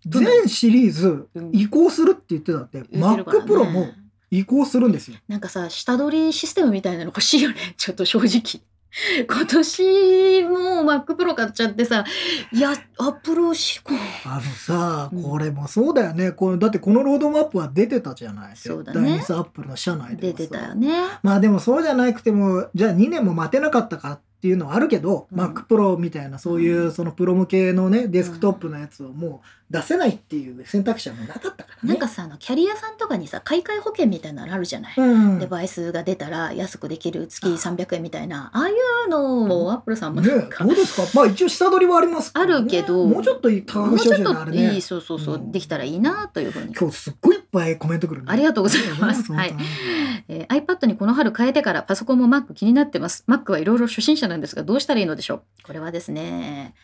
[0.07, 3.89] 全シリーズうん移行するって言ってたって、言ってるから Mac Pro も
[4.31, 5.17] 移行するんですよ。
[5.27, 7.57] なんかさ、下取りシステムみたいなの欲しいよね。
[7.77, 8.63] ちょっと正直。
[9.29, 12.05] 今年もう Mac Pro 買っちゃってさ、
[12.53, 14.29] いや、アップルしこう。
[14.29, 16.33] あのさ、うんこれもそうだよね。
[16.33, 18.57] これだってこのロードマップは出てたじゃない。
[18.57, 20.91] そうだねアップルの社内で出てたよね。
[21.23, 25.41] まあでもそうじゃなくても、じゃあ2年も待てなかったかっていうのはあるけど、うん。
[25.41, 26.93] Mac Pro みたいなそういううん。
[26.93, 31.89] そのプロ向けのね、デスクトップのやつをもう出せないっていう選択肢はもうなかったからね。
[31.89, 34.95] なんかさ、あの、キャリアさんとかにさ、買い替え保険みたいなのあるじゃない？
[34.97, 35.39] うん。
[35.39, 38.73] デバイスが出たら安くできる月300円みたいな、ああい
[39.07, 41.05] うのをアップルさんもねどうですか？
[41.15, 42.33] まあ一応下取りはありますね。
[42.35, 44.69] あるけどもうちょっといい高くしてほしいなあれね。
[44.69, 46.75] といい、そうそうそう、うんできたらいいなというふうに。
[46.75, 48.27] 今日すっごいいっぱいコメントくるね。
[48.31, 49.33] ありがとうございます。
[49.33, 49.55] はい。
[50.29, 53.25] えー iPad にこの春変えてからパソコンも Mac 気になってます。
[53.29, 55.43] Mac はいろいろ初心者なんですがどうしたらいいのでしょう？
[55.65, 56.75] これはですね、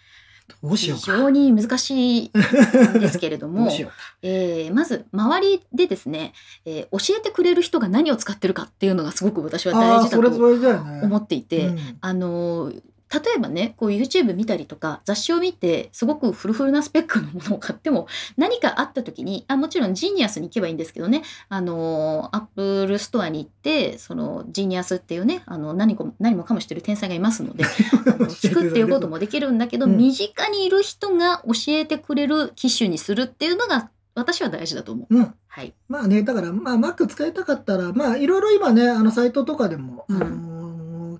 [0.48, 1.04] 非どうしようか。
[1.16, 3.90] 常に難しいんですけれど どもう、しよう
[4.22, 6.32] えーまず周りでですね、
[6.64, 11.78] えー教えてくれる人が何を使ってるかっていうのがすごく私は大事だと思っていて、うん。
[12.00, 12.82] あのー
[13.12, 18.06] 例えばねこう YouTube 見たりとか雑誌を見てすごくフルフルなスペックのものを買っても
[18.36, 21.22] 何かあった時にあもちろんジーニアスに行けばいいんですけどね。
[21.48, 27.64] あのアップルストアに行ってそのジーニアスっていうねあの何も何もかもしてる天才がいますので
[28.42, 29.96] 聞くっていうこともできるんだけど、うん。
[29.96, 35.16] 身近にいる人が教えてくれる機種にするっていうのが私は大事だと思う。
[35.16, 35.34] うん。
[35.46, 40.22] はい、まあねだからまあ Mac 使いたかったらまあいろいろ今ねあのサイトとかでも、うん。
[40.22, 40.54] あのー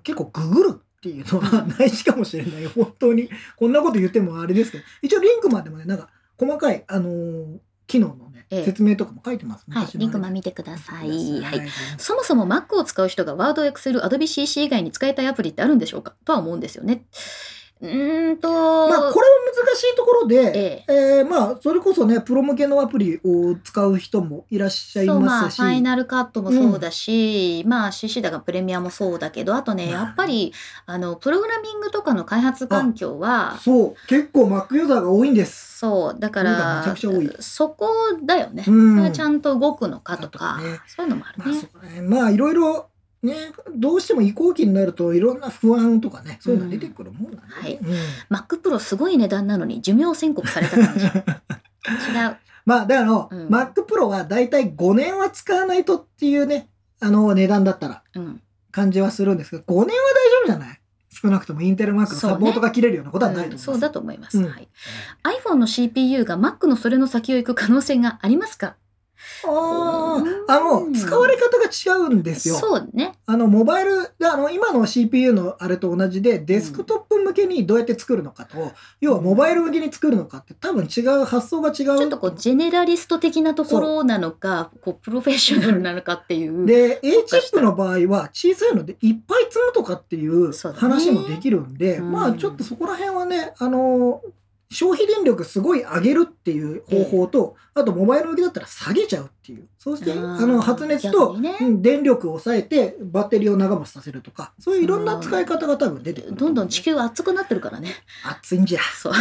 [0.05, 3.29] 結構ググるっていうのはないしかもしれない 本当に。
[3.57, 4.83] こんなこと言ってもあれですけど。
[5.03, 7.57] 一応リンクマンでもねなんか細かいあのー
[7.87, 8.65] 機能のね、ええ。
[8.65, 9.87] 説明とかも書いてます、はい。
[9.93, 11.07] リンクマン見てください。
[11.07, 11.59] はい。
[11.59, 11.69] はい。
[11.99, 16.15] そもそも Mac を使う人が Word、Excel、Adobe CC 以外に使いたいアプリってあるんでしょうか？
[16.25, 17.05] とは思うんですよね。
[17.81, 18.49] うーんと、
[18.87, 19.33] まあこれは
[19.67, 20.93] 難しいところで、ええ。
[21.19, 30.53] えーまあそれこそねプロ向けのアプリを使う人もいらっしゃいまあますし、ファイナルカットもそうだし、まあ CC だがプレミアもそうだけどあとねまあやっぱり
[30.85, 34.07] あのプログラミングとかの開発環境はそう。
[34.07, 35.79] 結構 Mac ユーザーが多いんです。
[35.79, 36.19] そう。
[36.19, 36.95] だから
[37.39, 37.89] そこ
[38.23, 39.13] だよね、うん。
[39.13, 40.79] ちゃんと動くのかとかね。
[40.87, 41.55] そういうのもあまある
[41.95, 42.89] ねまあいろいろ
[43.25, 43.35] ね
[43.75, 47.75] どうしても移行期になるといろんな不安とかねそういうの出てくるもんなんで、はい。
[47.75, 47.87] うん。
[48.35, 51.05] Mac Pro すごい値段なのに寿命宣告された感じ。
[51.05, 52.37] 違う。
[52.65, 53.47] まあだからの、うん。
[53.47, 56.69] Mac Pro はだいたい5年は使わないとっていうね
[57.01, 58.41] あの値段だったらうん。
[58.71, 59.97] 感じはするんですけど5年は大丈
[60.43, 60.79] 夫じゃない？
[61.09, 63.69] 少なくともインテル Mac のサポートが切れるようなことはないと思います。
[63.69, 63.73] うん。
[63.75, 64.49] そうだと思います、うん。
[64.49, 64.67] はい。
[65.23, 68.75] iPhone の CPU が Mac のそれの先を行く可能性がありますか？
[69.45, 72.55] あうんあ、あの、使われ方が違うんですよ。
[72.55, 73.13] そうね。
[73.25, 78.71] あの、モバイルで、あの、今の CPU のあれと同じで、デスクトップ向けにどうやって作るのかと、
[79.01, 81.73] 要はモバイル向けに作るのかって多分違う、発想が違う。
[81.73, 86.65] ちょっとこうジェネラリスト的なところなのか、こうプロフェッショナルなのかっていう。
[86.65, 94.21] で、A チップの場合は小さいのでいっぱい積むとかっていう話もできるんで、うんまあちょっとそこら辺はね、あの、
[94.71, 99.67] 消費電力すごい上げるっていう方法と、あとモバイル向けだったら下げちゃうっていう。
[99.77, 101.37] そうして、あの、発熱と、
[101.81, 106.35] 電力を抑えてバッテリーを長持ちさせるとか、そういういろんな使い方が多分出てくる。
[106.35, 107.93] どんどん地球熱くなってるからね。
[108.23, 108.79] 熱いんじゃ。
[108.81, 109.13] そう。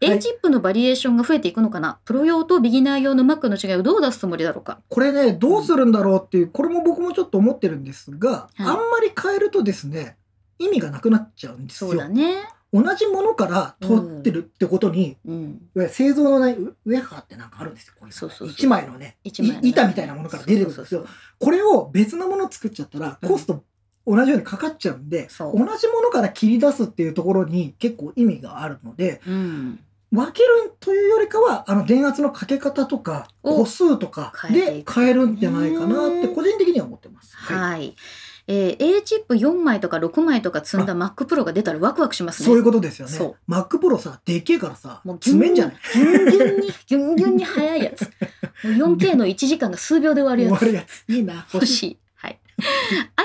[0.00, 4.80] A チップのバリエーションが増えていくのかな、プロ用とビギナー用の Mac の違いをどう出すつもりだろうか。
[4.88, 10.16] これね、どうするんだろうっていう、これも僕もちょっと思ってるんですが、いあんまり変えるとですね、
[10.58, 12.08] 意味がなくなっちゃうんですよそうだ。
[12.08, 12.48] ね。
[12.72, 15.42] 同じものから取ってるってことに、うん。
[15.42, 17.94] いわゆる製造のね、ウウェハーってなんかあるんですよ。
[17.98, 21.06] こういうそうそうそう一枚のね、一枚板みたいなものから出てくるんですよ。
[21.38, 23.64] これを別のもの作っちゃったら、うんコスト
[24.06, 29.80] 同じようにかかっちゃうんで、そう同じものから切り出すっていうところに結構意味があるので、うん。
[30.10, 37.36] 分けるというよりかはあの電圧のかけ方とかお個数とかで変えるんじゃないかなって個人的には思ってます。
[37.36, 37.94] はい。
[38.50, 42.46] えー A チップ4枚とか6枚とか積んだ Mac Pro が出たらワクワクしますね。
[42.46, 43.50] そういうことですよねそう。
[43.52, 45.76] Mac Pro さ、でっけえからさもう、詰めんじゃない？
[45.94, 48.02] ギュンギュンに、ギュンギュンに速いやつ。
[48.02, 50.58] もう 4K の1時間が数秒で終わるやつ。
[50.60, 51.04] 終わるやつ。
[51.12, 51.46] いいな。
[51.52, 51.98] 欲しい。
[52.16, 52.38] はい。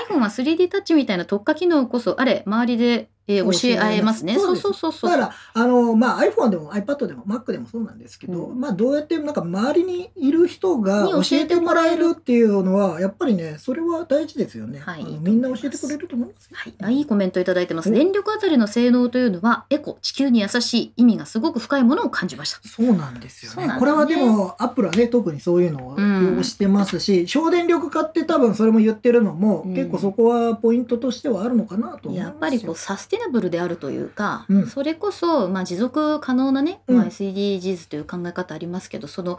[0.08, 4.34] iPhone は 3D タッチみたいな特化機能こそ、あれ、周りで、えー教え合えますね。
[4.34, 5.10] そううそうそうそう。
[5.10, 14.80] だから、あの、まあ、iPhone でも iPad でも Mac でもそうなんですけど、うんまあ、どうやって、なんか、周りにいる人がに教教ええてもらえるっていうのは、やっぱりね、それは大事ですよね。
[14.80, 16.50] はいみんな教えてくれると思いますよ。
[16.54, 17.90] はい、あいいコメントいただいてます。
[17.90, 22.68] お電力あたりの性能というのは、エコ、地球に優しい意味がすごく深いものを感じました。
[22.68, 23.68] そうなんですよね。
[23.68, 32.24] ねこれはでも、アップルはね、特にそういうのをうん用意してますし、省電力化って多分それも言ってるのも、うん結構そこはポイントとしてはあるのかなと思いますよ。
[32.24, 34.66] やっぱりこうサスティナブルであるというか、うん。
[34.66, 36.96] それこそ、まあ、持続可能なね、うん。
[36.96, 39.38] まあ、SDGs という考え方ありますけどその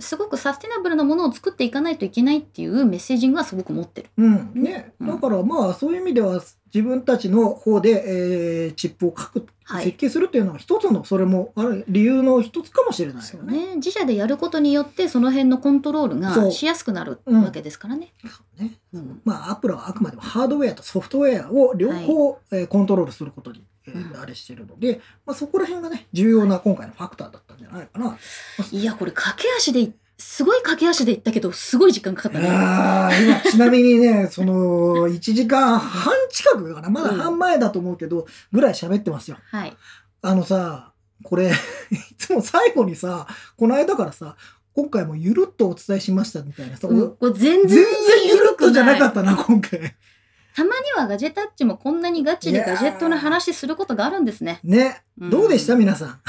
[0.00, 4.08] すごくサスティナブルなものを作っていかないといけないっていうメッセージングはすごく持ってる。
[4.16, 4.50] うん。
[4.54, 5.06] ね、うん。
[5.06, 6.42] だからまあそういう意味では
[6.72, 9.84] 自分たちの方で、えーチップを書く、はい。
[9.86, 13.66] 設計するっていうのは一つのそれもある理由の一つかもしれないよね。
[13.66, 18.12] ね、自社でやることによってその辺のコントロールがしやすくなるうんわけですからね。
[18.22, 18.72] そうね。
[18.92, 19.20] うん。
[19.24, 23.64] まあアップルはあくまでもハードウェアとソフトウェアを両方、えーコントロールすることに、
[24.20, 28.18] あれしてるので、まあ、そこら辺がね重要な今回のファクターだったんじゃないかな。
[28.72, 32.48] いやこれ駆け足でいすごい駆け足でいったけどすごい時間かかったね。
[32.50, 39.38] あー今ちなみにね その1時間半近くかなまだ半前だと思うけど、ぐらい喋ってますよ。
[39.50, 39.76] はい。
[40.22, 40.92] あのさ、
[41.22, 41.50] これ、
[41.90, 43.26] いつも最後にさ、
[43.56, 44.36] この間からさ、
[44.74, 49.96] 今回もゆるっとお伝えしましたみたいなさ、うんこれ全全然然ゆるっとじゃなかっったな、今回。
[50.56, 54.58] たまにはガジェタッチもこんなにガチでガジェットの話することがあるんですね。
[54.64, 55.30] ね、うん。
[55.30, 56.20] どうでした皆さん？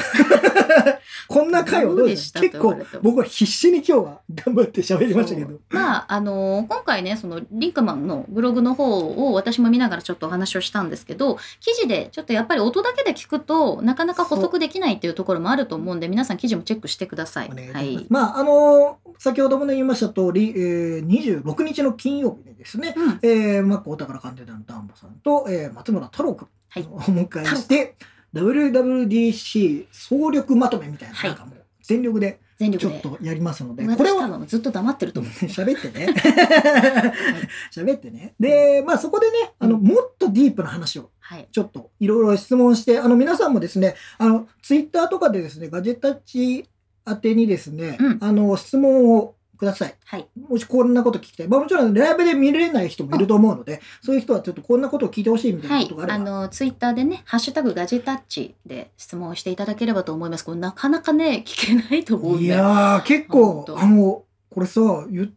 [1.30, 2.42] こんな回はどうでした？
[2.42, 5.60] 結構僕は必死に今日は頑張って喋りましたけど。
[5.70, 9.00] まああの今回ねそのリンクマンのブログの方
[9.30, 17.48] を私も見ながらちょっとお話をしたんですけど記事でちょっとやっぱり音だけで聞くとなかなか補足できないっていうところもあると思うんで皆さん記事もチェックしてください。
[17.48, 17.94] いいたはい。
[17.98, 21.08] しまあ、あの先ほども言いました通り、えー、
[21.44, 23.20] 26日の金曜日にですね、うん。
[23.22, 27.96] えー、マックお宝鑑定団のダンボさんと、えー、松村太郎君はいをお迎えして、
[28.34, 32.92] WWDC 総力まとめみたいな、はいなんかもう全力で全力で。
[32.92, 35.32] ちょっとやりますので、これは分ずっと黙ってると思う。
[35.46, 36.08] 喋ってね。
[37.72, 38.34] 喋ってね。
[38.40, 41.48] で、まあそこでね、あの、うんもっとディープな話をはい。
[41.52, 46.68] ちょっといろいろ質問して、あの皆さんもですね、あの、ツイッターとかでですね、ガジェタッチ
[47.08, 49.96] 宛てにですね、うんあの、質問をください。
[50.06, 50.28] はい。
[50.50, 51.48] もしこんなこと聞きたい。
[51.48, 56.16] まあもちろんライブで見れない人もいると思うので、そういう人はちょっとこんなことを聞いてほしいみたいはないことがあれば。
[56.16, 65.28] あのツイッターでね「ハッシュタグガジェタッチ」で質問をしていただければと思いますこれなかなかね聞けないと思うんでいやー、結構あの、これさ、言っ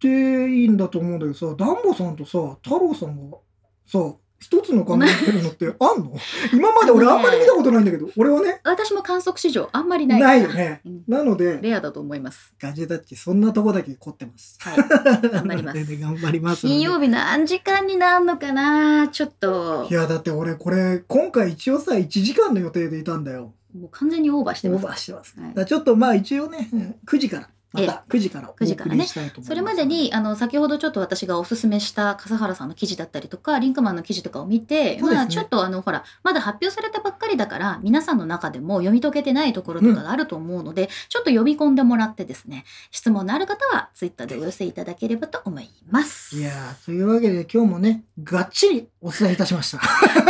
[0.00, 3.38] ていいんだと思うんだけどさ、ダンボさんとさ、太郎さんが
[3.86, 6.12] さ、一つの考えてるのってあんの？
[6.52, 10.20] 今まで俺あんまり見たことないんだけど、俺はね、私も観測史上あんまりない。
[10.20, 10.82] ないよね。
[10.84, 11.02] うん。
[11.08, 12.52] なので、レアだと思います。
[12.60, 14.58] ガジェタッチ、そんなとこだけ凝ってます。
[14.60, 15.28] はい。
[15.30, 15.96] 頑張ります。
[15.96, 16.62] 頑張ります。
[16.66, 19.08] 金曜日何時間になるのかな？
[19.08, 19.86] ちょっと。
[19.90, 23.54] いや、だって俺これ、今回一応さ、1時間の予定でいたんだよ。
[23.74, 25.34] もう完全にオーバーしてオーますバーしてます。
[25.56, 25.66] はい。
[25.66, 29.48] ちょっとまあ一応ね、うん9時から、まえた9時からお9時からね送りしたいと思います。
[29.48, 46.36] それまでにあの先ほどちょっと私がおすすめした笠原さんの記事だったりとかリンクマンの記事とかを見て、ねまあちょっとあのほらまだ発表されたばっかりだから皆さんの中でも読み解けてないところとかがあると思うので、ちょっと読み込んでもらってですね質問のある方はツイッターでお寄せいただければと思います。
[46.36, 49.80] いやー、というわけで今日もね、がっちりお伝えいたしました。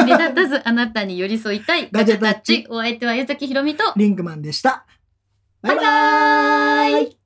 [0.05, 4.87] 目立たずあなたに寄り添いたいガジェタッチお相手は矢崎ひろみとリンクマンでした。
[5.63, 7.24] バイバイ